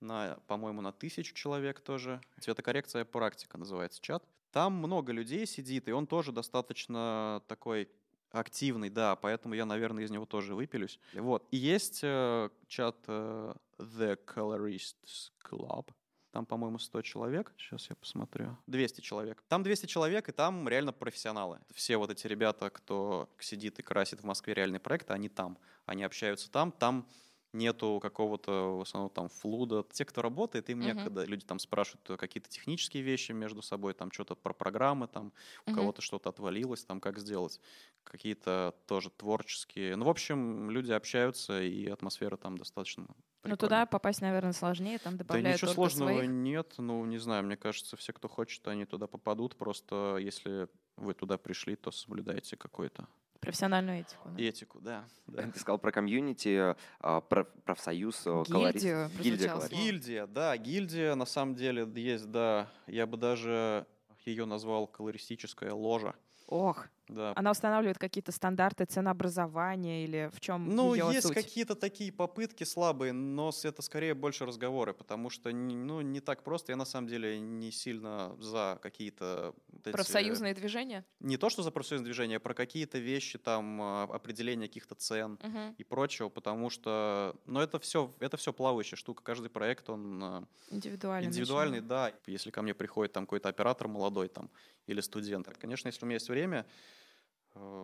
на, 0.00 0.38
по-моему, 0.46 0.80
на 0.80 0.92
тысячу 0.92 1.34
человек 1.34 1.80
тоже. 1.80 2.20
Цветокоррекция 2.40 3.04
практика 3.04 3.58
называется 3.58 4.00
чат. 4.00 4.24
Там 4.50 4.74
много 4.74 5.12
людей 5.12 5.46
сидит, 5.46 5.88
и 5.88 5.92
он 5.92 6.06
тоже 6.06 6.32
достаточно 6.32 7.42
такой 7.46 7.88
активный, 8.30 8.90
да, 8.90 9.14
поэтому 9.16 9.54
я, 9.54 9.64
наверное, 9.64 10.04
из 10.04 10.10
него 10.10 10.26
тоже 10.26 10.54
выпилюсь. 10.54 10.98
Вот. 11.14 11.46
И 11.50 11.56
есть 11.56 12.00
э, 12.02 12.48
чат 12.66 12.96
э, 13.06 13.54
The 13.78 14.18
Colorists 14.26 15.30
Club. 15.44 15.88
Там, 16.32 16.46
по-моему, 16.46 16.78
100 16.78 17.02
человек. 17.02 17.52
Сейчас 17.58 17.90
я 17.90 17.96
посмотрю. 17.96 18.56
200 18.66 19.02
человек. 19.02 19.42
Там 19.48 19.62
200 19.62 19.86
человек, 19.86 20.30
и 20.30 20.32
там 20.32 20.66
реально 20.66 20.92
профессионалы. 20.92 21.60
Все 21.74 21.98
вот 21.98 22.10
эти 22.10 22.26
ребята, 22.26 22.70
кто 22.70 23.28
сидит 23.38 23.78
и 23.78 23.82
красит 23.82 24.22
в 24.22 24.24
Москве 24.24 24.54
реальные 24.54 24.80
проекты, 24.80 25.12
они 25.12 25.28
там. 25.28 25.58
Они 25.84 26.02
общаются 26.02 26.50
там. 26.50 26.72
Там 26.72 27.06
нету 27.52 27.98
какого-то, 28.00 28.78
в 28.78 28.80
основном, 28.82 29.10
там, 29.10 29.28
флуда. 29.28 29.84
Те, 29.92 30.04
кто 30.04 30.22
работает, 30.22 30.70
им 30.70 30.82
некогда. 30.82 31.24
Люди 31.24 31.44
там 31.46 31.58
спрашивают 31.58 32.08
э, 32.10 32.16
какие-то 32.16 32.48
технические 32.48 33.02
вещи 33.02 33.32
между 33.32 33.62
собой, 33.62 33.94
там, 33.94 34.10
что-то 34.12 34.34
про 34.36 34.52
программы, 34.54 35.08
там, 35.08 35.32
у 35.66 35.70
Мгм. 35.70 35.92
кого-то 35.92 36.02
что-то 36.02 36.30
отвалилось, 36.30 36.84
там, 36.84 37.00
как 37.00 37.18
сделать. 37.18 37.60
Какие-то 38.04 38.74
тоже 38.86 39.10
творческие. 39.10 39.96
Ну, 39.96 40.04
в 40.06 40.08
общем, 40.08 40.70
люди 40.70 40.92
общаются, 40.92 41.62
и 41.62 41.86
атмосфера 41.88 42.36
там 42.36 42.56
достаточно 42.58 43.06
Ну, 43.44 43.56
прикольная. 43.56 43.56
туда 43.56 43.86
попасть, 43.86 44.20
наверное, 44.20 44.52
сложнее. 44.52 44.98
Там 44.98 45.16
Да 45.20 45.40
добавляют 45.40 45.42
ничего 45.42 45.66
только 45.66 45.88
сложного 45.88 45.90
своих. 45.90 46.26
нет. 46.26 46.74
Ну, 46.78 47.04
не 47.06 47.18
знаю, 47.18 47.44
мне 47.44 47.56
кажется, 47.56 47.96
все, 47.96 48.12
кто 48.12 48.28
хочет, 48.28 48.66
они 48.68 48.84
туда 48.86 49.06
попадут. 49.06 49.56
Просто 49.56 50.16
если 50.20 50.68
вы 50.96 51.14
туда 51.14 51.38
пришли, 51.38 51.76
то 51.76 51.90
соблюдайте 51.90 52.56
какой-то 52.56 53.08
Профессиональную 53.42 54.00
этику. 54.00 54.28
Да? 54.28 54.42
Этику, 54.42 54.80
да. 54.80 55.04
да. 55.26 55.42
Ты 55.50 55.58
сказал 55.58 55.78
про 55.78 55.90
комьюнити, 55.90 56.76
а, 57.00 57.20
про 57.20 57.42
профсоюз 57.42 58.22
э, 58.24 58.44
Гильдия 58.46 59.08
слово. 59.48 59.68
Гильдия, 59.68 60.26
да, 60.28 60.56
гильдия 60.56 61.16
на 61.16 61.26
самом 61.26 61.56
деле 61.56 61.84
есть, 61.96 62.30
да. 62.30 62.70
Я 62.86 63.04
бы 63.04 63.16
даже 63.16 63.84
ее 64.24 64.44
назвал 64.44 64.86
колористическая 64.86 65.72
ложа. 65.72 66.14
Ох, 66.46 66.86
Да. 67.14 67.32
она 67.36 67.50
устанавливает 67.50 67.98
какие-то 67.98 68.32
стандарты 68.32 68.84
ценообразования 68.84 70.04
или 70.04 70.30
в 70.34 70.40
чем 70.40 70.68
Ну, 70.74 70.94
есть 70.94 71.22
суть? 71.26 71.34
какие-то 71.34 71.74
такие 71.74 72.12
попытки 72.12 72.64
слабые, 72.64 73.12
но 73.12 73.50
это 73.64 73.82
скорее 73.82 74.14
больше 74.14 74.46
разговоры, 74.46 74.92
потому 74.94 75.30
что 75.30 75.50
ну, 75.50 76.00
не 76.00 76.20
так 76.20 76.42
просто. 76.42 76.72
Я 76.72 76.76
на 76.76 76.84
самом 76.84 77.08
деле 77.08 77.38
не 77.40 77.70
сильно 77.70 78.34
за 78.40 78.78
какие-то... 78.82 79.54
вот 79.70 79.86
эти- 79.86 79.92
Профсоюзные 79.92 80.54
движения? 80.54 81.04
Не 81.20 81.36
то, 81.36 81.50
что 81.50 81.62
за 81.62 81.70
профсоюзное 81.70 82.06
движение, 82.06 82.36
а 82.36 82.40
про 82.40 82.54
какие-то 82.54 82.98
вещи, 82.98 83.38
там, 83.38 83.80
а, 83.82 84.02
определение 84.04 84.68
каких-то 84.68 84.94
цен 84.94 85.38
Мгм. 85.42 85.74
и 85.78 85.84
прочего, 85.84 86.28
потому 86.28 86.70
что, 86.70 87.36
ну, 87.46 87.60
это 87.60 87.78
все, 87.78 88.10
это 88.20 88.36
все 88.36 88.52
плавающая 88.52 88.96
штука. 88.96 89.22
Каждый 89.22 89.50
проект, 89.50 89.88
он 89.90 90.22
а, 90.22 90.44
Индивидуальный. 90.70 91.28
индивидуальный, 91.28 91.80
начинает. 91.80 92.14
да. 92.14 92.32
Если 92.32 92.50
ко 92.50 92.62
мне 92.62 92.74
приходит 92.74 93.12
там 93.12 93.26
какой-то 93.26 93.48
оператор 93.48 93.88
молодой 93.88 94.28
там 94.28 94.50
или 94.86 95.00
студент, 95.00 95.48
конечно, 95.58 95.88
если 95.88 96.04
у 96.04 96.06
меня 96.08 96.16
есть 96.16 96.28
время 96.28 96.66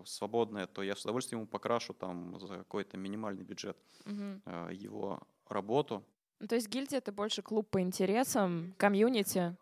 свободное, 0.04 0.66
то 0.66 0.82
я 0.82 0.94
с 0.96 1.02
удовольствием 1.04 1.40
ему 1.40 1.46
покрашу 1.48 1.92
там 1.94 2.38
за 2.40 2.58
какой-то 2.58 2.96
минимальный 2.96 3.44
бюджет 3.44 3.76
э, 4.06 4.70
его 4.72 5.20
работу. 5.48 6.04
Ну, 6.40 6.46
то 6.46 6.54
есть 6.54 6.68
гильдия— 6.68 6.98
это 7.00 7.12
больше 7.12 7.42
клуб 7.42 7.68
по 7.68 7.80
интересам, 7.80 8.72
комьюнити, 8.78 9.56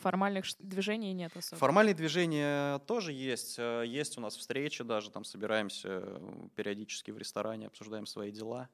формальных 0.00 0.46
движений 0.58 1.12
нет 1.12 1.36
особо. 1.36 1.58
Формальные 1.60 1.94
движения 1.94 2.78
тоже 2.86 3.12
есть. 3.12 3.56
Э, 3.58 3.84
Есть 3.86 4.18
у 4.18 4.20
нас 4.20 4.36
встречи 4.36 4.82
даже, 4.82 5.10
там 5.10 5.24
собираемся 5.24 5.88
э, 6.04 6.48
периодически 6.56 7.10
в 7.10 7.18
ресторане, 7.18 7.66
обсуждаем 7.66 8.06
свои 8.06 8.32
дела. 8.32 8.68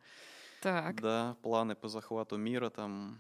Так, 0.63 1.01
Да, 1.01 1.37
планы 1.43 1.75
по 1.75 1.89
захвату 1.89 2.37
мира 2.37 2.71
там. 2.71 3.19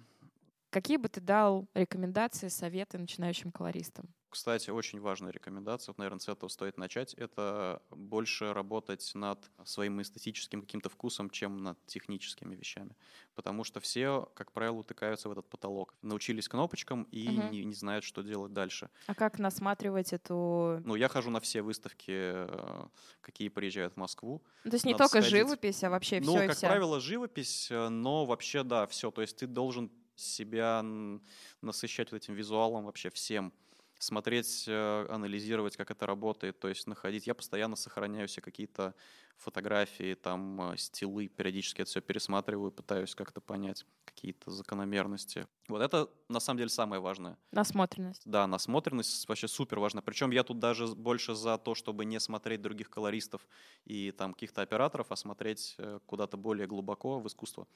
какие 0.71 0.97
бы 0.97 1.09
ты 1.09 1.21
дал 1.21 1.67
рекомендации, 1.75 2.49
советы 2.49 2.99
начинающим 2.99 3.51
колористам? 3.53 4.07
Кстати, 4.31 4.71
очень 4.71 5.01
важная 5.01 5.33
рекомендация, 5.33 5.93
вот, 5.93 5.99
наверное, 5.99 6.21
с 6.21 6.29
этого 6.29 6.49
стоит 6.49 6.77
начать, 6.77 7.15
это 7.15 7.83
больше 7.91 8.53
работать 8.53 9.11
над 9.15 9.51
своим 9.65 10.03
эстетическим 10.03 10.61
каким-то 10.61 10.91
вкусом, 10.91 11.31
чем 11.31 11.57
над 11.59 11.79
техническими 11.87 12.55
вещами. 12.55 12.95
Потому 13.35 13.65
что 13.65 13.81
все, 13.81 14.31
как 14.35 14.53
правило, 14.53 14.77
утыкаются 14.77 15.29
в 15.29 15.33
этот 15.33 15.49
потолок. 15.49 15.95
Научились 16.03 16.49
кнопочкам 16.49 17.05
и 17.05 17.29
Мгм. 17.29 17.51
не, 17.51 17.65
не 17.65 17.75
знают, 17.75 18.05
что 18.05 18.23
делать 18.23 18.53
дальше. 18.53 18.91
А 19.07 19.15
как 19.15 19.39
насматривать 19.39 20.13
эту... 20.13 20.81
Ну, 20.85 20.95
я 20.95 21.09
хожу 21.09 21.31
на 21.31 21.41
все 21.41 21.63
выставки, 21.63 22.13
э, 22.13 22.87
какие 23.23 23.49
приезжают 23.49 23.95
в 23.95 23.97
Москву. 23.97 24.43
Ну, 24.65 24.71
то 24.71 24.75
есть 24.75 24.85
не 24.85 24.93
надо 24.93 25.05
только 25.05 25.23
сходить. 25.23 25.31
живопись, 25.31 25.85
а 25.85 25.91
вообще 25.91 26.21
ну, 26.21 26.35
все 26.35 26.45
и 26.45 26.47
как 26.49 26.57
вся. 26.57 26.69
правило, 26.69 27.01
живопись, 27.01 27.71
э, 27.71 27.89
но 27.89 28.27
вообще, 28.27 28.63
да, 28.63 28.87
все. 28.87 29.11
То 29.11 29.23
есть 29.23 29.37
ты 29.39 29.47
должен 29.47 29.91
себя 30.17 30.85
насыщать 31.63 32.13
вот 32.13 32.23
этим 32.23 32.35
визуалом 32.35 32.85
вообще 32.85 33.09
всем 33.11 33.53
смотреть, 33.99 34.65
э, 34.69 35.07
анализировать, 35.09 35.77
как 35.77 35.91
это 35.91 36.07
работает, 36.07 36.59
то 36.61 36.69
есть 36.69 36.87
находить. 36.87 37.27
Я 37.27 37.35
постоянно 37.35 37.77
сохраняю 37.77 38.29
себе 38.29 38.43
какие-то 38.43 38.95
фотографии, 39.39 40.15
там, 40.15 40.73
э, 40.73 40.77
стилы, 40.77 41.29
периодически 41.29 41.83
это 41.83 41.91
все 41.91 42.01
пересматриваю, 42.01 42.71
пытаюсь 42.73 43.15
как-то 43.15 43.41
понять 43.41 43.87
какие-то 44.05 44.51
закономерности. 44.51 45.47
Вот 45.69 45.81
это, 45.81 46.11
на 46.29 46.41
самом 46.41 46.59
деле, 46.59 46.71
самое 46.71 47.01
важное. 47.01 47.39
Насмотренность. 47.53 48.23
Да, 48.25 48.47
насмотренность 48.47 49.29
вообще 49.29 49.49
супер 49.49 49.79
важна. 49.79 50.03
Причем 50.03 50.31
я 50.31 50.43
тут 50.43 50.59
даже 50.59 50.87
больше 50.89 51.35
за 51.35 51.57
то, 51.59 51.75
чтобы 51.75 52.05
не 52.05 52.19
смотреть 52.19 52.61
других 52.63 52.91
колористов 52.91 53.47
и 53.85 54.11
там 54.11 54.35
каких-то 54.35 54.63
операторов, 54.63 55.07
а 55.11 55.17
смотреть 55.17 55.77
э, 55.79 56.01
куда-то 56.07 56.37
более 56.37 56.67
глубоко 56.67 57.21
в 57.21 57.27
искусство. 57.27 57.67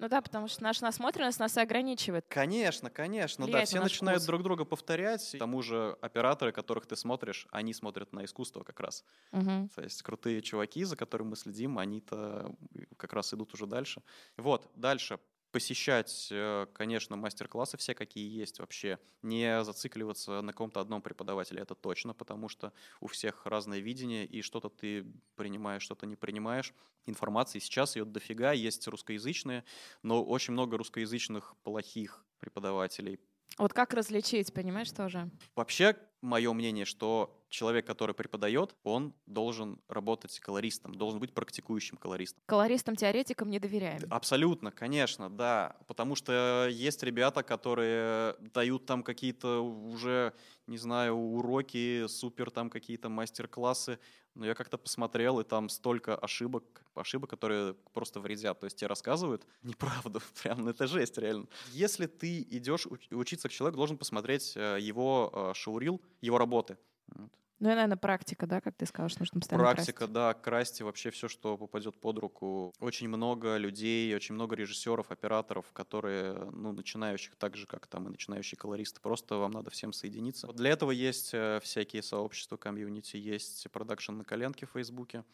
Ну 0.00 0.08
да, 0.08 0.22
потому 0.22 0.48
что 0.48 0.62
наша 0.62 0.82
насмотренность 0.82 1.38
нас 1.38 1.58
и 1.58 1.60
ограничивает. 1.60 2.24
Конечно, 2.26 2.88
конечно, 2.88 3.44
да. 3.44 3.50
Влияет 3.50 3.64
на 3.64 3.66
Все 3.66 3.80
наш 3.80 3.92
начинают 3.92 4.22
вкус. 4.22 4.26
друг 4.28 4.42
друга 4.42 4.64
повторять. 4.64 5.32
К 5.34 5.38
тому 5.38 5.60
же 5.60 5.94
операторы, 6.00 6.52
которых 6.52 6.86
ты 6.86 6.96
смотришь, 6.96 7.46
они 7.50 7.74
смотрят 7.74 8.10
на 8.14 8.24
искусство 8.24 8.62
как 8.62 8.80
раз. 8.80 9.04
Мгм. 9.32 9.68
То 9.74 9.82
есть 9.82 10.00
крутые 10.02 10.40
чуваки, 10.40 10.84
за 10.84 10.96
которыми 10.96 11.09
мы 11.18 11.36
следим, 11.36 11.78
они-то 11.78 12.54
как 12.96 13.12
раз 13.12 13.34
идут 13.34 13.54
уже 13.54 13.66
дальше. 13.66 14.02
Вот, 14.36 14.70
дальше. 14.74 15.18
Посещать, 15.52 16.28
э, 16.30 16.66
конечно, 16.72 17.16
мастер-классы 17.16 17.76
все, 17.76 17.92
какие 17.94 18.30
есть 18.38 18.60
вообще. 18.60 19.00
Не 19.22 19.64
зацикливаться 19.64 20.42
на 20.42 20.52
каком-то 20.52 20.80
одном 20.80 21.02
преподавателе, 21.02 21.60
это 21.62 21.74
точно, 21.74 22.14
потому 22.14 22.48
что 22.48 22.72
у 23.00 23.08
всех 23.08 23.46
разное 23.46 23.80
видение, 23.80 24.26
и 24.26 24.42
что-то 24.42 24.68
ты 24.68 25.04
принимаешь, 25.34 25.82
что-то 25.82 26.06
не 26.06 26.14
принимаешь. 26.14 26.72
Информации 27.06 27.58
сейчас 27.58 27.96
ее 27.96 28.04
дофига, 28.04 28.52
есть 28.52 28.86
русскоязычные, 28.86 29.64
но 30.02 30.24
очень 30.24 30.52
много 30.52 30.76
русскоязычных 30.78 31.56
плохих 31.64 32.24
преподавателей. 32.38 33.18
Вот 33.58 33.72
как 33.72 33.94
различить, 33.94 34.52
понимаешь, 34.52 34.90
тоже? 34.90 35.30
Вообще, 35.54 35.96
мое 36.22 36.52
мнение, 36.52 36.84
что 36.84 37.36
человек, 37.48 37.86
который 37.86 38.14
преподает, 38.14 38.74
он 38.84 39.14
должен 39.26 39.80
работать 39.88 40.38
колористом, 40.38 40.94
должен 40.94 41.18
быть 41.18 41.34
практикующим 41.34 41.96
колористом. 41.96 42.42
Колористам-теоретикам 42.46 43.50
не 43.50 43.58
доверяем. 43.58 44.02
Абсолютно, 44.10 44.70
конечно, 44.70 45.28
да. 45.28 45.76
Потому 45.86 46.14
что 46.14 46.68
есть 46.70 47.02
ребята, 47.02 47.42
которые 47.42 48.36
дают 48.40 48.86
там 48.86 49.02
какие-то 49.02 49.60
уже, 49.60 50.32
не 50.66 50.78
знаю, 50.78 51.14
уроки, 51.16 52.06
супер 52.06 52.50
там 52.50 52.70
какие-то 52.70 53.08
мастер-классы. 53.08 53.98
Но 54.34 54.46
я 54.46 54.54
как-то 54.54 54.78
посмотрел, 54.78 55.40
и 55.40 55.44
там 55.44 55.68
столько 55.68 56.16
ошибок, 56.16 56.64
ошибок, 56.94 57.30
которые 57.30 57.74
просто 57.92 58.20
вредят. 58.20 58.60
То 58.60 58.66
есть 58.66 58.76
тебе 58.76 58.88
рассказывают 58.88 59.46
неправду. 59.62 60.20
Прям, 60.42 60.60
ну 60.64 60.70
это 60.70 60.86
жесть, 60.86 61.18
реально. 61.18 61.46
Если 61.72 62.06
ты 62.06 62.40
идешь 62.42 62.86
уч- 62.86 63.14
учиться 63.14 63.48
к 63.48 63.52
человеку, 63.52 63.76
должен 63.76 63.98
посмотреть 63.98 64.56
э, 64.56 64.78
его 64.80 65.30
э, 65.32 65.54
шоурил, 65.54 66.00
его 66.20 66.38
работы. 66.38 66.78
Вот. 67.08 67.32
Ну 67.60 67.68
и, 67.70 67.74
наверное, 67.74 67.98
практика, 67.98 68.46
да, 68.46 68.62
как 68.62 68.74
ты 68.74 68.86
сказал, 68.86 69.10
что 69.10 69.20
нужно 69.20 69.38
постоянно 69.38 69.64
Практика, 69.64 69.98
красить. 69.98 70.14
да, 70.14 70.32
красьте 70.32 70.82
вообще 70.82 71.10
все, 71.10 71.28
что 71.28 71.58
попадет 71.58 72.00
под 72.00 72.18
руку. 72.18 72.72
Очень 72.80 73.08
много 73.08 73.58
людей, 73.58 74.14
очень 74.16 74.34
много 74.34 74.56
режиссеров, 74.56 75.10
операторов, 75.10 75.70
которые, 75.74 76.32
ну, 76.52 76.72
начинающих 76.72 77.36
так 77.36 77.56
же, 77.56 77.66
как 77.66 77.86
там 77.86 78.06
и 78.06 78.10
начинающие 78.10 78.56
колористы. 78.58 79.02
Просто 79.02 79.36
вам 79.36 79.50
надо 79.50 79.68
всем 79.68 79.92
соединиться. 79.92 80.46
Вот 80.46 80.56
для 80.56 80.70
этого 80.70 80.90
есть 80.90 81.34
э, 81.34 81.60
всякие 81.62 82.02
сообщества, 82.02 82.56
комьюнити, 82.56 83.18
есть 83.18 83.70
продакшн 83.70 84.14
на 84.14 84.24
коленке 84.24 84.64
в 84.64 84.70
Фейсбуке, 84.70 85.24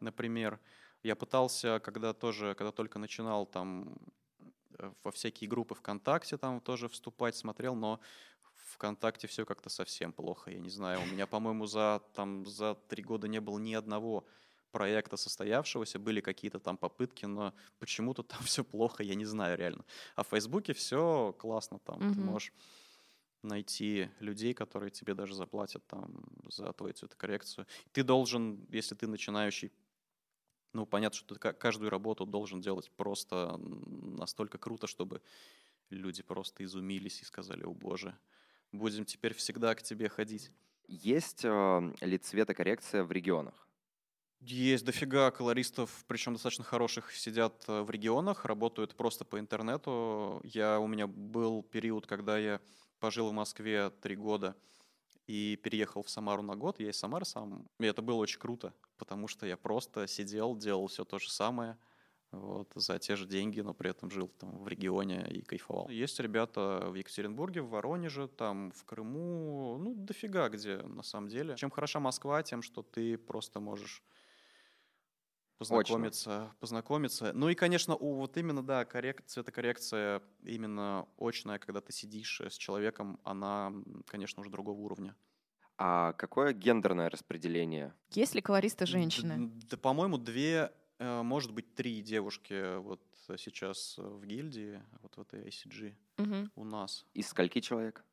например. 0.00 0.58
Я 1.04 1.14
пытался, 1.14 1.78
когда 1.78 2.12
тоже, 2.14 2.54
когда 2.56 2.72
только 2.72 2.98
начинал 2.98 3.46
там 3.46 3.94
э, 4.78 4.90
во 5.04 5.12
всякие 5.12 5.48
группы 5.48 5.76
ВКонтакте 5.76 6.36
там 6.36 6.60
тоже 6.60 6.88
вступать, 6.88 7.36
смотрел, 7.36 7.76
но 7.76 8.00
ВКонтакте 8.76 9.26
все 9.26 9.44
как-то 9.44 9.70
совсем 9.70 10.12
плохо. 10.12 10.50
Я 10.50 10.58
не 10.60 10.70
знаю, 10.70 11.02
у 11.02 11.06
меня, 11.06 11.26
по-моему, 11.26 11.66
за, 11.66 12.02
там, 12.14 12.46
за 12.46 12.74
три 12.74 13.02
года 13.02 13.28
не 13.28 13.40
было 13.40 13.58
ни 13.58 13.74
одного 13.74 14.26
проекта 14.72 15.16
состоявшегося, 15.16 15.98
были 15.98 16.20
какие-то 16.20 16.60
там 16.60 16.76
попытки, 16.76 17.26
но 17.26 17.54
почему-то 17.78 18.22
там 18.22 18.40
все 18.44 18.64
плохо, 18.64 19.02
я 19.02 19.14
не 19.14 19.24
знаю 19.24 19.58
реально. 19.58 19.84
А 20.16 20.22
в 20.22 20.28
Фейсбуке 20.28 20.72
все 20.74 21.34
классно, 21.38 21.78
там 21.78 22.06
ты 22.06 22.20
Мгм. 22.20 22.22
можешь 22.22 22.52
найти 23.42 24.10
людей, 24.20 24.54
которые 24.54 24.90
тебе 24.90 25.14
даже 25.14 25.34
заплатят 25.34 25.86
там 25.86 26.24
за 26.48 26.72
твою 26.72 26.94
цветокоррекцию. 26.94 27.66
Ты 27.92 28.02
должен, 28.02 28.66
если 28.70 28.94
ты 28.94 29.06
начинающий, 29.06 29.72
ну, 30.72 30.84
понятно, 30.86 31.16
что 31.18 31.34
ты 31.34 31.40
ка- 31.40 31.52
каждую 31.54 31.90
работу 31.90 32.26
должен 32.26 32.60
делать 32.60 32.90
просто 32.96 33.56
настолько 33.58 34.58
круто, 34.58 34.86
чтобы 34.86 35.22
люди 35.90 36.22
просто 36.22 36.64
изумились 36.64 37.22
и 37.22 37.24
сказали, 37.24 37.64
о 37.64 37.72
боже, 37.74 38.18
будем 38.76 39.04
теперь 39.04 39.34
всегда 39.34 39.74
к 39.74 39.82
тебе 39.82 40.08
ходить. 40.08 40.50
Есть 40.88 41.44
э, 41.44 41.92
ли 42.00 42.18
цветокоррекция 42.18 43.02
в 43.02 43.10
регионах? 43.10 43.66
Есть 44.40 44.84
дофига 44.84 45.30
колористов, 45.30 46.04
причем 46.06 46.34
достаточно 46.34 46.62
хороших, 46.62 47.12
сидят 47.12 47.64
э, 47.66 47.82
в 47.82 47.90
регионах, 47.90 48.44
работают 48.44 48.94
просто 48.94 49.24
по 49.24 49.40
интернету. 49.40 50.40
Я, 50.44 50.78
у 50.78 50.86
меня 50.86 51.06
был 51.06 51.62
период, 51.62 52.06
когда 52.06 52.38
я 52.38 52.60
пожил 53.00 53.30
в 53.30 53.32
Москве 53.32 53.90
три 53.90 54.14
года 54.14 54.54
и 55.26 55.56
переехал 55.56 56.02
в 56.02 56.10
Самару 56.10 56.42
на 56.42 56.54
год. 56.54 56.78
Я 56.78 56.90
из 56.90 56.98
Самары 56.98 57.24
сам. 57.24 57.66
И 57.80 57.84
это 57.86 58.02
было 58.02 58.16
очень 58.16 58.38
круто, 58.38 58.72
потому 58.98 59.26
что 59.26 59.46
я 59.46 59.56
просто 59.56 60.06
сидел, 60.06 60.56
делал 60.56 60.86
все 60.86 61.04
то 61.04 61.18
же 61.18 61.30
самое 61.30 61.76
вот, 62.38 62.72
за 62.74 62.98
те 62.98 63.16
же 63.16 63.26
деньги, 63.26 63.60
но 63.60 63.74
при 63.74 63.90
этом 63.90 64.10
жил 64.10 64.28
там 64.28 64.58
в 64.58 64.68
регионе 64.68 65.26
и 65.28 65.42
кайфовал. 65.42 65.88
Есть 65.88 66.20
ребята 66.20 66.86
в 66.88 66.94
Екатеринбурге, 66.94 67.62
в 67.62 67.70
Воронеже, 67.70 68.28
там 68.28 68.72
в 68.72 68.84
Крыму, 68.84 69.78
ну, 69.78 69.94
дофига 69.94 70.48
где, 70.48 70.78
на 70.78 71.02
самом 71.02 71.28
деле. 71.28 71.56
Чем 71.56 71.70
хороша 71.70 72.00
Москва, 72.00 72.42
тем, 72.42 72.62
что 72.62 72.82
ты 72.82 73.18
просто 73.18 73.60
можешь 73.60 74.02
познакомиться, 75.58 76.54
познакомиться. 76.60 77.32
Ну 77.32 77.48
и, 77.48 77.54
конечно, 77.54 77.96
у 77.96 78.14
вот 78.14 78.36
именно, 78.36 78.62
да, 78.62 78.84
коррек... 78.84 79.22
цветокоррекция 79.26 80.22
именно 80.42 81.06
очная, 81.18 81.58
когда 81.58 81.80
ты 81.80 81.92
сидишь 81.92 82.40
э, 82.40 82.50
с 82.50 82.56
человеком, 82.56 83.18
она, 83.24 83.72
конечно, 84.06 84.40
уже 84.40 84.50
другого 84.50 84.78
уровня. 84.78 85.16
А 85.78 86.14
какое 86.14 86.52
гендерное 86.52 87.10
распределение? 87.10 87.94
Есть 88.10 88.34
ли 88.34 88.40
колористы 88.40 88.86
женщины? 88.86 89.48
Да, 89.48 89.66
да, 89.70 89.76
по-моему, 89.76 90.16
две, 90.16 90.72
может 90.98 91.52
быть, 91.52 91.74
три 91.74 92.00
девушки 92.02 92.76
вот 92.78 93.00
сейчас 93.38 93.98
в 93.98 94.24
гильдии, 94.24 94.82
вот 95.02 95.16
в 95.16 95.20
этой 95.20 95.46
ICG 95.48 95.94
Мгм. 96.18 96.50
у 96.54 96.64
нас. 96.64 97.04
Из 97.14 97.28
скольки 97.28 97.60
человек? 97.60 98.04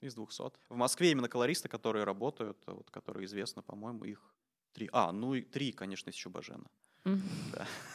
Из 0.00 0.14
200. 0.14 0.52
В 0.70 0.76
Москве 0.76 1.10
именно 1.10 1.28
колористы, 1.28 1.68
которые 1.68 2.04
работают, 2.04 2.56
а 2.66 2.72
вот, 2.74 2.90
которые 2.90 3.26
известны, 3.26 3.62
по-моему, 3.62 4.04
их 4.04 4.34
три. 4.72 4.88
А, 4.92 5.12
ну 5.12 5.34
и 5.34 5.42
три, 5.42 5.72
конечно, 5.72 6.08
есть 6.08 6.18
еще 6.18 6.30
Бажена. 6.30 6.64
Мгм. 7.04 7.22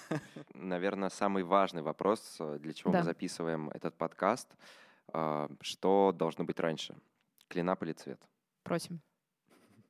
Наверное, 0.53 1.09
самый 1.09 1.43
важный 1.43 1.81
вопрос, 1.81 2.37
э, 2.39 2.57
для 2.59 2.73
чего 2.73 2.91
Да. 2.91 2.99
мы 2.99 3.05
записываем 3.05 3.69
этот 3.69 3.95
подкаст. 3.97 4.47
А, 5.13 5.49
Что 5.61 6.11
должно 6.15 6.43
быть 6.43 6.59
раньше? 6.59 6.95
Клинап 7.47 7.83
или 7.83 7.93
цвет? 7.93 8.21
Просим. 8.63 8.99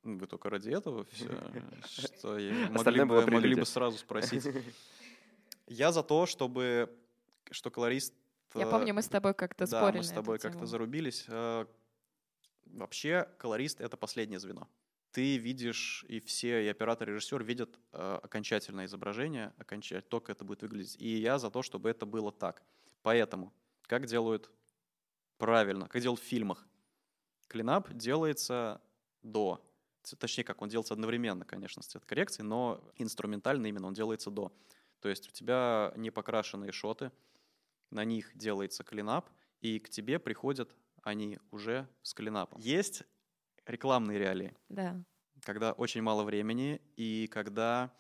Ну, 0.05 0.17
Вы 0.19 0.27
только 0.27 0.49
ради 0.49 0.69
этого 0.69 1.03
все, 1.05 1.27
что 1.87 2.37
могли 2.71 3.55
бы, 3.55 3.65
сразу 3.65 3.97
спросить. 3.97 4.47
Я 5.67 5.91
за 5.91 6.03
то, 6.03 6.27
чтобы, 6.27 6.95
что 7.49 7.71
колорист... 7.71 8.13
Я 8.53 8.67
э, 8.67 8.71
помню, 8.71 8.93
мы 8.93 9.01
с 9.01 9.07
тобой 9.07 9.33
как-то 9.33 9.65
Да, 9.65 9.79
спорили 9.79 9.97
мы 9.97 10.03
с 10.03 10.11
тобой 10.11 10.39
как-то 10.39 10.65
зарубились. 10.67 11.25
Э, 11.27 11.65
Вообще, 12.65 13.27
колорист— 13.37 13.79
это 13.81 13.97
последнее 13.97 14.39
звено. 14.39 14.67
Ты 15.11 15.37
видишь, 15.37 16.05
и 16.07 16.19
все, 16.19 16.65
и 16.65 16.67
оператор, 16.67 17.09
и 17.09 17.13
режиссер 17.13 17.43
видят 17.43 17.79
э, 17.93 18.19
окончательное 18.21 18.85
изображение, 18.85 19.53
оконча- 19.57 20.01
то, 20.01 20.19
как 20.19 20.35
это 20.35 20.43
будет 20.43 20.61
выглядеть. 20.61 20.97
И 20.99 21.17
я 21.17 21.39
за 21.39 21.49
то, 21.49 21.61
чтобы 21.61 21.89
это 21.89 22.05
было 22.05 22.31
так. 22.31 22.61
Поэтому, 23.01 23.53
как 23.83 24.05
делают 24.07 24.51
правильно, 25.37 25.87
как 25.87 26.01
делают 26.01 26.21
в 26.21 26.25
фильмах. 26.25 26.67
Клинап 27.47 27.93
делается 27.93 28.81
до. 29.23 29.61
Точнее, 30.17 30.43
как 30.43 30.61
он 30.61 30.69
делается 30.69 30.93
одновременно, 30.93 31.45
конечно, 31.45 31.81
с 31.81 31.87
цветокоррекцией, 31.87 32.47
но 32.47 32.81
инструментально 32.97 33.67
именно 33.67 33.87
он 33.87 33.93
делается 33.93 34.29
до. 34.31 34.51
То 34.99 35.09
есть 35.09 35.27
у 35.29 35.31
тебя 35.31 35.93
не 35.95 36.11
покрашенные 36.11 36.71
шоты, 36.71 37.11
на 37.91 38.03
них 38.05 38.35
делается 38.37 38.83
клинап, 38.83 39.29
и 39.61 39.79
к 39.79 39.89
тебе 39.89 40.19
приходят 40.19 40.75
они 41.03 41.39
уже 41.51 41.87
с 42.01 42.13
клинапом. 42.13 42.59
Есть 42.61 43.03
рекламные 43.65 44.19
реалии, 44.19 44.55
Да. 44.69 45.05
когда 45.43 45.73
очень 45.73 46.01
мало 46.01 46.23
времени 46.23 46.81
и 46.97 47.27
когда 47.27 47.93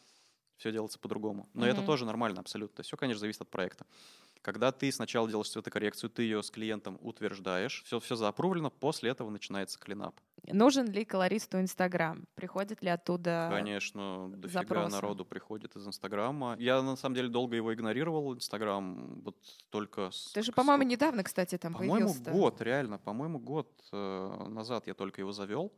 все 0.57 0.71
делается 0.71 0.99
по-другому. 0.99 1.49
Но 1.53 1.67
это 1.67 1.81
Мгм. 1.81 1.85
тоже 1.87 2.05
нормально 2.05 2.39
абсолютно. 2.41 2.83
Все, 2.83 2.97
конечно, 2.97 3.19
зависит 3.19 3.41
от 3.41 3.49
проекта. 3.51 3.85
Когда 4.45 4.71
ты 4.71 4.91
сначала 4.91 5.27
делаешь 5.27 5.49
цветокоррекцию, 5.49 6.11
ты 6.11 6.21
ее 6.21 6.43
с 6.43 6.51
клиентом 6.51 6.99
утверждаешь, 7.01 7.81
все, 7.83 7.99
все 7.99 8.15
заапрувлено, 8.15 8.69
после 8.69 9.09
этого 9.09 9.31
начинается 9.31 9.79
клинап. 9.79 10.13
Нужен 10.43 10.85
ли 10.91 11.03
колористу 11.03 11.59
Инстаграм? 11.59 12.27
Приходит 12.35 12.83
ли 12.83 12.89
оттуда... 12.89 13.47
Конечно, 13.51 14.29
дофига 14.37 14.59
запросы. 14.61 14.91
народу 14.91 15.25
приходит 15.25 15.75
из 15.75 15.87
Инстаграма. 15.87 16.55
Я, 16.59 16.83
на 16.83 16.95
самом 16.95 17.15
деле, 17.15 17.29
долго 17.29 17.55
его 17.55 17.73
игнорировал, 17.73 18.35
Инстаграм, 18.35 19.19
вот 19.21 19.35
только... 19.71 20.11
с- 20.11 20.31
Ты 20.33 20.43
же, 20.43 20.51
по-моему, 20.51 20.83
недавно, 20.83 21.23
кстати, 21.23 21.57
там 21.57 21.73
По-моему, 21.73 22.09
появился. 22.09 22.29
год, 22.29 22.61
реально, 22.61 22.99
по-моему, 22.99 23.39
год 23.39 23.67
э, 23.91 24.45
назад 24.47 24.85
я 24.85 24.93
только 24.93 25.21
его 25.21 25.31
завел. 25.31 25.73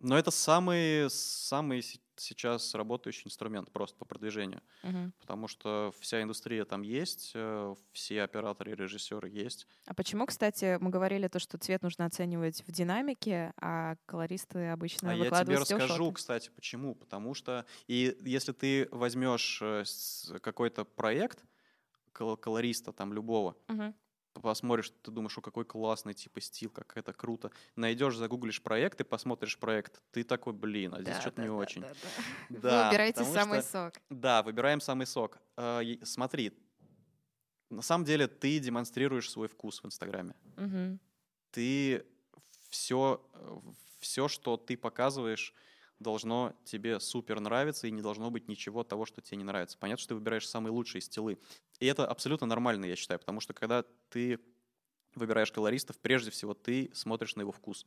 Но 0.00 0.18
это 0.18 0.30
самый, 0.30 1.10
самый 1.10 1.82
се- 1.82 2.00
сейчас 2.16 2.74
работающий 2.74 3.26
инструмент 3.26 3.70
просто 3.70 3.96
по 3.96 4.04
продвижению. 4.04 4.62
Мгм. 4.82 5.12
Потому 5.20 5.48
что 5.48 5.92
вся 6.00 6.22
индустрия 6.22 6.64
там 6.64 6.82
есть, 6.82 7.32
э, 7.34 7.74
все 7.92 8.22
операторы 8.22 8.72
и 8.72 8.74
режиссеры 8.74 9.28
есть. 9.28 9.66
А 9.86 9.94
почему, 9.94 10.26
кстати, 10.26 10.78
мы 10.80 10.90
говорили 10.90 11.28
то, 11.28 11.38
что 11.38 11.56
цвет 11.58 11.82
нужно 11.82 12.06
оценивать 12.06 12.62
в 12.66 12.72
динамике, 12.72 13.52
а 13.60 13.96
колористы 14.06 14.68
обычно 14.68 15.10
А 15.10 15.12
я 15.12 15.16
тебе 15.18 15.24
выкладывают 15.24 15.60
расскажу, 15.60 15.86
стилшоты? 15.86 16.14
кстати, 16.14 16.50
почему. 16.54 16.94
Потому 16.94 17.34
что 17.34 17.64
и 17.86 18.16
если 18.22 18.52
ты 18.52 18.88
возьмешь 18.90 19.60
э, 19.62 19.84
какой-то 20.42 20.84
проект 20.84 21.44
кол- 22.12 22.36
колориста 22.36 22.92
там 22.92 23.12
любого, 23.12 23.56
Мгм. 23.68 23.94
Посмотришь, 24.34 24.92
ты 25.02 25.10
думаешь, 25.10 25.36
о, 25.36 25.40
какой 25.40 25.64
классный 25.64 26.14
типа 26.14 26.40
стиль, 26.40 26.68
как 26.70 26.96
это 26.96 27.12
круто. 27.12 27.50
Найдешь, 27.76 28.16
загуглишь 28.16 28.62
проект 28.62 29.00
и 29.00 29.04
посмотришь 29.04 29.58
проект, 29.58 30.02
ты 30.12 30.22
такой, 30.24 30.52
блин, 30.52 30.94
а 30.94 31.02
здесь 31.02 31.16
Да, 31.16 31.20
что-то 31.20 31.36
да, 31.38 31.42
не 31.42 31.48
да, 31.48 31.54
очень. 31.54 31.80
да, 31.82 31.88
да. 31.88 32.58
Да, 32.60 32.78
Вы 32.82 32.84
выбираете 32.88 33.18
потому 33.18 33.34
самый 33.34 33.60
что- 33.62 33.70
сок. 33.70 33.94
Да, 34.10 34.42
выбираем 34.42 34.80
самый 34.80 35.06
сок. 35.06 35.38
И 35.60 36.00
Смотри, 36.04 36.52
на 37.70 37.82
самом 37.82 38.04
деле 38.04 38.26
ты 38.28 38.58
демонстрируешь 38.58 39.30
свой 39.30 39.48
вкус 39.48 39.82
в 39.82 39.86
Инстаграме. 39.86 40.34
Мгм. 40.56 41.00
Ты 41.50 42.04
все, 42.68 43.20
все, 43.98 44.28
что 44.28 44.56
ты 44.56 44.76
показываешь, 44.76 45.54
должно 46.00 46.54
тебе 46.64 46.98
супер 46.98 47.38
нравиться, 47.40 47.86
и 47.86 47.90
не 47.90 48.02
должно 48.02 48.30
быть 48.30 48.48
ничего 48.48 48.82
того, 48.82 49.06
что 49.06 49.20
тебе 49.20 49.36
не 49.38 49.44
нравится. 49.44 49.78
Понятно, 49.78 50.00
что 50.00 50.08
ты 50.08 50.14
выбираешь 50.16 50.48
самые 50.48 50.72
лучшие 50.72 51.02
стилы. 51.02 51.38
И 51.78 51.86
это 51.86 52.06
абсолютно 52.06 52.46
нормально, 52.46 52.86
я 52.86 52.96
считаю, 52.96 53.20
потому 53.20 53.40
что 53.40 53.52
когда 53.52 53.84
ты 54.08 54.40
выбираешь 55.14 55.52
колористов, 55.52 55.98
прежде 55.98 56.30
всего 56.30 56.54
ты 56.54 56.90
смотришь 56.94 57.36
на 57.36 57.42
его 57.42 57.52
вкус. 57.52 57.86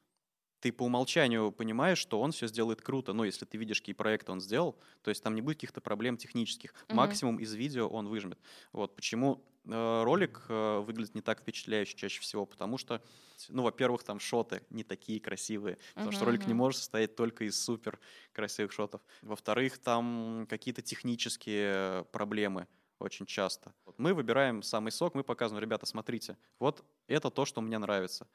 Ты 0.64 0.72
по 0.72 0.84
умолчанию 0.84 1.51
понимаешь, 1.51 1.97
что 1.97 2.22
он 2.22 2.32
все 2.32 2.47
сделает 2.47 2.82
круто. 2.82 3.11
Ну, 3.11 3.26
если 3.26 3.43
ты 3.43 3.57
видишь, 3.57 3.82
какие 3.82 3.93
проекты 3.93 4.32
он 4.32 4.39
сделал, 4.39 4.80
то 5.01 5.09
есть 5.09 5.22
там 5.22 5.36
не 5.36 5.41
будет 5.41 5.57
каких-то 5.57 5.82
проблем 5.82 6.16
технических. 6.16 6.74
Мгм. 6.89 7.20
Максимум 7.20 7.38
из 7.38 7.53
видео 7.53 7.89
он 7.89 8.07
выжмет. 8.07 8.39
Вот 8.72 8.95
почему 8.95 9.43
э, 9.66 10.03
ролик 10.03 10.45
э, 10.47 10.80
выглядит 10.80 11.16
не 11.16 11.22
так 11.22 11.41
впечатляюще 11.41 11.97
чаще 11.97 12.22
всего, 12.22 12.45
потому 12.45 12.78
что, 12.78 13.03
ну, 13.49 13.64
во-первых, 13.64 14.03
там 14.05 14.22
шоты 14.22 14.64
не 14.70 14.86
такие 14.86 15.20
красивые, 15.20 15.80
потому 15.97 16.14
что 16.14 16.24
Мгм, 16.24 16.26
ролик 16.26 16.47
не 16.47 16.53
мгм. 16.53 16.53
может 16.53 16.80
состоять 16.80 17.18
только 17.18 17.43
из 17.43 17.61
супер 17.61 17.99
красивых 18.32 18.72
шотов. 18.72 19.01
Во-вторых, 19.22 19.80
там 19.80 20.47
какие-то 20.49 20.82
технические 20.82 22.05
проблемы 22.05 22.70
очень 22.99 23.26
часто. 23.26 23.74
Мы 23.97 24.14
выбираем 24.14 24.61
самый 24.64 24.91
сок, 24.93 25.14
мы 25.14 25.26
показываем, 25.26 25.61
ребята, 25.61 25.86
смотрите, 25.86 26.38
вот 26.57 26.86
это 27.07 27.30
то, 27.32 27.43
что 27.43 27.59
мне 27.59 27.78
нравится. 27.78 28.30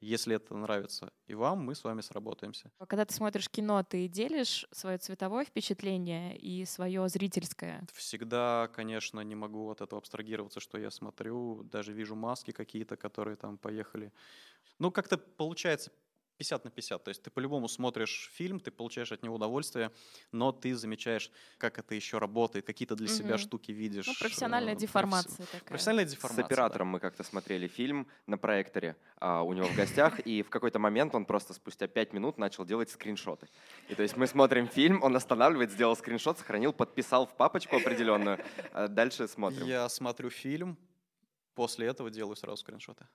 Если 0.00 0.36
это 0.36 0.54
нравится 0.56 1.12
и 1.26 1.34
вам, 1.34 1.60
мы 1.60 1.74
с 1.74 1.84
вами 1.84 2.00
сработаемся. 2.00 2.70
Когда 2.88 3.04
ты 3.04 3.14
смотришь 3.14 3.48
кино, 3.48 3.82
ты 3.82 4.06
делишь 4.08 4.66
свое 4.70 4.98
цветовое 4.98 5.44
впечатление 5.44 6.36
и 6.36 6.64
свое 6.66 7.08
зрительское. 7.08 7.88
Всегда, 7.92 8.68
конечно, 8.74 9.20
не 9.20 9.34
могу 9.34 9.70
от 9.70 9.80
этого 9.80 9.98
абстрагироваться, 9.98 10.58
что 10.60 10.78
я 10.78 10.90
смотрю, 10.90 11.62
даже 11.64 11.92
вижу 11.92 12.14
маски 12.16 12.50
какие-то, 12.50 12.96
которые 12.96 13.36
там 13.36 13.58
поехали. 13.58 14.12
Ну, 14.78 14.92
как-то 14.92 15.18
получается 15.18 15.92
50 16.36 16.64
на 16.64 16.70
50. 16.70 17.04
То 17.04 17.08
есть 17.10 17.22
ты 17.22 17.30
по-любому 17.30 17.68
смотришь 17.68 18.30
фильм, 18.34 18.58
ты 18.58 18.70
получаешь 18.70 19.12
от 19.12 19.22
него 19.22 19.36
удовольствие, 19.36 19.92
но 20.32 20.50
ты 20.52 20.74
замечаешь, 20.74 21.30
как 21.58 21.78
это 21.78 21.94
еще 21.94 22.18
работает, 22.18 22.66
какие-то 22.66 22.96
для 22.96 23.08
себя 23.08 23.34
Мгм. 23.34 23.38
штуки 23.38 23.70
видишь. 23.72 24.06
Ну, 24.06 24.14
профессиональная 24.18 24.72
э, 24.74 24.76
професси- 24.76 24.80
деформация 24.80 25.46
такая. 25.46 25.60
Профессиональная 25.68 26.06
С 26.06 26.10
деформация. 26.10 26.42
да. 26.42 26.46
оператором 26.46 26.88
мы 26.88 27.00
как-то 27.00 27.22
смотрели 27.22 27.68
фильм 27.68 28.06
на 28.26 28.36
проекторе 28.38 28.96
а, 29.20 29.42
у 29.42 29.52
него 29.52 29.66
в 29.66 29.76
гостях, 29.76 30.20
и 30.20 30.42
в 30.42 30.50
какой-то 30.50 30.78
момент 30.78 31.14
он 31.14 31.24
просто 31.24 31.54
спустя 31.54 31.86
пять 31.86 32.12
минут 32.12 32.36
начал 32.36 32.64
делать 32.64 32.90
скриншоты. 32.90 33.48
И 33.88 33.94
то 33.94 34.02
есть 34.02 34.16
мы 34.16 34.26
смотрим 34.26 34.66
фильм, 34.68 35.02
он 35.02 35.14
останавливает, 35.16 35.70
сделал 35.70 35.96
скриншот, 35.96 36.38
сохранил, 36.38 36.72
подписал 36.72 37.26
в 37.26 37.36
папочку 37.36 37.76
определенную, 37.76 38.38
а 38.72 38.88
дальше 38.88 39.28
смотрим. 39.28 39.66
Я 39.66 39.88
смотрю 39.88 40.30
фильм, 40.30 40.76
после 41.54 41.86
этого 41.86 42.10
делаю 42.10 42.36
сразу 42.36 42.56
скриншоты. 42.58 43.06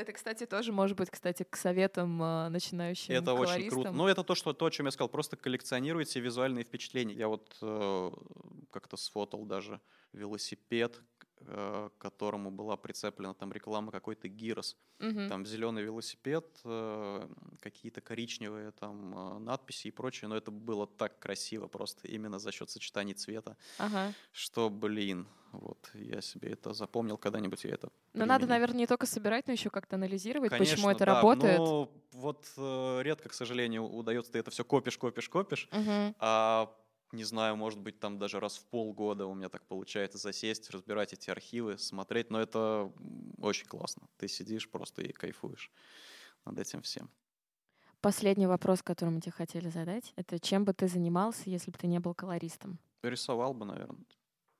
Это, 0.00 0.12
кстати, 0.14 0.46
тоже 0.46 0.72
может 0.72 0.96
быть, 0.96 1.10
кстати, 1.10 1.42
к 1.42 1.56
советам 1.56 2.22
э, 2.22 2.48
начинающим 2.48 3.12
Это 3.14 3.34
очень 3.34 3.46
колористам. 3.52 3.82
круто. 3.82 3.92
Ну, 3.92 4.06
это 4.06 4.24
то, 4.24 4.34
что, 4.34 4.54
то, 4.54 4.64
о 4.64 4.70
чем 4.70 4.86
я 4.86 4.92
сказал. 4.92 5.10
Просто 5.10 5.36
коллекционируйте 5.36 6.20
визуальные 6.20 6.64
впечатления. 6.64 7.14
Я 7.14 7.28
вот 7.28 7.54
э, 7.60 8.10
как-то 8.70 8.96
сфотал 8.96 9.44
даже 9.44 9.78
велосипед, 10.14 10.98
к 11.46 11.92
которому 11.98 12.50
была 12.50 12.76
прицеплена 12.76 13.34
там 13.34 13.52
реклама 13.52 13.90
какой-то 13.92 14.28
гирос. 14.28 14.76
Мгм. 14.98 15.28
Там 15.28 15.46
зеленый 15.46 15.82
велосипед, 15.82 16.46
э, 16.64 17.28
какие-то 17.60 18.00
коричневые 18.00 18.70
там 18.72 19.36
э, 19.36 19.38
надписи 19.38 19.88
и 19.88 19.90
прочее. 19.90 20.28
Но 20.28 20.36
это 20.36 20.50
было 20.50 20.86
так 20.86 21.18
красиво 21.18 21.66
просто 21.68 22.08
именно 22.08 22.38
за 22.38 22.52
счет 22.52 22.70
сочетаний 22.70 23.14
цвета, 23.14 23.56
Ага. 23.78 24.12
что, 24.32 24.68
блин, 24.70 25.26
вот 25.52 25.90
я 25.94 26.20
себе 26.20 26.50
это 26.50 26.72
запомнил 26.74 27.16
когда-нибудь, 27.18 27.64
я 27.64 27.70
это 27.70 27.90
Но 28.12 28.24
надо, 28.24 28.40
применю. 28.40 28.48
наверное, 28.54 28.78
не 28.78 28.86
только 28.86 29.06
собирать, 29.06 29.46
но 29.46 29.52
еще 29.52 29.70
как-то 29.70 29.96
анализировать, 29.96 30.50
почему 30.50 30.66
Конечно, 30.66 30.90
это 30.90 31.04
да, 31.06 31.14
работает. 31.14 31.58
Но 31.58 31.92
вот 32.12 32.46
э, 32.56 33.00
редко, 33.02 33.28
к 33.28 33.32
сожалению, 33.32 33.84
удается, 33.84 34.32
ты 34.32 34.38
это 34.38 34.50
все 34.50 34.64
копишь, 34.64 34.98
копишь, 34.98 35.28
копишь. 35.28 35.68
Мгм. 35.72 36.14
А 36.18 36.72
не 37.12 37.24
знаю, 37.24 37.56
может 37.56 37.80
быть, 37.80 37.98
там 38.00 38.18
даже 38.18 38.40
раз 38.40 38.58
в 38.58 38.66
полгода 38.66 39.26
у 39.26 39.34
меня 39.34 39.48
так 39.48 39.66
получается 39.66 40.18
засесть, 40.18 40.70
разбирать 40.70 41.12
эти 41.12 41.30
архивы, 41.30 41.78
смотреть. 41.78 42.30
Но 42.30 42.40
это 42.40 42.92
очень 43.38 43.66
классно. 43.66 44.08
Ты 44.16 44.28
сидишь 44.28 44.70
просто 44.70 45.02
и 45.02 45.12
кайфуешь 45.12 45.72
над 46.44 46.58
этим 46.58 46.82
всем. 46.82 47.10
Последний 48.00 48.46
вопрос, 48.46 48.82
который 48.82 49.10
мы 49.10 49.20
тебе 49.20 49.32
хотели 49.32 49.68
задать, 49.68 50.14
это 50.16 50.38
чем 50.38 50.64
бы 50.64 50.72
ты 50.72 50.88
занимался, 50.88 51.50
если 51.50 51.70
бы 51.70 51.76
ты 51.78 51.86
не 51.86 52.00
был 52.00 52.14
колористом? 52.14 52.78
Рисовал 53.02 53.52
бы, 53.52 53.66
наверное. 53.66 54.06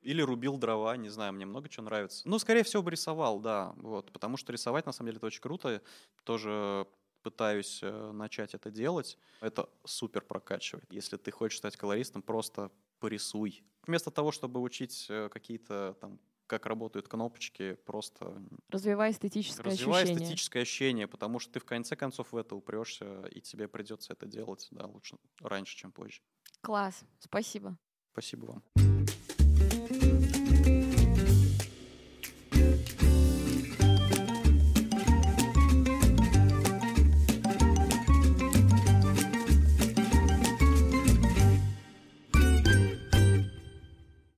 Или 0.03 0.23
рубил 0.23 0.59
дрова, 0.59 0.97
не 0.97 1.09
знаю, 1.09 1.33
мне 1.33 1.47
много 1.47 1.69
чего 1.69 1.85
нравится. 1.85 2.29
Ну, 2.29 2.39
скорее 2.39 2.63
всего, 2.63 2.83
бы 2.83 2.91
рисовал, 2.91 3.41
да, 3.41 3.73
вот, 3.77 4.13
потому 4.13 4.37
что 4.37 4.53
рисовать, 4.53 4.87
на 4.87 4.93
самом 4.93 5.09
деле, 5.09 5.17
это 5.19 5.27
очень 5.27 5.43
круто. 5.43 5.83
Тоже 6.25 6.87
пытаюсь 7.23 7.81
э, 7.83 8.11
начать 8.13 8.55
это 8.55 8.71
делать. 8.71 9.19
Это 9.41 9.69
супер 9.85 10.23
прокачивает. 10.23 10.85
Если 10.91 11.17
ты 11.17 11.31
хочешь 11.31 11.59
стать 11.59 11.77
колористом, 11.77 12.23
просто 12.23 12.71
порисуй. 12.99 13.65
Вместо 13.87 14.11
того, 14.11 14.33
чтобы 14.33 14.61
учить 14.61 15.07
э, 15.09 15.29
какие-то 15.31 15.97
там 16.01 16.19
как 16.51 16.67
работают 16.67 17.07
кнопочки, 17.07 17.75
просто... 17.87 18.43
Развивай 18.71 19.13
эстетическое 19.13 19.65
развивай 19.65 20.03
ощущение. 20.03 20.25
эстетическое 20.25 20.63
ощущение, 20.63 21.07
потому 21.07 21.39
что 21.39 21.53
ты 21.53 21.61
в 21.61 21.65
конце 21.65 21.95
концов 21.95 22.33
в 22.33 22.37
это 22.37 22.57
упрешься, 22.57 23.25
и 23.31 23.41
тебе 23.41 23.69
придется 23.69 24.15
это 24.15 24.27
делать, 24.27 24.67
да, 24.73 24.87
лучше 24.87 25.17
раньше, 25.41 25.77
чем 25.77 25.93
позже. 25.93 26.23
Класс, 26.61 27.05
спасибо. 27.21 27.79
Спасибо 28.13 28.47
вам. 28.47 28.90